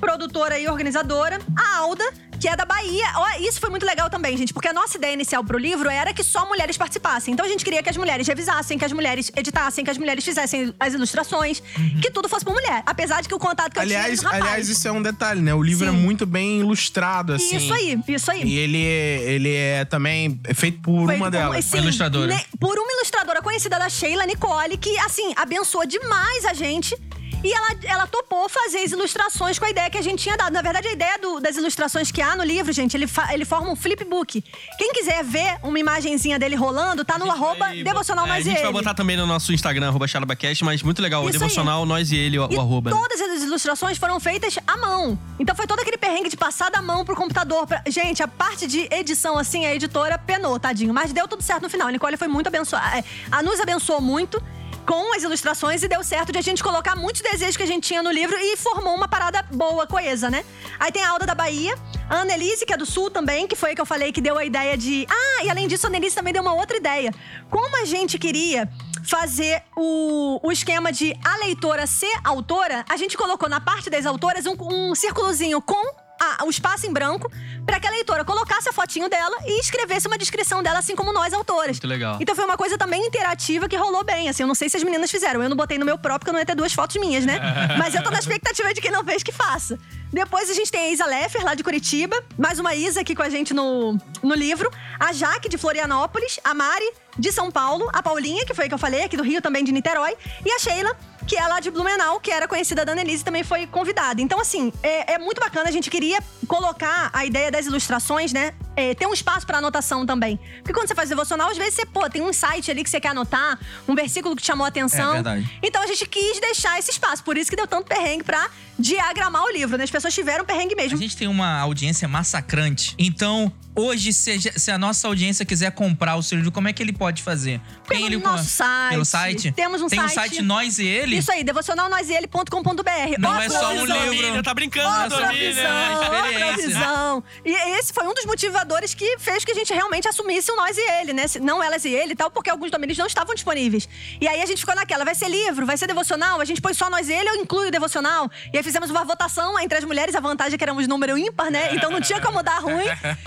[0.01, 1.39] produtora e organizadora.
[1.57, 2.05] A Alda,
[2.41, 3.05] que é da Bahia.
[3.16, 6.12] Ó, isso foi muito legal também, gente, porque a nossa ideia inicial pro livro era
[6.14, 7.34] que só mulheres participassem.
[7.34, 10.24] Então a gente queria que as mulheres revisassem, que as mulheres editassem, que as mulheres
[10.24, 11.62] fizessem as ilustrações,
[12.03, 12.82] que tudo fosse por mulher.
[12.86, 14.47] Apesar de que o contato que eu tinha era Aliás, dos rapazes.
[14.49, 15.53] aliás, isso é um detalhe, né?
[15.55, 15.97] O livro é Sim.
[15.99, 17.57] muito bem ilustrado, assim.
[17.57, 18.43] Isso aí, isso aí.
[18.45, 21.64] E ele, ele é também feito por Foi uma delas.
[21.64, 22.34] sim, Uma ilustradora.
[22.34, 26.97] ne- por uma ilustradora conhecida da Sheila Nicole, que, assim, abençoou demais a gente.
[27.43, 30.53] E ela, ela topou fazer as ilustrações com a ideia que a gente tinha dado.
[30.53, 33.45] Na verdade, a ideia do- das ilustrações que há no livro, gente, ele, fa- ele
[33.45, 34.43] forma um flipbook.
[34.78, 38.41] Quem quiser ver uma imagenzinha dele rolando, tá no arroba Aí, devocional é, nós A
[38.43, 38.72] gente e vai ele.
[38.72, 41.22] botar também no nosso Instagram, arroba Charabacast, mas muito legal.
[41.24, 41.41] O Isso aí.
[41.41, 42.91] devocional, nós e ele, o, E o arroba.
[42.91, 45.18] todas as ilustrações foram feitas à mão.
[45.39, 47.66] Então foi todo aquele perrengue de passar da mão pro computador.
[47.66, 50.93] pra- Gente, a parte de edição, assim, a editora penou, tadinho.
[50.93, 51.89] Mas deu tudo certo no final.
[51.89, 52.99] A Nicole foi muito abençoada.
[52.99, 54.43] É, A nos abençoou muito
[54.91, 57.86] com as ilustrações e deu certo de a gente colocar muitos desejos que a gente
[57.86, 60.45] tinha no livro e formou uma parada boa, coesa, né?
[60.80, 61.76] Aí tem a Alda da Bahia,
[62.09, 64.36] a Annelise, que é do Sul também, que foi a que eu falei que deu
[64.36, 65.07] a ideia de.
[65.09, 67.14] Ah, e além disso, a Annelise também deu uma outra ideia.
[67.49, 68.68] Como a gente queria
[69.05, 74.05] fazer o, o esquema de a leitora ser autora, a gente colocou na parte das
[74.05, 77.31] autoras um, um círculozinho com a- o espaço em branco
[77.66, 81.12] para que a leitora colocasse a fotinho dela e escrevesse uma descrição dela, assim como
[81.12, 81.73] nós, autoras.
[81.77, 82.18] Muito legal.
[82.21, 84.29] Então foi uma coisa também interativa que rolou bem.
[84.29, 85.43] Assim, eu não sei se as meninas fizeram.
[85.43, 87.41] Eu não botei no meu próprio, porque eu não ia ter duas fotos minhas, né?
[87.79, 89.79] Mas eu tô na expectativa de quem não fez que faça.
[90.12, 92.21] Depois a gente tem a Isa Leffer, lá de Curitiba.
[92.37, 94.68] Mais uma Isa aqui com a gente no, no livro.
[94.99, 96.41] A Jaque, de Florianópolis.
[96.43, 97.89] A Mari, de São Paulo.
[97.93, 100.16] A Paulinha, que foi a que eu falei, aqui do Rio, também de Niterói.
[100.45, 100.97] E a Sheila,
[101.31, 104.20] que é lá de Blumenau, que era conhecida da Annelise, também foi convidada.
[104.20, 105.68] Então, assim, é, é muito bacana.
[105.68, 106.18] A gente queria
[106.49, 108.53] colocar a ideia das ilustrações, né?
[108.74, 110.41] É, ter um espaço pra anotação também.
[110.57, 113.01] Porque quando você faz devocional, às vezes você, pô, tem um site ali que você
[113.01, 115.11] quer anotar, um versículo que te chamou a atenção.
[115.11, 115.59] É verdade.
[115.62, 117.22] Então a gente quis deixar esse espaço.
[117.22, 119.85] Por isso que deu tanto perrengue pra diagramar o livro, né?
[119.85, 120.99] As pessoas tiveram perrengue A mesmo.
[120.99, 122.97] gente tem uma audiência massacrante.
[122.99, 126.72] Então, hoje, se, a- se a nossa audiência quiser comprar o seu livro, como é
[126.72, 127.61] que ele pode fazer?
[127.88, 128.91] Pelo ele nosso site.
[128.91, 129.53] Pelo site?
[129.53, 130.11] Temos um Tem site.
[130.11, 131.17] um site Nós e Ele?
[131.18, 133.18] Isso aí, devocionalnoisele.com.br.
[133.18, 134.42] Não Ó, é só um livro.
[134.42, 135.55] Tá brincando, né, família?
[135.55, 137.25] provisão, é provisão.
[137.45, 140.76] E esse foi um dos motivadores que fez que a gente realmente assumisse o nós
[140.76, 141.25] e ele, né?
[141.41, 143.88] Não elas e ele e tal, porque alguns domínios não estavam disponíveis.
[144.21, 146.75] E aí a gente ficou naquela, vai ser livro, vai ser devocional, a gente põe
[146.75, 148.30] só nós e ele ou inclui o devocional.
[148.53, 151.51] E aí fizemos uma votação entre as mulheres, a vantagem é que éramos número ímpar,
[151.51, 151.75] né?
[151.75, 152.84] Então não tinha como dar ruim.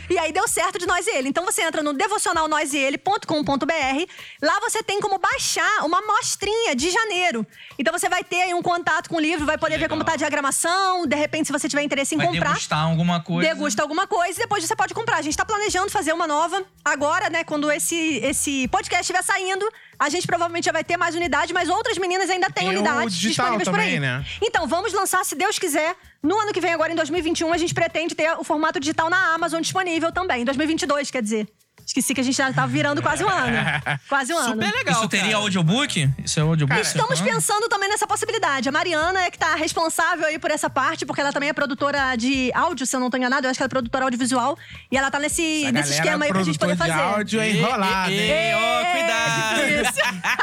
[0.09, 1.29] E aí deu certo de nós e ele.
[1.29, 4.11] Então você entra no devocionalnoiseele.com.br.
[4.41, 7.45] Lá você tem como baixar uma amostrinha de janeiro.
[7.77, 10.13] Então você vai ter aí um contato com o livro, vai poder ver como tá
[10.13, 12.49] a diagramação, de repente se você tiver interesse em Vai comprar.
[12.49, 13.49] degustar alguma coisa.
[13.49, 15.17] Degusta alguma coisa e depois você pode comprar.
[15.17, 17.43] A gente tá planejando fazer uma nova agora, né?
[17.43, 19.67] Quando esse, esse podcast estiver saindo,
[19.99, 23.15] a gente provavelmente já vai ter mais unidade, mas outras meninas ainda têm Tem unidades
[23.15, 23.85] disponíveis por aí.
[23.85, 24.25] também, né?
[24.41, 25.95] Então, vamos lançar, se Deus quiser.
[26.23, 29.33] No ano que vem, agora em 2021, a gente pretende ter o formato digital na
[29.33, 30.43] Amazon disponível também.
[30.43, 31.49] Em 2022, quer dizer.
[31.85, 33.57] Esqueci que a gente já tá virando quase um ano.
[34.09, 34.53] Quase um ano.
[34.53, 34.93] Super legal.
[34.99, 35.37] Isso teria cara.
[35.37, 36.09] audiobook?
[36.23, 36.79] Isso é audiobook?
[36.81, 37.23] Estamos Ah.
[37.23, 38.69] pensando também nessa possibilidade.
[38.69, 42.15] A Mariana é que tá responsável aí por essa parte, porque ela também é produtora
[42.15, 43.45] de áudio, se eu não tô enganado.
[43.47, 44.57] Eu acho que ela é produtora audiovisual.
[44.91, 46.93] E ela tá nesse, nesse esquema aí pra gente poder fazer.
[46.93, 48.31] de áudio é enrolado, Ei, hein?
[48.31, 49.87] ei, ó, cuidado.
[49.87, 49.99] Isso.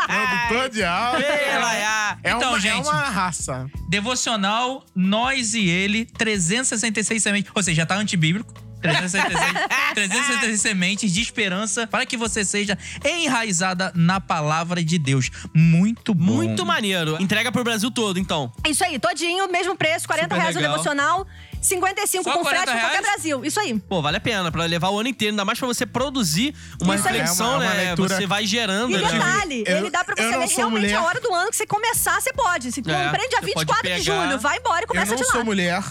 [0.07, 1.27] Produtor de áudio.
[1.27, 2.83] É, Então, uma, é gente.
[2.89, 3.67] uma raça.
[3.89, 7.51] Devocional, nós e ele, 366 sementes.
[7.55, 8.53] Ou seja, já tá antibíblico.
[8.81, 9.53] 366,
[9.95, 15.31] 366 sementes de esperança para que você seja enraizada na palavra de Deus.
[15.55, 16.25] Muito bom.
[16.35, 17.17] Muito maneiro.
[17.21, 18.53] Entrega pro Brasil todo, então.
[18.67, 20.73] Isso aí, todinho, mesmo preço, 40 Super reais o legal.
[20.73, 21.27] devocional,
[21.61, 23.03] 55 Só com frete 40 pra qualquer?
[23.03, 23.45] Brasil.
[23.45, 23.79] Isso aí.
[23.79, 26.95] Pô, vale a pena pra levar o ano inteiro, ainda mais pra você produzir uma
[26.95, 27.85] Isso reflexão, É uma- uma né?
[27.85, 29.11] leitura- Você vai gerando, E né?
[29.13, 30.95] detalhe, Eu- ele dá pra eu você não ler realmente mulher.
[30.97, 32.73] a hora do ano que você começar, você pode.
[32.73, 35.33] Se É, você pode 24 de julho, vai embora e Eu começa não de lá.
[35.33, 35.83] sou mulher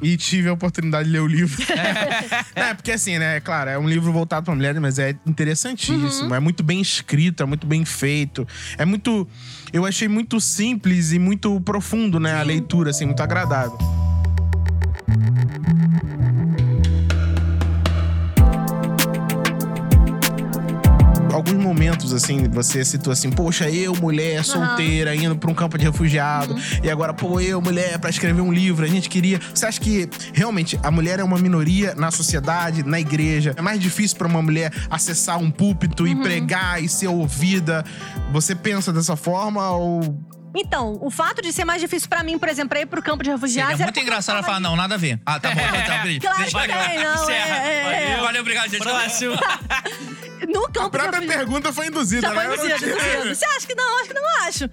[0.00, 1.56] e tive a oportunidade de ler o livro.
[2.54, 3.40] é, porque assim, né?
[3.40, 6.28] Claro, é um livro voltado pra mulheres, mas é interessantíssimo.
[6.28, 6.34] Uhum.
[6.34, 8.46] É muito bem escrito, é muito bem feito.
[8.78, 9.26] É muito.
[9.72, 12.34] Eu achei muito simples e muito profundo, né?
[12.34, 13.78] A leitura, assim, muito agradável.
[21.36, 25.84] Alguns momentos, assim, você citou assim, poxa, eu, mulher, solteira, indo pra um campo de
[25.84, 26.60] refugiado, Uhum.
[26.82, 29.38] e agora, pô, eu, mulher, pra escrever um livro, a gente queria.
[29.54, 33.54] Você acha que realmente a mulher é uma minoria na sociedade, na igreja?
[33.56, 36.08] É mais difícil pra uma mulher acessar um púlpito Uhum.
[36.08, 37.84] e pregar e ser ouvida?
[38.32, 40.18] Você pensa dessa forma ou.
[40.58, 43.22] Então, o fato de ser mais difícil pra mim, por exemplo, pra ir pro campo
[43.22, 43.74] de refugiados.
[43.74, 45.20] era muito eu engraçado ela falar, não, nada a ver.
[45.26, 45.60] Ah, tá bom.
[45.60, 46.20] Então, beleza.
[46.20, 47.14] Claro Deixa- que tem, não.
[47.22, 47.56] Encerra.
[47.56, 48.16] É, é, é.
[48.20, 48.82] Valeu, obrigado, gente.
[48.82, 49.34] Próximo.
[50.48, 51.34] No A campo de própria refugiados.
[51.36, 52.52] pergunta foi induzida, Já foi né?
[52.52, 53.34] Eu não induzido, tinha- induzido.
[53.34, 53.98] Você acha que não?
[54.00, 54.70] Acho que não acho.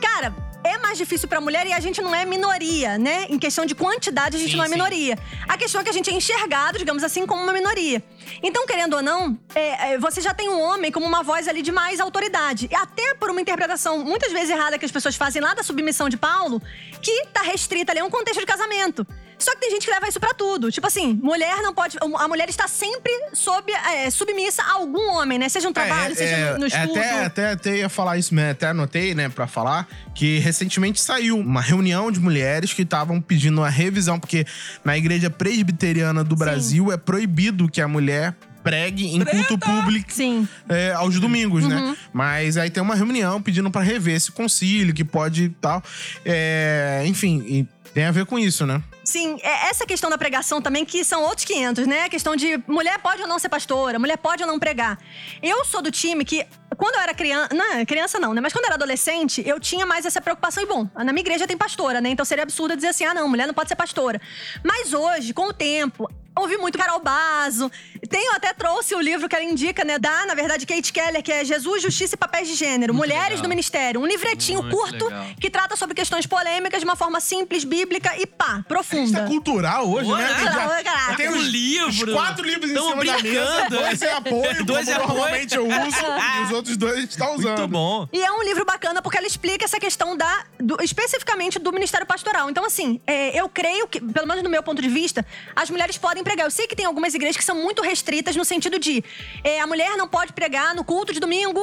[0.00, 3.26] Cara, é mais difícil pra mulher e a gente não é minoria, né?
[3.28, 4.74] Em questão de quantidade, a gente Sim, não é sim.
[4.74, 5.18] minoria.
[5.48, 8.02] A questão é que a gente é enxergado, digamos assim, como uma minoria.
[8.42, 11.62] Então, querendo ou não, é, é, você já tem um homem como uma voz ali
[11.62, 12.68] de mais autoridade.
[12.70, 16.08] E até por uma interpretação muitas vezes errada que as pessoas fazem lá da submissão
[16.08, 16.60] de Paulo,
[17.00, 19.06] que tá restrita ali a um contexto de casamento.
[19.40, 20.70] Só que tem gente que leva isso pra tudo.
[20.70, 21.96] Tipo assim, mulher não pode.
[22.18, 25.48] A mulher está sempre sob, é, submissa a algum homem, né?
[25.48, 26.98] Seja no trabalho, seja no, no estudo.
[26.98, 28.50] É, Até, até, até ia falar isso, né?
[28.50, 33.60] até anotei, né, pra falar, que recentemente saiu uma reunião de mulheres que estavam pedindo
[33.60, 34.44] uma revisão, porque
[34.84, 40.46] na igreja presbiteriana do Brasil é proibido que a mulher pregue em culto público Sim.
[40.68, 41.70] é, aos domingos, Uhum.
[41.70, 41.96] né?
[42.12, 45.82] Mas aí tem uma reunião pedindo pra rever esse concílio, que pode e tal.
[46.24, 48.82] É, enfim, e tem a ver com isso, né?
[49.10, 52.04] Sim, é essa questão da pregação também, que são outros 500, né?
[52.04, 55.00] A questão de mulher pode ou não ser pastora, mulher pode ou não pregar.
[55.42, 56.46] Eu sou do time que,
[56.76, 57.54] quando eu era criança.
[57.54, 58.40] Não, criança não, né?
[58.40, 60.62] Mas quando eu era adolescente, eu tinha mais essa preocupação.
[60.62, 62.10] E bom, na minha igreja tem pastora, né?
[62.10, 64.20] Então seria absurdo dizer assim: ah, não, mulher não pode ser pastora.
[64.64, 66.08] Mas hoje, com o tempo.
[66.38, 67.70] Ouvi muito Carol Bazo.
[68.08, 69.98] Tenho até trouxe o livro que ela indica, né?
[69.98, 72.94] Da, na verdade, Kate Keller, que é Jesus, Justiça e Papéis de Gênero.
[72.94, 73.42] Mulheres legal.
[73.42, 74.00] no Ministério.
[74.00, 75.26] Um livretinho Muito curto legal.
[75.40, 79.22] que trata sobre questões polêmicas de uma forma simples, bíblica e pá, profunda.
[79.22, 80.34] tá cultural hoje, né?
[80.36, 81.16] Tem já- Olha, caraca.
[81.16, 82.12] tem Um livro.
[82.12, 83.22] quatro livros em Tamo cima da mesa.
[83.22, 83.76] brincando.
[83.76, 85.08] Dois é apoio, Dois como é apoio.
[85.18, 85.76] normalmente eu uso.
[86.38, 87.58] e os outros dois a gente tá usando.
[87.58, 88.08] Muito bom.
[88.12, 90.44] E é um livro bacana porque ela explica essa questão da.
[90.58, 92.48] do- especificamente do Ministério Pastoral.
[92.50, 95.24] Então, assim, é, eu creio que, pelo menos no meu ponto de vista,
[95.54, 96.46] as mulheres podem pregar.
[96.46, 99.02] Eu sei que tem algumas igrejas que são muito restritas no sentido de
[99.44, 101.60] é, a mulher não pode pregar no culto de domingo,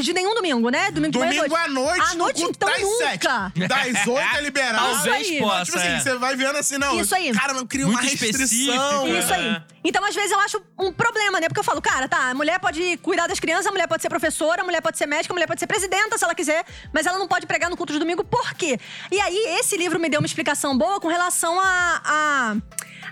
[0.00, 0.90] de nenhum domingo, né?
[0.90, 3.52] Domingo, de manhã Domingo à noite, À no noite, culto então das nunca.
[3.54, 3.68] sete.
[3.68, 4.84] Das oito é liberado.
[4.94, 5.38] Talvez aí.
[5.38, 5.64] possa.
[5.64, 6.00] Tipo assim, é.
[6.00, 7.00] você vai vendo assim, não.
[7.00, 7.32] Isso aí.
[7.32, 9.06] Cara, não cria uma restrição.
[9.06, 9.18] né?
[9.18, 9.62] Isso aí.
[9.82, 11.48] Então, às vezes, eu acho um problema, né?
[11.48, 14.10] Porque eu falo, cara, tá, a mulher pode cuidar das crianças, a mulher pode ser
[14.20, 17.06] professora, a mulher pode ser médica, a mulher pode ser presidenta, se ela quiser, mas
[17.06, 18.78] ela não pode pregar no culto de domingo, por quê?
[19.10, 22.02] E aí, esse livro me deu uma explicação boa com relação a.
[22.04, 22.56] a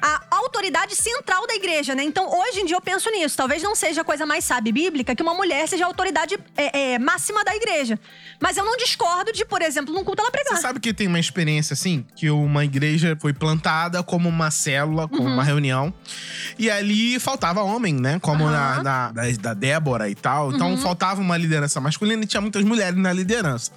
[0.01, 2.05] a autoridade central da igreja, né?
[2.05, 3.37] Então, hoje em dia eu penso nisso.
[3.37, 6.93] Talvez não seja a coisa mais sábia bíblica que uma mulher seja a autoridade é,
[6.93, 7.99] é, máxima da igreja.
[8.41, 10.55] Mas eu não discordo de, por exemplo, num culto ela pregar.
[10.55, 12.07] Você sabe que tem uma experiência assim?
[12.15, 15.33] Que uma igreja foi plantada como uma célula, como Uhum.
[15.35, 15.93] uma reunião.
[16.57, 18.21] E ali faltava homem, né?
[18.21, 18.53] Como Aham.
[18.53, 20.53] na, na- da, da Débora e tal.
[20.53, 20.77] Então Uhum.
[20.99, 23.71] Faltava uma liderança masculina e tinha muitas mulheres na liderança.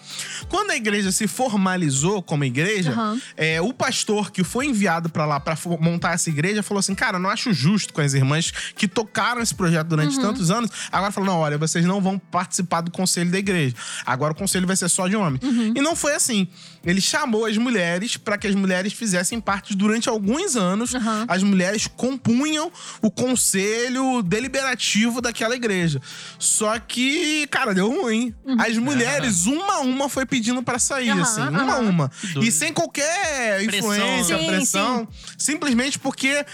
[0.49, 3.21] Quando a igreja se formalizou como igreja, Aham.
[3.37, 6.95] é, o pastor que foi enviado pra lá pra fo- montar essa igreja falou assim:
[6.95, 10.21] Cara, não acho justo com as irmãs que tocaram esse projeto durante Uhum.
[10.23, 10.71] tantos anos.
[10.91, 13.75] Agora falou: Não, olha, vocês não vão participar do conselho da igreja.
[14.03, 15.43] Agora o conselho vai ser só de homens.
[15.43, 15.73] Uhum.
[15.75, 16.47] E não foi assim.
[16.83, 20.93] Ele chamou as mulheres para que as mulheres fizessem parte durante alguns anos.
[21.27, 22.71] As mulheres compunham
[23.03, 26.01] o conselho deliberativo daquela igreja.
[26.39, 27.10] Só que,
[27.49, 28.33] cara, deu ruim.
[28.59, 31.41] As mulheres, uma a uma, foi pedindo para sair, Aham, assim.
[31.41, 32.11] Uma a uma.
[32.41, 34.41] E sem qualquer Pressão, influência, né?
[34.41, 35.07] Sim, pressão.
[35.37, 36.45] Simplesmente porque.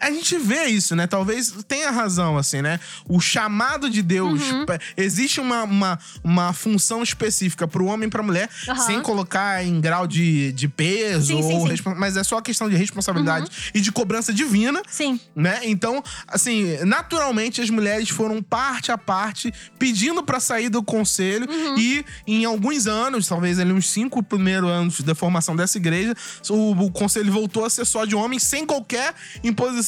[0.00, 1.06] A gente vê isso, né?
[1.06, 2.78] Talvez tenha razão, assim, né?
[3.08, 4.42] O chamado de Deus.
[4.42, 4.66] Uhum.
[4.96, 8.76] Existe uma, uma, uma função específica pro homem e pra mulher, Aham.
[8.86, 11.68] sem colocar em grau de, de peso, Sim, sim, ou sim.
[11.68, 15.18] respon- mas é só questão de responsabilidade e de cobrança divina Sim.
[15.34, 15.60] né?
[15.62, 21.78] Então, assim, naturalmente as mulheres foram parte a parte pedindo pra sair do conselho Uhum.
[21.78, 26.14] e em alguns anos, talvez ali uns cinco primeiros anos da formação dessa igreja,
[26.50, 29.83] o, o conselho voltou a ser só de homens sem qualquer imposição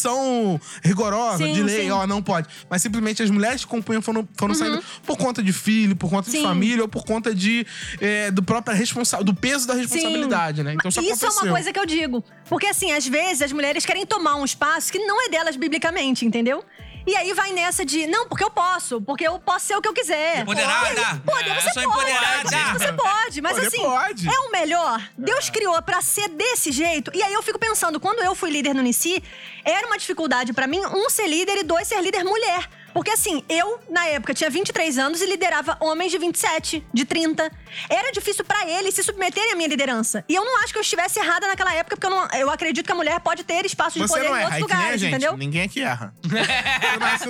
[0.82, 1.90] rigorosa Sim, de lei, sim.
[1.90, 2.48] ó, não pode.
[2.68, 6.31] Mas simplesmente as mulheres que compunham foram, foram saindo por conta de filho, por conta
[6.31, 6.43] de Sim.
[6.43, 7.66] família ou por conta de
[8.01, 10.74] é, do próprio responsa do peso da responsabilidade, né?
[10.74, 11.44] Então isso, Isso é aconteceu.
[11.44, 12.24] uma coisa que eu digo.
[12.48, 16.24] Porque, assim, às vezes as mulheres querem tomar um espaço que não é delas biblicamente,
[16.24, 16.64] entendeu?
[17.06, 19.88] E aí vai nessa de, não, porque eu posso, porque eu posso ser o que
[19.88, 20.40] eu quiser.
[20.40, 20.88] Empoderada.
[20.88, 22.10] Aí, Poder, É, você sou pode.
[22.10, 22.78] empoderada.
[22.78, 24.28] Você pode, mas Poder assim, pode.
[24.28, 25.00] é o melhor.
[25.16, 27.10] Deus criou pra ser desse jeito.
[27.14, 29.22] E aí eu fico pensando, quando eu fui líder no Unici,
[29.64, 32.68] era uma dificuldade pra mim, um, ser líder e dois, ser líder mulher.
[32.97, 37.52] Porque assim, eu, na época, tinha 23 anos e liderava homens de 27, de 30.
[37.90, 40.24] Era difícil pra eles se submeterem à minha liderança.
[40.27, 42.86] E eu não acho que eu estivesse errada naquela época, porque eu, não- eu acredito
[42.86, 44.73] que a mulher pode ter espaço de Você poder não em erra, outros é que
[44.73, 45.10] nem a lugares, gente.
[45.10, 45.36] entendeu?
[45.36, 46.14] Ninguém aqui erra.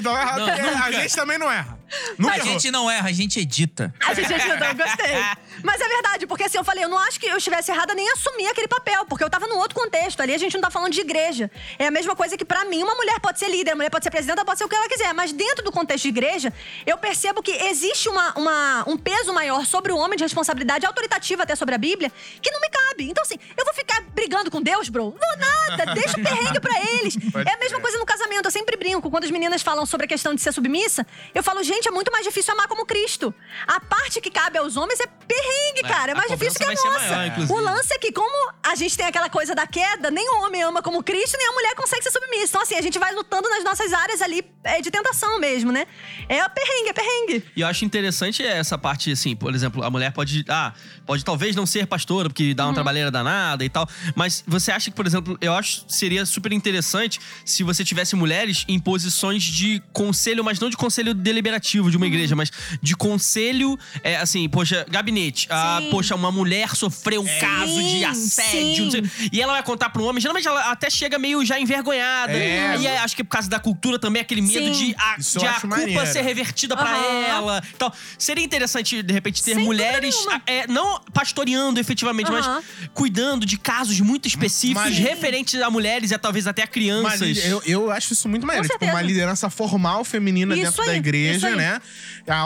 [0.02, 1.78] Não erra, porque a gente também não erra.
[2.18, 2.52] Nunca A errou.
[2.52, 3.94] gente não erra, a gente edita.
[4.06, 5.14] A gente ajudou, gostei.
[5.62, 8.08] Mas é verdade, porque assim, eu falei, eu não acho que eu estivesse errada nem
[8.12, 10.20] assumir aquele papel, porque eu tava num outro contexto.
[10.20, 11.50] Ali a gente não tá falando de igreja.
[11.78, 14.04] É a mesma coisa que pra mim uma mulher pode ser líder, a mulher pode
[14.04, 15.12] ser presidenta, pode ser o que ela quiser.
[15.14, 16.52] Mas dentro do contexto de igreja,
[16.86, 21.42] eu percebo que existe uma, uma- um peso maior sobre o homem de responsabilidade autoritativa
[21.42, 22.10] até sobre a Bíblia,
[22.42, 23.08] que não me cabe.
[23.10, 25.10] Então, assim, eu vou ficar brigando com Deus, bro?
[25.10, 27.16] Vou nada, deixa o perrengue pra eles.
[27.32, 27.82] Pode é a mesma crer.
[27.82, 28.46] coisa no casamento.
[28.46, 31.62] Eu sempre brinco, quando as meninas falam sobre a questão de ser submissa, eu falo,
[31.62, 31.88] gente.
[31.88, 33.34] é muito mais difícil amar como Cristo.
[33.66, 36.12] A parte que cabe aos homens é perrengue, É, cara.
[36.12, 37.08] É mais difícil que a ser nossa.
[37.16, 40.44] maior, o lance é que, como a gente tem aquela coisa da queda, nem o
[40.44, 42.46] homem ama como Cristo, nem a mulher consegue ser submissa.
[42.48, 45.86] Então, assim, a gente vai lutando nas nossas áreas ali é, de tentação mesmo, né?
[46.28, 47.44] É perrengue, é perrengue.
[47.56, 50.44] E eu acho interessante essa parte, assim, por exemplo, a mulher pode.
[50.48, 50.72] Ah,
[51.04, 53.88] pode talvez não ser pastora, porque dá uma trabalheira danada e tal.
[54.14, 58.16] Mas você acha que, por exemplo, eu acho que seria super interessante se você tivesse
[58.16, 62.50] mulheres em posições de conselho, mas não de conselho deliberativo de uma igreja, mas
[62.82, 65.46] de conselho, é, assim, poxa, gabinete.
[65.50, 65.90] Ah, Sim.
[65.90, 68.90] poxa, uma mulher sofreu um caso de assédio.
[68.90, 69.02] sei-
[69.32, 70.20] e ela vai contar pro homem.
[70.20, 72.32] Geralmente ela até chega meio já envergonhada.
[72.32, 72.76] É.
[72.78, 74.86] E acho que por causa da cultura também, aquele medo Sim.
[74.88, 76.06] de a, Isso eu de a acho culpa maneiro.
[76.12, 77.24] ser revertida pra Aham.
[77.28, 77.62] ela.
[77.74, 80.42] Então, seria interessante, de repente, ter Sem mulheres, nenhuma.
[80.46, 82.62] é, não pastoreando efetivamente, Aham.
[82.62, 87.20] mas cuidando de casos muito específicos, Mas- referentes a mulheres e talvez até a crianças.
[87.20, 88.68] Mas eu, eu acho isso muito maneiro.
[88.68, 91.56] Tipo, uma liderança formal feminina Isso dentro da aí, igreja, isso aí.
[91.56, 91.80] né?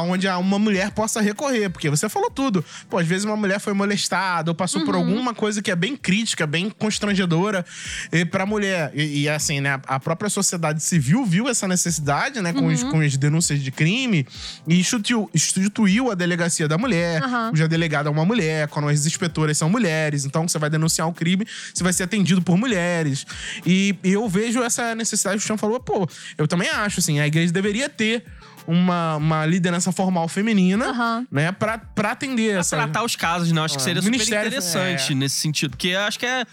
[0.09, 1.71] Onde uma mulher possa recorrer.
[1.71, 2.65] Porque você falou tudo.
[2.89, 4.87] Pô, às vezes uma mulher foi molestada ou passou Uhum.
[4.87, 7.65] por alguma coisa que é bem crítica, bem constrangedora
[8.13, 8.91] e pra mulher.
[8.95, 9.81] E, e, assim, né?
[9.87, 12.53] A própria sociedade civil viu essa necessidade, né?
[12.53, 12.91] Com, os- Uhum.
[12.91, 14.27] com as denúncias de crime
[14.67, 17.23] e instituiu, instituiu a delegacia da mulher.
[17.23, 17.51] Aham.
[17.51, 20.25] Cuja delegada é uma mulher, quando as inspetoras são mulheres.
[20.25, 23.27] Então, você vai denunciar um crime, você vai ser atendido por mulheres.
[23.67, 27.27] E, e eu vejo essa necessidade, o Chão falou, pô, eu também acho, assim, a
[27.27, 28.25] igreja deveria ter
[28.67, 31.27] uma, uma liderança formal feminina, Aham.
[31.31, 32.77] né, pra, pra atender essa...
[32.77, 33.61] tratar os casos, né?
[33.63, 35.15] Acho que Ah, seria super interessante é.
[35.15, 35.71] nesse sentido.
[35.71, 36.45] Porque eu acho que é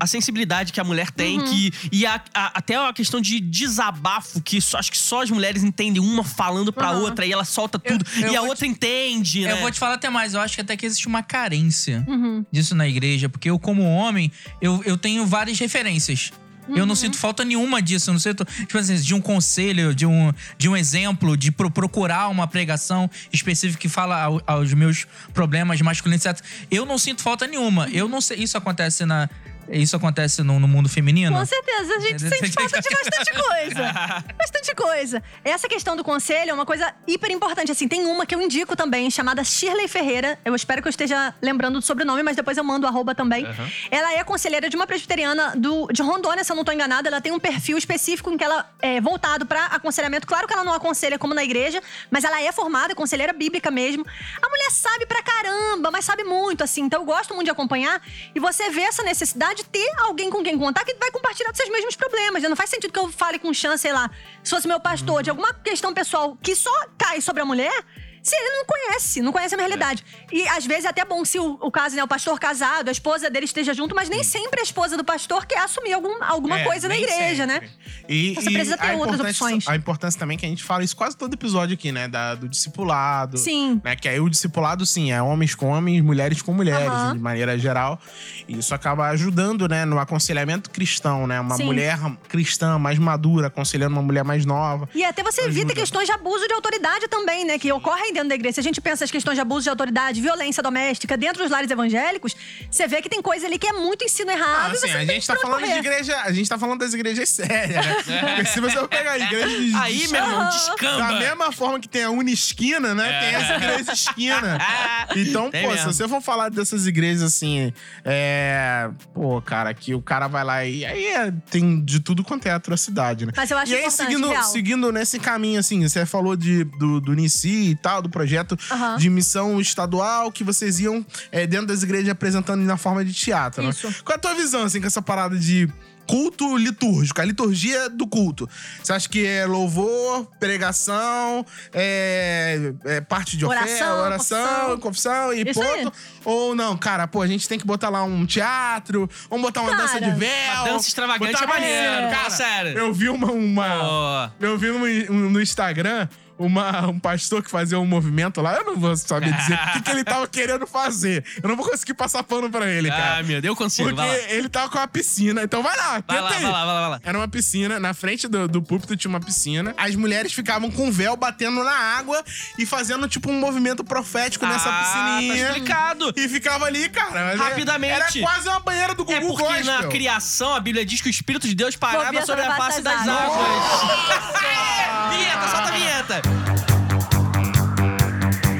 [0.00, 1.44] a sensibilidade que a mulher tem, Uhum.
[1.44, 1.72] que.
[1.92, 5.62] E a- a- até a questão de desabafo, que só- acho que só as mulheres
[5.62, 7.02] entendem uma falando pra Uhum.
[7.02, 8.04] outra e ela solta tudo.
[8.22, 9.52] eu e a outra entende, né?
[9.52, 10.34] Eu vou te falar até mais.
[10.34, 12.44] Eu acho que até que existe uma carência Uhum.
[12.50, 13.28] disso na igreja.
[13.28, 16.32] Porque eu, como homem, eu, eu tenho várias referências.
[16.68, 16.86] Eu Uhum.
[16.86, 18.10] não sinto falta nenhuma disso.
[18.10, 21.68] Eu não sinto, tipo assim, de um conselho, de um, de um exemplo, de pro-
[21.70, 25.04] procurar uma pregação específica que fala ao- aos meus
[25.34, 26.44] problemas masculinos, etc.
[26.70, 27.88] Eu não sinto falta nenhuma.
[27.90, 28.38] Eu não sei.
[28.38, 29.28] Isso acontece na.
[29.70, 31.36] Isso acontece no, no mundo feminino?
[31.36, 34.24] Com certeza, a gente sente falta de bastante coisa.
[34.36, 35.22] Bastante coisa.
[35.44, 37.70] Essa questão do conselho é uma coisa hiper importante.
[37.70, 40.38] Assim, tem uma que eu indico também, chamada Shirley Ferreira.
[40.44, 43.46] Eu espero que eu esteja lembrando do sobrenome, mas depois eu mando arroba também.
[43.90, 47.08] Ela é conselheira de uma presbiteriana do, de Rondônia, se eu não tô enganada.
[47.08, 50.26] Ela tem um perfil específico em que ela é voltado pra aconselhamento.
[50.26, 54.04] Claro que ela não aconselha como na igreja, mas ela é formada, conselheira bíblica mesmo.
[54.42, 56.82] A mulher sabe pra caramba, mas sabe muito, assim.
[56.82, 58.00] Então eu gosto muito de acompanhar.
[58.34, 61.58] E você vê essa necessidade de ter alguém com quem contar que vai compartilhar dos
[61.58, 62.42] seus mesmos problemas.
[62.42, 64.10] Não faz sentido que eu fale com Chan, sei lá,
[64.42, 67.84] se fosse meu pastor, de alguma questão pessoal que só cai sobre a mulher.
[68.22, 70.04] Se ele não conhece, não conhece a minha realidade.
[70.32, 72.92] E às vezes é até bom se o, o caso, né, o pastor casado, a
[72.92, 76.60] esposa dele esteja junto, mas nem sempre a esposa do pastor quer assumir algum, alguma
[76.60, 77.66] É, coisa na igreja, sempre.
[77.66, 77.70] né?
[78.08, 79.66] E, Você e precisa ter outras opções.
[79.68, 82.08] A importância também que a gente fala isso quase todo episódio aqui, né?
[82.08, 83.38] Da, do discipulado.
[83.38, 83.80] Sim.
[83.82, 83.96] Né?
[83.96, 87.58] Que aí o discipulado, sim, é homens com homens, mulheres com mulheres, né, de maneira
[87.58, 88.00] geral.
[88.48, 89.84] E isso acaba ajudando, né?
[89.84, 91.40] No aconselhamento cristão, né?
[91.40, 91.64] Uma Sim.
[91.64, 91.98] mulher
[92.28, 94.88] cristã mais madura aconselhando uma mulher mais nova.
[94.94, 97.58] E até você evita questões de abuso de autoridade também, né?
[97.58, 98.54] Que ocorrem dentro da igreja.
[98.54, 101.70] Se a gente pensa as questões de abuso de autoridade, violência doméstica dentro dos lares
[101.70, 102.34] evangélicos,
[102.70, 104.66] você vê que tem coisa ali que é muito ensino errado.
[104.66, 105.78] Ah, e assim, você a gente tá falando de correr.
[105.78, 106.20] igreja.
[106.22, 108.20] A gente tá falando das igrejas sérias, né?
[108.36, 109.74] Porque se você for pegar igrejas.
[109.80, 110.98] Aí, meu irmão, descamba.
[110.98, 113.20] Da mesma forma que tem a Unisquina, né?
[113.20, 114.58] Tem essa igreja esquina.
[115.16, 115.92] Então, Tem pô, mesmo.
[115.92, 117.72] se você for falar dessas igrejas assim,
[118.04, 118.88] é.
[119.12, 122.52] Pô, cara, que o cara vai lá e aí é- tem de tudo quanto é
[122.52, 123.32] atrocidade, né?
[123.36, 124.42] Mas eu acho e aí, importante, seguindo, real.
[124.44, 128.96] seguindo nesse caminho, assim, você falou de, do, do Nici e tal, do projeto Aham.
[128.96, 133.62] de missão estadual que vocês iam é, dentro das igrejas apresentando na forma de teatro,
[133.68, 133.88] Isso.
[133.88, 133.94] né?
[134.04, 135.68] Qual é a tua visão, assim, com essa parada de
[136.06, 138.48] culto litúrgico, a liturgia do culto?
[138.82, 144.38] Você acha que é louvor, pregação, é, é parte de oferta, Oração, oração,
[144.80, 144.80] confissão.
[144.80, 145.84] confissão e Isso aí.
[145.84, 145.96] ponto?
[146.24, 149.70] Ou não, cara, pô, a gente tem que botar lá um teatro, vamos botar uma
[149.70, 150.54] Cara, dança de véu.
[150.62, 152.78] Uma dança extravagante botar é maneiro, uma- fala sério.
[152.78, 153.30] Eu vi uma...
[153.30, 154.30] uma Ó.
[154.40, 154.68] eu vi
[155.08, 156.08] no, no Instagram
[156.46, 158.56] uma, um pastor que fazia um movimento lá.
[158.56, 161.24] Eu não vou saber dizer o que, que ele tava querendo fazer.
[161.42, 163.18] Eu não vou conseguir passar pano pra ele, cara.
[163.18, 163.88] Ah, meu Deus, eu consigo.
[163.90, 164.30] porque Vai lá.
[164.30, 165.42] ele tava com uma piscina.
[165.42, 166.42] Então vai lá, Vai tenta lá, aí.
[166.42, 167.00] vai lá, vai lá, vai lá.
[167.04, 169.74] Era uma piscina, na frente do, do púlpito tinha uma piscina.
[169.76, 172.24] As mulheres ficavam com véu batendo na água
[172.58, 175.44] e fazendo tipo um movimento profético nessa Ah, piscininha.
[175.46, 176.12] Tá explicado.
[176.16, 177.24] E ficava ali, cara.
[177.26, 178.20] mas é- Rapidamente.
[178.22, 179.64] Era quase uma banheira do Gugu É porque Gospel.
[179.82, 183.06] na criação a Bíblia diz que o Espírito de Deus parava sobre a face das
[183.06, 183.08] águas.
[183.10, 185.10] águas.
[185.10, 186.22] vinheta, solta a vinheta.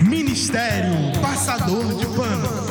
[0.02, 2.70] Ministério Passador de Pano.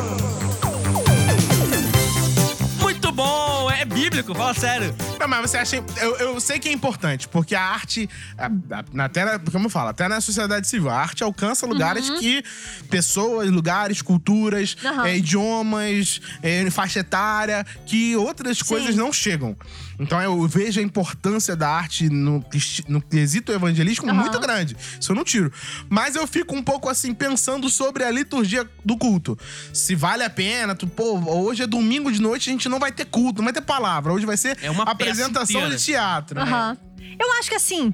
[2.82, 4.10] Muito bom, é Bíblia.
[4.24, 4.96] público, fala sério.
[5.20, 5.84] Não, mas você acha.
[6.02, 8.10] Eu, eu sei que é importante, porque a arte.
[8.38, 11.66] a- a- na- até, na- como eu falo, até na sociedade civil, a arte alcança
[11.66, 12.44] lugares que
[12.90, 15.06] pessoas, lugares, culturas, Aham.
[15.08, 19.56] eh, idiomas, eh, faixa etária, que outras coisas não chegam.
[20.00, 22.44] Então eu vejo a importância da arte no,
[22.88, 24.22] no quesito evangelístico Aham.
[24.22, 24.76] muito grande.
[25.00, 25.52] Isso eu não tiro.
[25.90, 29.38] Mas eu fico um pouco assim, pensando sobre a liturgia do culto.
[29.74, 32.92] Se vale a pena, tu, pô, hoje é domingo de noite, a gente não vai
[32.92, 34.14] ter culto, não vai ter palavra.
[34.14, 36.40] Hoje vai ser É uma apresentação de teatro.
[36.44, 36.78] né?
[37.20, 37.94] Eu acho que assim.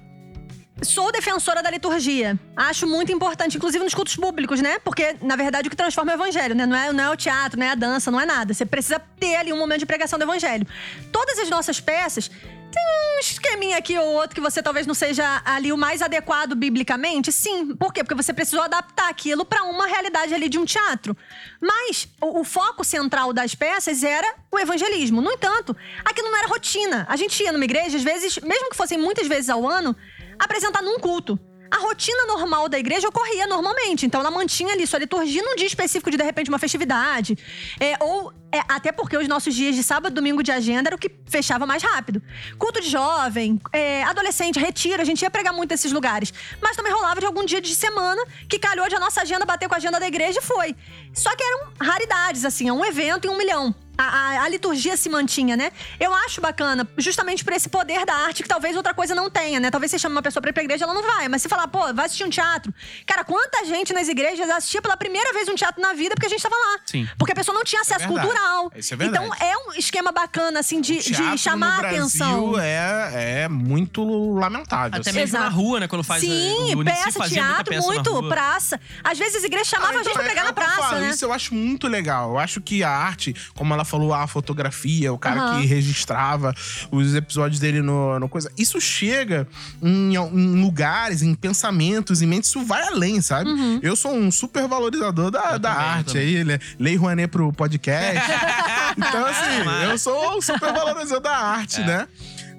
[0.81, 2.37] Sou defensora da liturgia.
[2.55, 4.77] Acho muito importante, inclusive nos cultos públicos, né?
[4.79, 6.65] Porque, na verdade, o que transforma é o evangelho, né?
[6.65, 8.53] Não é, não é o teatro, não é a dança, não é nada.
[8.53, 10.67] Você precisa ter ali um momento de pregação do evangelho.
[11.13, 12.29] Todas as nossas peças.
[12.75, 12.83] Tem
[13.15, 17.31] um esqueminha aqui ou outro que você talvez não seja ali o mais adequado biblicamente?
[17.31, 17.73] Sim.
[17.73, 18.03] Por quê?
[18.03, 21.15] Porque você precisou adaptar aquilo para uma realidade ali de um teatro.
[21.61, 25.21] Mas o, o foco central das peças era o evangelismo.
[25.21, 25.73] No entanto,
[26.03, 27.05] aquilo não era rotina.
[27.07, 29.95] A gente ia numa igreja, às vezes, mesmo que fossem muitas vezes ao ano,
[30.39, 31.39] apresentar num culto.
[31.71, 35.65] A rotina normal da igreja ocorria normalmente, então ela mantinha ali sua liturgia num dia
[35.65, 37.37] específico de de repente uma festividade.
[37.79, 40.95] É, ou é, até porque os nossos dias de sábado e domingo de agenda era
[40.95, 42.21] o que fechava mais rápido.
[42.57, 46.33] Culto de jovem, é, adolescente, retiro, a gente ia pregar muito nesses lugares.
[46.61, 49.67] Mas também rolava de algum dia de semana que calhou de a nossa agenda bater
[49.67, 50.75] com a agenda da igreja e foi.
[51.13, 53.73] Só que eram raridades, assim, é um evento em um milhão.
[53.97, 55.71] A, a- a liturgia se mantinha, né?
[55.97, 59.57] Eu acho bacana, justamente por esse poder da arte que talvez outra coisa não tenha,
[59.57, 59.71] né?
[59.71, 61.29] Talvez você chame uma pessoa pra ir pra igreja, ela não vai.
[61.29, 62.73] Mas se falar, pô, vai assistir um teatro.
[63.07, 66.29] Cara, quanta gente nas igrejas assistia pela primeira vez um teatro na vida porque a
[66.29, 66.79] gente tava lá.
[66.85, 67.07] Sim.
[67.17, 68.19] Porque a pessoa não tinha acesso verdade.
[68.27, 68.34] cultural.
[68.75, 69.25] Isso é verdade.
[69.25, 72.59] então é um esquema bacana, assim, de, de chamar no a atenção.
[72.59, 74.03] É, é muito
[74.33, 74.99] lamentável.
[74.99, 75.19] Até assim.
[75.19, 75.55] mesmo na Exato.
[75.55, 75.87] rua, né?
[75.87, 76.21] Quando faz.
[76.21, 78.29] Sim, peça, teatro, peça na muito, rua.
[78.29, 78.79] praça.
[79.03, 80.75] Às vezes a igreja chamava Ah, a gente então, pra pregar é na eu praça,
[80.89, 81.09] falo, né?
[81.09, 82.31] Isso eu acho muito legal.
[82.31, 85.61] Eu acho que a arte, como ela falou, a fotografia, o cara Aham.
[85.61, 86.53] que registrava
[86.91, 89.47] os episódios dele no, no coisa, isso chega
[89.81, 93.49] em, em lugares, em pensamentos, em mentes, isso vai além, sabe?
[93.49, 93.79] Uhum.
[93.81, 96.37] Eu sou um super valorizador da, da também, arte também.
[96.37, 96.59] aí, né?
[96.79, 98.24] Lei Rouanet pro podcast.
[98.97, 101.85] então, assim, eu sou super valorizador da arte, É.
[101.85, 102.07] né?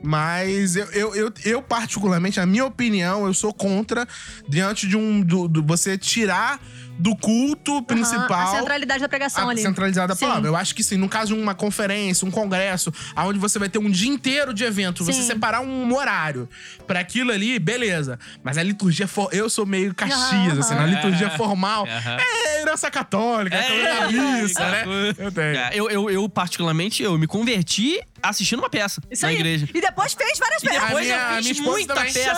[0.02, 4.06] Mas eu, eu, eu, eu, particularmente, a minha opinião, eu sou contra
[4.48, 5.20] diante de um.
[5.20, 6.60] Do, do- você tirar
[6.98, 8.54] do culto principal.
[8.54, 9.62] A centralidade da pregação a ali.
[9.62, 10.48] centralizada da palavra.
[10.48, 13.78] Eu acho que sim, no caso de uma conferência, um congresso, onde você vai ter
[13.78, 15.26] um dia inteiro de evento, você Sim.
[15.26, 16.48] separar um horário
[16.86, 18.18] pra aquilo ali, beleza.
[18.42, 19.28] Mas a liturgia, for...
[19.32, 20.86] eu sou meio caxias, Aham, assim, na aham.
[20.94, 22.16] liturgia formal, Aham.
[22.18, 24.84] é herança católica, É, é, missa, é, né?
[25.18, 25.26] é.
[25.26, 25.46] Eu tenho.
[25.56, 29.36] É, eu, eu, eu, particularmente, eu me converti assistindo uma peça Isso na aí.
[29.36, 29.68] igreja.
[29.72, 30.82] E depois fez várias E peças.
[30.82, 32.12] depois A minha- eu a fiz muita também.
[32.12, 32.36] peça.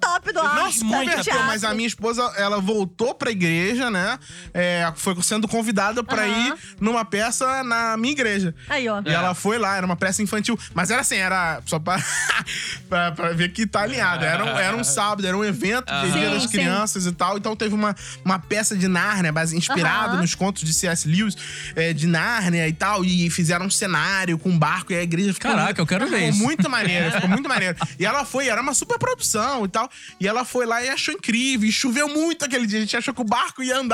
[0.00, 1.44] Top do do converteu, teatro.
[1.46, 4.18] mas a minha esposa, ela voltou pra igreja, né?
[4.54, 6.48] É, foi sendo convidada pra Aham.
[6.48, 8.54] ir numa peça na minha igreja.
[8.68, 9.00] Aí, ó.
[9.04, 10.58] E ela foi lá, era uma peça infantil.
[10.74, 11.98] Mas era assim, era só pra,
[12.88, 14.24] pra, pra ver que tá alinhado.
[14.24, 16.48] Era um, era um sábado, era um evento de Sim, Dia das sim.
[16.48, 17.36] Crianças e tal.
[17.38, 17.94] Então teve uma,
[18.24, 20.20] uma peça de Nárnia, base- inspirada Aham.
[20.22, 21.08] nos contos de C.S.
[21.08, 21.36] Lewis,
[21.76, 23.04] é, de Nárnia e tal.
[23.04, 25.50] E fizeram um cenário com um barco e a igreja ficou.
[25.50, 26.42] Caraca, eu quero ver ficou isso.
[26.42, 27.76] muito maneiro, ficou muito maneiro.
[27.98, 29.90] E ela foi, era uma super produção e tal.
[30.20, 31.68] E ela foi lá e achou incrível.
[31.68, 32.78] E choveu muito aquele dia.
[32.78, 33.87] A gente achou que o barco ia andar.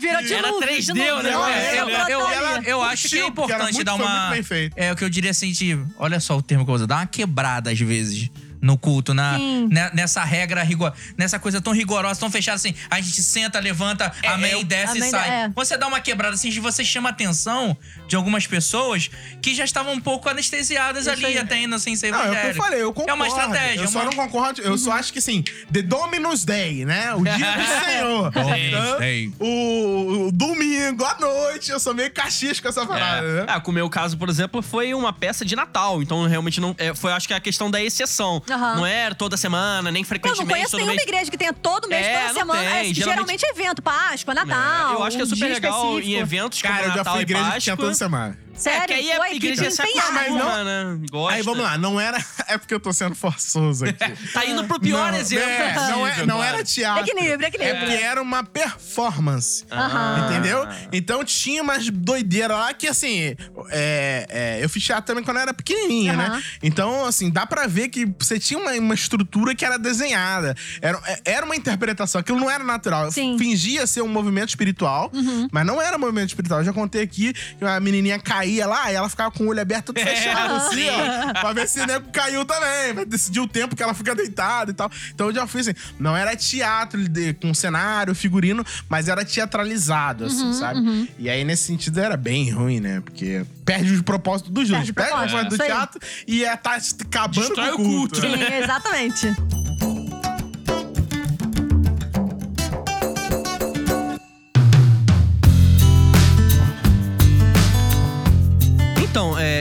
[0.00, 1.22] Virou de Era novo, 3D de o novo.
[1.22, 1.32] negócio.
[1.32, 4.18] Nossa, É, eu, eu eu, eu, acho que é importante muito- dar foi uma.
[4.20, 4.74] muito bem feito.
[4.76, 6.86] É o que eu diria assim, de, olha só o termo que eu vou usar,
[6.86, 8.30] dar uma quebrada às vezes.
[8.64, 12.74] No culto, na, ne- nessa regra rigor, nessa coisa tão rigorosa, tão fechada assim.
[12.90, 15.28] A gente senta, levanta, amém, eu- desce e Amém, sai.
[15.28, 15.48] é.
[15.54, 17.76] Você dá uma quebrada assim, de você chama a atenção
[18.08, 19.10] de algumas pessoas
[19.42, 21.38] que já estavam um pouco anestesiadas ali, aí.
[21.38, 22.64] até ainda sem ser Não, é o que eu evangélico.
[22.64, 23.10] falei, eu concordo.
[23.10, 23.80] É uma estratégia.
[23.80, 27.12] Eu é só uma- não concordo, eu só acho que assim, The Dominus Day, né?
[27.14, 28.32] O dia do Senhor.
[28.34, 29.32] Então, Day.
[29.38, 33.44] o, o domingo à noite, eu sou meio caxias com essa parada, né?
[33.46, 36.02] Ah, com o meu caso, por exemplo, foi uma peça de Natal.
[36.02, 38.42] Então, realmente, não é, foi acho que a questão da exceção.
[38.54, 38.76] Aham.
[38.76, 40.46] Não era toda semana, nem Eu frequentemente.
[40.48, 41.02] não conheço nenhuma mês.
[41.02, 42.60] igreja que tenha todo mês, É, toda não semana.
[42.60, 42.68] tem.
[42.68, 43.46] É, Geralmente- geralmente...
[43.46, 44.92] é evento, Páscoa, Natal.
[44.94, 46.20] eu acho que é super legal em específico.
[46.20, 47.76] eventos como Cara, eu já Natal fui e igreja que tinha Páscoa.
[47.76, 48.38] toda semana.
[48.56, 48.82] Sério?
[48.82, 50.98] É, que aí Pô, a igreja se acostuma, né?
[51.10, 51.34] Gosta.
[51.36, 52.22] Aí vamos lá, não era.
[52.46, 53.96] É porque eu tô sendo forçoso aqui.
[54.32, 57.02] Tá indo pro pior não, exemplo é, possível, não, é- não era teatro.
[57.02, 57.78] Equilíbrio, É equilíbrio.
[57.86, 59.64] porque era uma performance.
[59.72, 60.26] Aham.
[60.30, 60.66] Entendeu?
[60.92, 63.34] Então tinha umas doideiras lá que, assim,
[63.70, 66.36] é, é, eu fiz teatro também quando eu era pequenininho, Aham.
[66.36, 66.42] né?
[66.62, 70.54] Então, assim, dá pra ver que você tinha uma, uma estrutura que era desenhada.
[70.82, 73.10] Era, é- era uma interpretação, aquilo não era natural.
[73.10, 73.38] Sim.
[73.38, 75.10] Fingia ser um movimento espiritual,
[75.50, 76.60] mas não era um movimento espiritual.
[76.60, 79.48] Eu já contei aqui que uma menininha caiu caía lá, e ela ficava com o
[79.48, 81.32] olho aberto todo fechado, assim, ó.
[81.40, 82.94] Pra ver se o nego caiu também.
[82.94, 84.90] Pra decidir o tempo que ela fica deitada e tal.
[85.14, 85.74] Então eu já fui assim.
[85.98, 91.10] Não era teatro de- com cenário, figurino, mas era teatralizado, assim, sabe?
[91.18, 93.00] E aí, nesse sentido, era bem ruim, né?
[93.00, 94.90] Porque perde o propósito dos dois.
[94.90, 97.86] Perde o Perde o propósito do propósito, teatro e é, tá acabando Destrói com o
[97.86, 98.20] o culto.
[98.20, 98.36] culto.
[98.36, 98.46] né?
[98.46, 99.26] Sim, exatamente.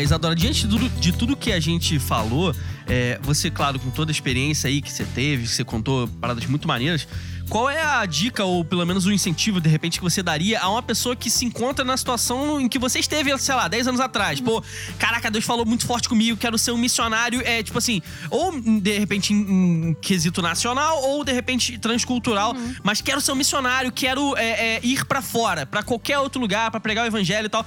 [0.04, 2.56] Isadora, diante de tudo, de tudo que a gente falou,
[2.88, 6.68] é, você, claro, com toda a experiência aí que você teve, você contou paradas muito
[6.68, 7.08] maneiras,
[7.50, 10.70] qual é a dica, ou pelo menos o incentivo, de repente, que você daria a
[10.70, 14.00] uma pessoa que se encontra na situação em que você esteve, sei lá, 10 anos
[14.00, 14.40] atrás?
[14.40, 14.64] Pô,
[14.98, 18.98] caraca, Deus falou muito forte comigo, quero ser um missionário, é tipo assim, ou de
[18.98, 24.36] repente em, em quesito nacional, ou de repente transcultural, mas quero ser um missionário, quero
[24.38, 27.66] é, é, ir pra fora, pra qualquer outro lugar, pra pregar o evangelho e tal.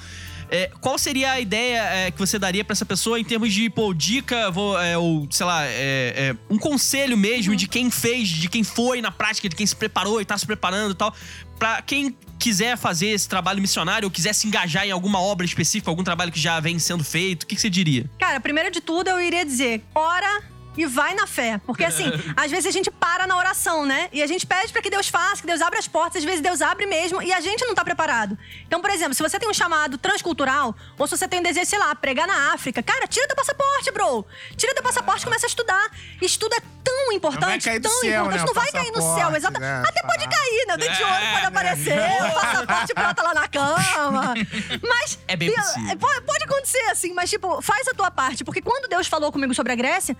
[0.50, 3.68] É, qual seria a ideia é, que você daria pra essa pessoa em termos de,
[3.68, 5.72] pô, dica, vou, é, ou, sei lá, é,
[6.16, 9.74] é, um conselho mesmo de quem fez, de quem foi na prática, de quem se
[9.74, 11.14] preparou e tá se preparando e tal,
[11.58, 15.90] pra quem quiser fazer esse trabalho missionário ou quiser se engajar em alguma obra específica,
[15.90, 18.08] algum trabalho que já vem sendo feito, o que, que você diria?
[18.18, 21.60] Cara, primeiro de tudo, eu iria dizer: ora e vai na fé.
[21.66, 24.08] Porque assim, às vezes a gente para na oração, né?
[24.12, 26.40] E a gente pede pra que Deus faça, que Deus abra as portas, às vezes
[26.40, 28.36] Deus abre mesmo e a gente não tá preparado.
[28.66, 31.66] Então, por exemplo, se você tem um chamado transcultural, ou se você tem um desejo,
[31.66, 34.24] sei lá, pregar na África, cara, tira teu passaporte, bro.
[34.56, 35.90] Tira teu passaporte e começa a estudar.
[36.20, 39.60] Estudo é tão importante, tão céu, importante, né, não vai cair no céu, exato.
[39.60, 39.82] né?
[39.86, 40.74] Até pode cair, né?
[40.74, 41.98] O dente de ouro pode aparecer,
[42.30, 44.34] o passaporte brota lá na cama.
[44.82, 45.18] Mas.
[45.26, 45.98] É bem possível.
[45.98, 48.44] Pode acontecer, assim, mas, tipo, faz a tua parte.
[48.44, 50.16] Porque quando Deus falou comigo sobre a Grécia,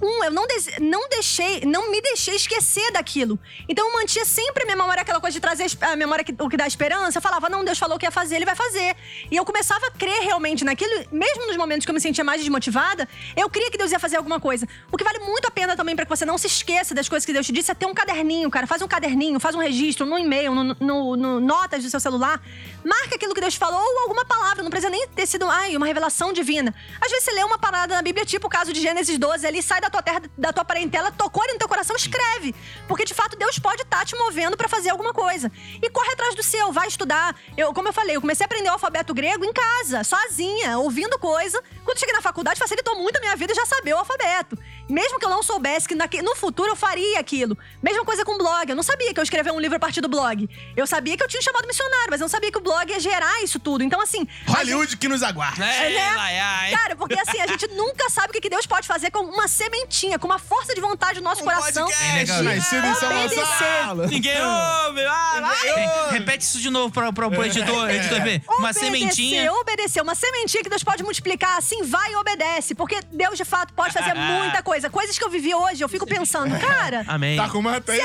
[0.00, 3.38] um, eu não, des- não deixei, não me deixei esquecer daquilo.
[3.68, 6.48] Então eu mantinha sempre a minha memória, aquela coisa de trazer a memória que, o
[6.48, 7.18] que dá esperança.
[7.18, 8.94] Eu falava, não, Deus falou que ia fazer, ele vai fazer.
[9.30, 12.40] E eu começava a crer realmente naquilo, mesmo nos momentos que eu me sentia mais
[12.40, 14.66] desmotivada, eu cria que Deus ia fazer alguma coisa.
[14.92, 17.24] O que vale muito a pena também pra que você não se esqueça das coisas
[17.26, 18.66] que Deus te disse é ter um caderninho, cara.
[18.66, 22.40] Faz um caderninho, faz um registro no e-mail, no, no- no notas do seu celular.
[22.84, 24.62] Marca aquilo que Deus falou ou alguma palavra.
[24.62, 26.74] Não precisa nem ter sido, ai, uma revelação divina.
[27.00, 29.62] Às vezes você lê uma parada na Bíblia, tipo o caso de Gênesis 12, ali
[29.62, 32.54] sai da tua terra, da tua parentela, tocou ali no teu coração, escreve.
[32.86, 35.50] Porque de fato Deus pode estar te movendo pra fazer alguma coisa.
[35.82, 37.36] E corre atrás do seu, vai estudar.
[37.56, 41.18] Eu, como eu falei, eu comecei a aprender o alfabeto grego em casa, sozinha, ouvindo
[41.18, 41.62] coisa.
[41.84, 44.58] Quando cheguei na faculdade, facilitou muito a minha vida já saber o alfabeto.
[44.88, 47.56] Mesmo que eu não soubesse que naque- no futuro eu faria aquilo.
[47.82, 48.68] Mesma coisa com blog.
[48.70, 50.48] Eu não sabia que eu escrevia um livro a partir do blog.
[50.76, 52.90] Eu sabia que eu tinha um chamado missionário, mas eu não sabia que o blog
[52.90, 53.84] ia gerar isso tudo.
[53.84, 54.26] Então, assim.
[54.46, 55.64] Hollywood que nos aguarda.
[55.64, 56.08] é, né?
[56.18, 56.70] ai, ai.
[56.70, 59.46] Cara, porque assim, a gente nunca sabe o que que Deus pode fazer com uma
[59.78, 61.86] sementinha, com uma força de vontade no nosso coração.
[61.86, 63.38] podcast, nascido em São Obedecer.
[63.38, 64.06] Gonçalo.
[64.06, 66.10] Ninguém ouve, ah, vai.
[66.18, 68.42] Repete isso de novo pra, pro editor, editor ver.
[68.48, 69.52] Uma Obedecer, sementinha.
[69.52, 72.74] Obedecer, uma sementinha que Deus pode multiplicar, assim, vai e obedece.
[72.74, 74.90] Porque Deus, de fato, pode fazer muita coisa.
[74.90, 77.04] Coisas que eu vivi hoje, eu fico pensando, cara.
[77.06, 77.36] Amém.
[77.36, 77.92] Tá com uma que...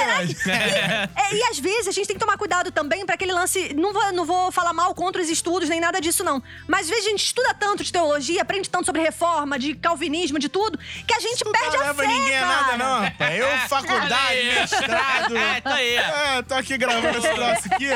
[0.54, 3.74] É, e às vezes a gente tem que tomar cuidado também pra aquele lance.
[3.74, 6.42] Não vou, não vou falar mal contra os estudos, nem nada disso, não.
[6.68, 10.38] Mas às vezes a gente estuda tanto de teologia, aprende tanto sobre reforma, de calvinismo,
[10.40, 10.78] de tudo,
[11.08, 12.62] que a gente perde Não a leva fé, ninguém a cara.
[12.62, 13.40] nada, não, rapaz.
[13.40, 15.38] Eu, faculdade, mestrado.
[15.38, 15.96] É, tá aí.
[15.96, 17.90] É, tô aqui gravando esse troço aqui.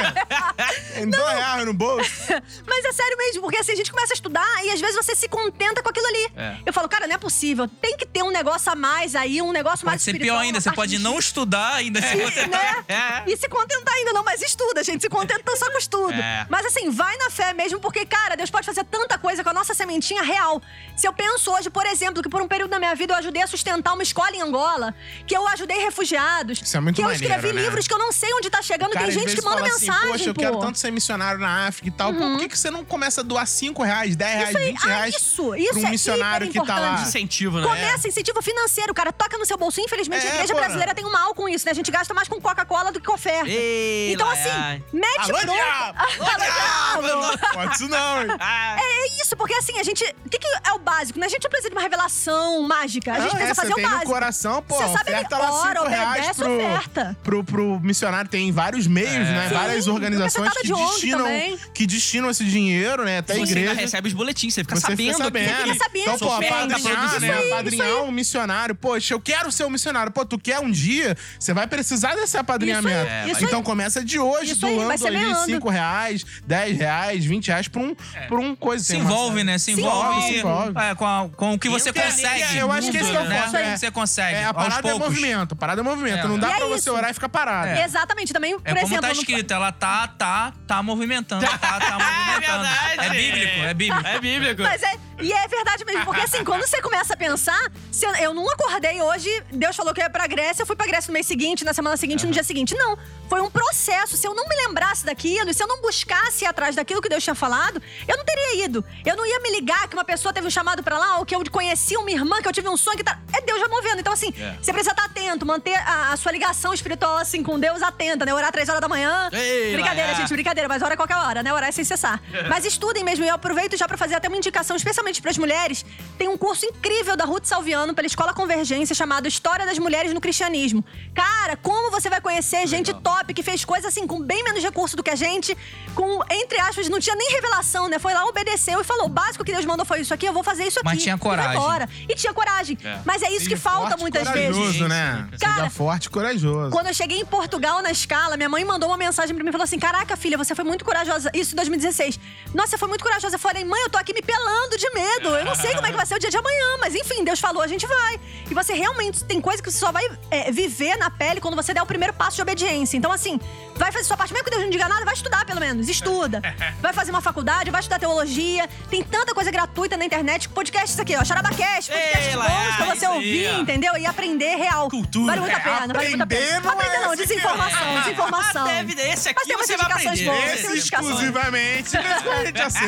[0.95, 2.11] Em dois reais no bolso.
[2.65, 5.15] Mas é sério mesmo, porque assim, a gente começa a estudar e às vezes você
[5.15, 6.31] se contenta com aquilo ali.
[6.35, 6.57] É.
[6.65, 7.68] Eu falo, cara, não é possível.
[7.81, 10.45] Tem que ter um negócio a mais aí, um negócio mais Pode ser espiritual, pior
[10.45, 12.02] ainda, você pode de não estudar ainda.
[12.02, 12.85] se você E, né?
[12.88, 13.23] É.
[13.31, 15.02] E se contentar ainda, não, mas estuda, gente.
[15.02, 16.14] Se contenta só com estudo.
[16.14, 16.45] É.
[16.49, 19.53] Mas assim, vai na fé mesmo, porque, cara, Deus pode fazer tanta coisa com a
[19.53, 20.61] nossa sementinha real.
[20.95, 23.41] Se eu penso hoje, por exemplo, que por um período da minha vida eu ajudei
[23.41, 24.93] a sustentar uma escola em Angola,
[25.25, 27.61] que eu ajudei refugiados, Isso é muito que eu maneiro, escrevi né?
[27.61, 30.07] livros que eu não sei onde tá chegando, Cara, tem gente que manda assim, mensagem,
[30.11, 30.41] Poxa, eu pô.
[30.41, 30.47] Uhum.
[30.47, 32.13] quero tanto ser missionário na África e tal.
[32.13, 34.65] Pô, por que, que você não começa a doar 5 reais, 10 reais, Isso aí,
[34.71, 37.01] 20 ah, reais isso, isso pra um é missionário que tá lá?
[37.01, 37.67] Incentivo, né?
[37.67, 39.11] Começa incentivo financeiro, cara.
[39.11, 39.81] Toca no seu bolso.
[39.81, 40.59] Infelizmente, É, a igreja pô.
[40.59, 41.71] brasileira tem um mal com isso, né?
[41.71, 43.49] A gente gasta mais com Coca-Cola do que com oferta.
[43.49, 44.84] Ei, então, lá, assim, ai.
[44.93, 45.53] mete Alô, pronto.
[45.53, 47.38] diabo!
[47.53, 48.27] Pode isso não, hein?
[48.39, 50.03] É isso, porque assim, a gente.
[50.25, 51.19] O que, que é o básico?
[51.19, 51.25] Né?
[51.25, 53.13] A gente não precisa de uma revelação mágica.
[53.13, 54.11] A gente Não, precisa é, fazer você o tem no básico.
[54.11, 57.17] coração, pô, Você sabe oferta ali, lá ora, 5 reais pro, oferta.
[57.23, 58.29] pro, pro missionário.
[58.29, 59.47] Tem vários meios, né?
[59.49, 61.57] Sim, Várias organizações que de destinam, também.
[61.73, 63.19] que destinam esse dinheiro, né?
[63.19, 63.69] Até a Você igreja.
[63.71, 65.11] ainda recebe os boletins, você fica Você sabendo.
[65.13, 65.49] fica sabendo.
[65.51, 65.71] aqui.
[65.73, 67.31] Fica sabendo, Então, pô, apadrinhar, né?
[67.33, 67.93] Aí, Apadrinhar aí.
[68.01, 68.75] um missionário.
[68.75, 70.11] Poxa, eu quero ser um missionário.
[70.11, 72.87] Pô, tu quer um dia, você vai precisar desse apadrinhamento.
[73.07, 73.65] Isso aí, isso então aí.
[73.65, 75.45] começa de hoje, Isso aí, doando ali semeando.
[75.45, 77.95] 5 reais, 10 reais, 20 reais por um,
[78.27, 78.83] por um coisa.
[78.83, 79.57] Se Tem envolve, né?
[79.57, 80.73] Se envolve, se envolve.
[80.77, 82.57] é, com, a- com o que você consegue.
[82.57, 83.45] eu acho que esse é o né?
[83.45, 83.77] ponto, é.
[83.77, 84.35] Você consegue.
[84.38, 85.53] É, a aos parada é movimento.
[85.53, 86.26] A parada é movimento.
[86.26, 86.27] É.
[86.27, 86.93] Não dá E é pra você isso.
[86.93, 87.68] orar e ficar parado.
[87.69, 87.84] É.
[87.84, 88.34] Exatamente.
[88.34, 89.01] Também, por É como exemplo.
[89.01, 91.45] tá no- escrito, ela tá, tá tá movimentando.
[91.45, 92.64] Tá, tá movimentando.
[92.64, 93.05] verdade.
[93.05, 94.07] É bíblico, é bíblico.
[94.07, 94.61] É bíblico.
[94.64, 98.14] Mas é, e é verdade mesmo, porque assim, quando você começa a pensar, se eu,
[98.15, 101.07] eu não acordei hoje, Deus falou que eu ia pra Grécia, eu fui pra Grécia
[101.09, 102.76] no mês seguinte, na semana seguinte, no dia seguinte.
[102.76, 102.97] Não,
[103.30, 104.15] foi um processo.
[104.18, 107.09] Se eu não me lembrasse daquilo, e se eu não buscasse ir atrás daquilo que
[107.09, 108.84] Deus tinha falado, eu não teria ido.
[109.05, 111.35] Eu não ia me ligar que uma pessoa teve um chamado pra lá, ou que
[111.35, 113.16] eu conheci uma irmã, que eu tive um sonho que tá.
[113.34, 113.99] É Deus já movendo.
[113.99, 114.31] Então, assim,
[114.61, 118.34] você precisa estar atento, manter a, a sua ligação espiritual, assim, com Deus atenta, né?
[118.34, 119.30] Orar três horas da manhã.
[119.31, 120.15] Ei, brincadeira, Laia.
[120.15, 121.53] gente, brincadeira, mas ora a qualquer hora, né?
[121.53, 122.22] Orar é sem cessar.
[122.49, 125.85] Mas estudem mesmo, e eu aproveito já pra fazer até uma indicação, especialmente pras mulheres.
[126.18, 130.22] Tem um curso incrível da Ruth Salviano pela Escola Convergência chamado História das Mulheres no
[130.22, 130.84] Cristianismo.
[131.14, 134.95] Cara, como você vai conhecer gente top que fez coisas assim com bem menos recurso
[134.95, 135.56] do que a gente,
[135.95, 137.99] com, entre aspas, não tinha nem revelação, né?
[137.99, 140.44] Foi lá, obedeceu e falou: o básico que Deus mandou foi isso aqui, eu vou
[140.44, 140.85] fazer isso aqui.
[140.85, 141.56] Mas tinha E vai coragem.
[141.56, 141.89] embora.
[142.07, 142.77] E tinha coragem.
[143.07, 144.81] Mas é isso que falta forte e muitas corajoso, vezes.
[144.81, 145.29] né?
[145.39, 146.71] Cara, Seja forte e corajoso.
[146.71, 149.51] quando eu cheguei em Portugal na escala, minha mãe mandou uma mensagem pra mim e
[149.53, 151.31] falou assim: Caraca, filha, você foi muito corajosa.
[151.34, 152.19] Isso em 2016.
[152.53, 153.35] Nossa, você foi muito corajosa.
[153.35, 155.29] Eu falei, mãe, eu tô aqui me pelando de medo.
[155.29, 157.39] Eu não sei como é que vai ser o dia de amanhã, mas enfim, Deus
[157.39, 158.19] falou, a gente vai.
[158.51, 161.73] E você realmente tem coisa que você só vai é, viver na pele quando você
[161.73, 162.97] der o primeiro passo de obediência.
[162.97, 163.39] Então, assim,
[163.77, 164.34] vai fazer sua parte.
[164.34, 165.88] Mesmo que Deus não diga nada, vai estudar pelo menos.
[165.88, 166.41] Estuda.
[166.81, 168.67] Vai fazer uma faculdade, vai estudar teologia.
[168.89, 170.47] Tem tanta coisa gratuita na internet.
[170.49, 171.23] Podcasts aqui, ó.
[171.23, 173.97] Charabacast, podcasts Ei, bons pra você aí, ouvir, entendeu?
[173.97, 174.89] E aprender real.
[174.89, 175.27] Cultura.
[175.27, 176.47] Vale muito a É, pena, vale muito a pena.
[176.47, 178.67] aprender não é aprender não, desinformação, desinformação.
[178.67, 180.25] Ah, deve- esse aqui Mas tem umas você vai aprender.
[180.25, 181.89] boas, Esse exclusivamente.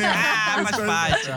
[0.02, 1.30] Ah, faz parte.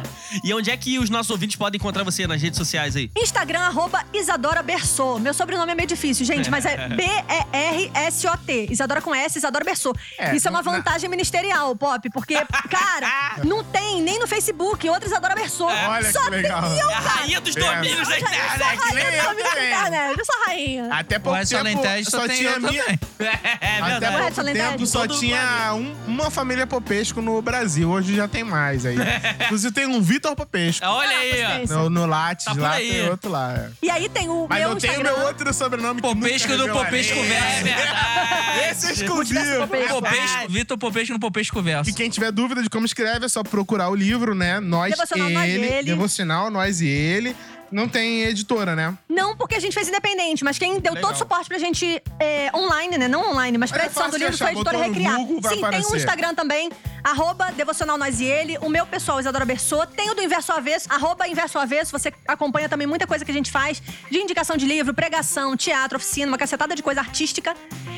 [0.44, 3.10] E onde é que os nossos ouvintes podem encontrar você nas redes sociais aí?
[3.18, 5.20] Instagram, arroba Isadora Berçot.
[5.22, 8.68] Meu sobrenome é meio difícil, gente, mas é B-E-R-S-O-T.
[8.72, 9.98] Isadora com S, Isadora Berçot.
[10.18, 12.36] É, Isso é uma vantagem ministerial, Pop, porque,
[12.70, 15.72] cara, não tem nem no Facebook outra Isadora Berçot.
[15.72, 16.62] Olha Só que legal.
[16.70, 17.60] tem eu, É a rainha dos É.
[17.60, 18.63] domínios da Eu sou a internet.
[18.94, 20.18] Nem eu.
[20.18, 20.94] Eu sou a rainha.
[20.94, 22.84] Até pouco tempo Alentejo só tinha minha...
[23.24, 24.18] É Até verdade.
[24.24, 24.70] Pouco Alentejo.
[24.72, 27.90] tempo só Todo tinha um- uma família Popesco no Brasil.
[27.90, 28.98] Hoje já tem mais aí.
[29.46, 30.86] Inclusive tem um Vitor Popesco.
[30.86, 31.74] Olha aí, ó.
[31.74, 32.90] No, no Lattes, Tá lá aí.
[32.92, 33.54] tem outro lá.
[33.54, 33.70] é.
[33.82, 35.16] E aí tem o Mas meu eu tenho Instagram.
[35.18, 36.70] meu outro sobrenome Popesco do.
[36.70, 37.68] Popesco É Verso.
[38.72, 39.68] Esse é exclusivo.
[39.68, 40.50] Popesco.
[40.50, 41.90] Vitor Popesco no Popesco Verso.
[41.90, 44.60] E quem tiver dúvida de como escreve, é só procurar o livro, né?
[44.60, 45.66] Nós Devocional, e Nós e ele.
[45.68, 45.84] Ele.
[45.84, 47.36] Devocional, nós e ele.
[47.74, 48.96] Não tem editora, né?
[49.10, 51.10] Não porque a gente fez independente, mas quem deu Legal.
[51.10, 53.08] todo o suporte pra gente é, online, né?
[53.08, 55.18] Não online, mas pra é edição do fácil livro foi a editora botou no Recriar.
[55.18, 55.98] Google, vai Sim, tem um aparecer.
[55.98, 56.72] Instagram também,
[57.04, 58.60] arroba Devocional Nós e Ele.
[58.60, 59.92] O meu pessoal, Isadora Berçot.
[59.96, 61.92] Tem o do Inverso Avesso, arroba Inverso Avesso.
[61.92, 65.98] Você acompanha também muita coisa que a gente faz de indicação de livro, pregação, teatro,
[65.98, 67.56] oficina, uma cacetada de coisa artística.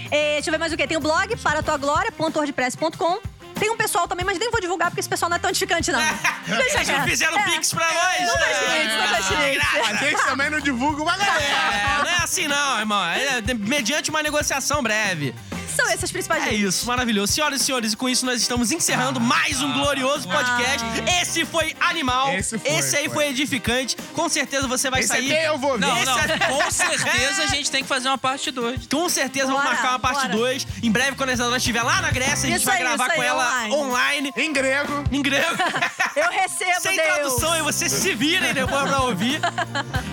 [0.10, 0.88] É, deixa eu ver mais o quê?
[0.88, 3.35] Tem o blog, para tua glória.wordpress.com.
[3.60, 5.92] Tem um pessoal também, mas nem vou divulgar porque esse pessoal não é tão edificante,
[5.92, 6.00] não.
[6.46, 7.10] Deixa Eles não quieto.
[7.10, 7.44] fizeram É.
[7.44, 8.22] pix pra nós.
[8.28, 9.66] Não faz direito, não faz direito.
[9.86, 11.42] A gente também não divulga uma galera.
[11.42, 13.04] É, não é assim não, irmão.
[13.06, 15.34] É mediante uma negociação breve.
[15.76, 16.76] São essas principais É dicas.
[16.76, 17.34] isso, maravilhoso.
[17.34, 20.86] Senhoras e senhores, e com isso nós estamos encerrando mais um glorioso podcast.
[21.22, 22.34] Esse foi animal.
[22.34, 23.10] Esse foi, aí foi.
[23.10, 23.96] foi edificante.
[24.14, 25.32] Com certeza você vai Esse sair.
[25.34, 25.80] aqui eu vou ver.
[25.86, 26.16] Não, Esse não.
[26.60, 28.88] Com certeza a gente tem que fazer uma parte 2.
[28.88, 30.38] Com certeza vamos Bora, marcar uma parte bora.
[30.38, 30.68] 2.
[30.84, 33.08] Em breve, quando a Isadora estiver lá na Grécia, a gente Isso vai aí, gravar
[33.08, 33.74] isso com ela online.
[33.76, 34.34] online.
[34.38, 35.04] Em grego.
[35.12, 35.56] Em grego.
[36.16, 37.08] Eu recebo, Sem Deus.
[37.14, 39.42] tradução e vocês se virem depois pra ouvir.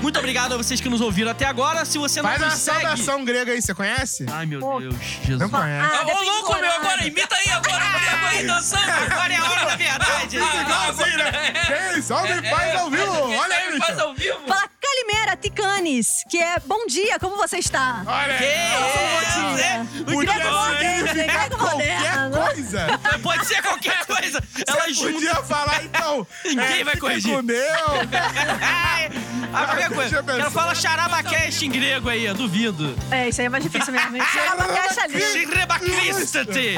[0.01, 1.84] Muito obrigado a vocês que nos ouviram até agora.
[1.84, 2.80] Se você não Faz uma nos segue...
[2.80, 4.26] saudação grega aí, você conhece?
[4.32, 4.80] Ai, meu Pô.
[4.80, 4.94] Deus.
[5.24, 5.39] Jesus.
[5.39, 5.52] Não.
[5.59, 8.91] Ah, Ô, louco, meu, agora imita aí, agora, agora aí, dançando.
[8.91, 10.39] Agora é a hora da verdade.
[10.39, 11.53] Ah, Assim, né?
[11.93, 13.31] Quem salve faz ao vivo.
[13.33, 14.39] Olha aí, faz ao vivo.
[15.03, 18.03] Calimera Ticanes, que é bom dia, como você está?
[18.07, 19.89] Olha Que isso, né?
[20.07, 22.87] Muito Grego bom, grego Qualquer coisa.
[23.23, 24.43] Pode ser qualquer coisa.
[24.66, 25.12] Ela Você junta.
[25.12, 26.27] podia falar, então.
[26.45, 27.35] Ninguém é, vai corrigir.
[27.35, 27.79] com Deus.
[29.51, 30.23] Qualquer Deixa coisa.
[30.23, 32.97] Quero falar charabacast em grego aí, eu duvido.
[33.11, 34.16] É, isso aí é mais difícil mesmo.
[34.16, 34.24] É.
[35.33, 36.77] Shirebacristate.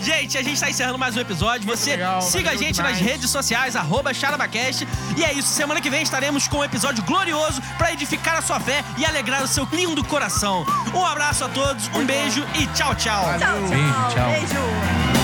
[0.00, 1.66] Gente, a gente tá encerrando mais um episódio.
[1.66, 3.12] Você legal, siga a gente nas demais.
[3.12, 4.86] redes sociais, arroba charabacast.
[5.16, 8.60] E é isso, semana que vem estaremos com um episódio glorioso pra edificar a sua
[8.60, 10.64] fé e alegrar o seu lindo coração.
[10.94, 13.24] Um abraço a todos, um beijo e tchau, tchau.
[13.24, 13.68] Tchau, tchau.
[13.68, 14.30] Beijo, tchau.
[14.30, 15.23] Beijo.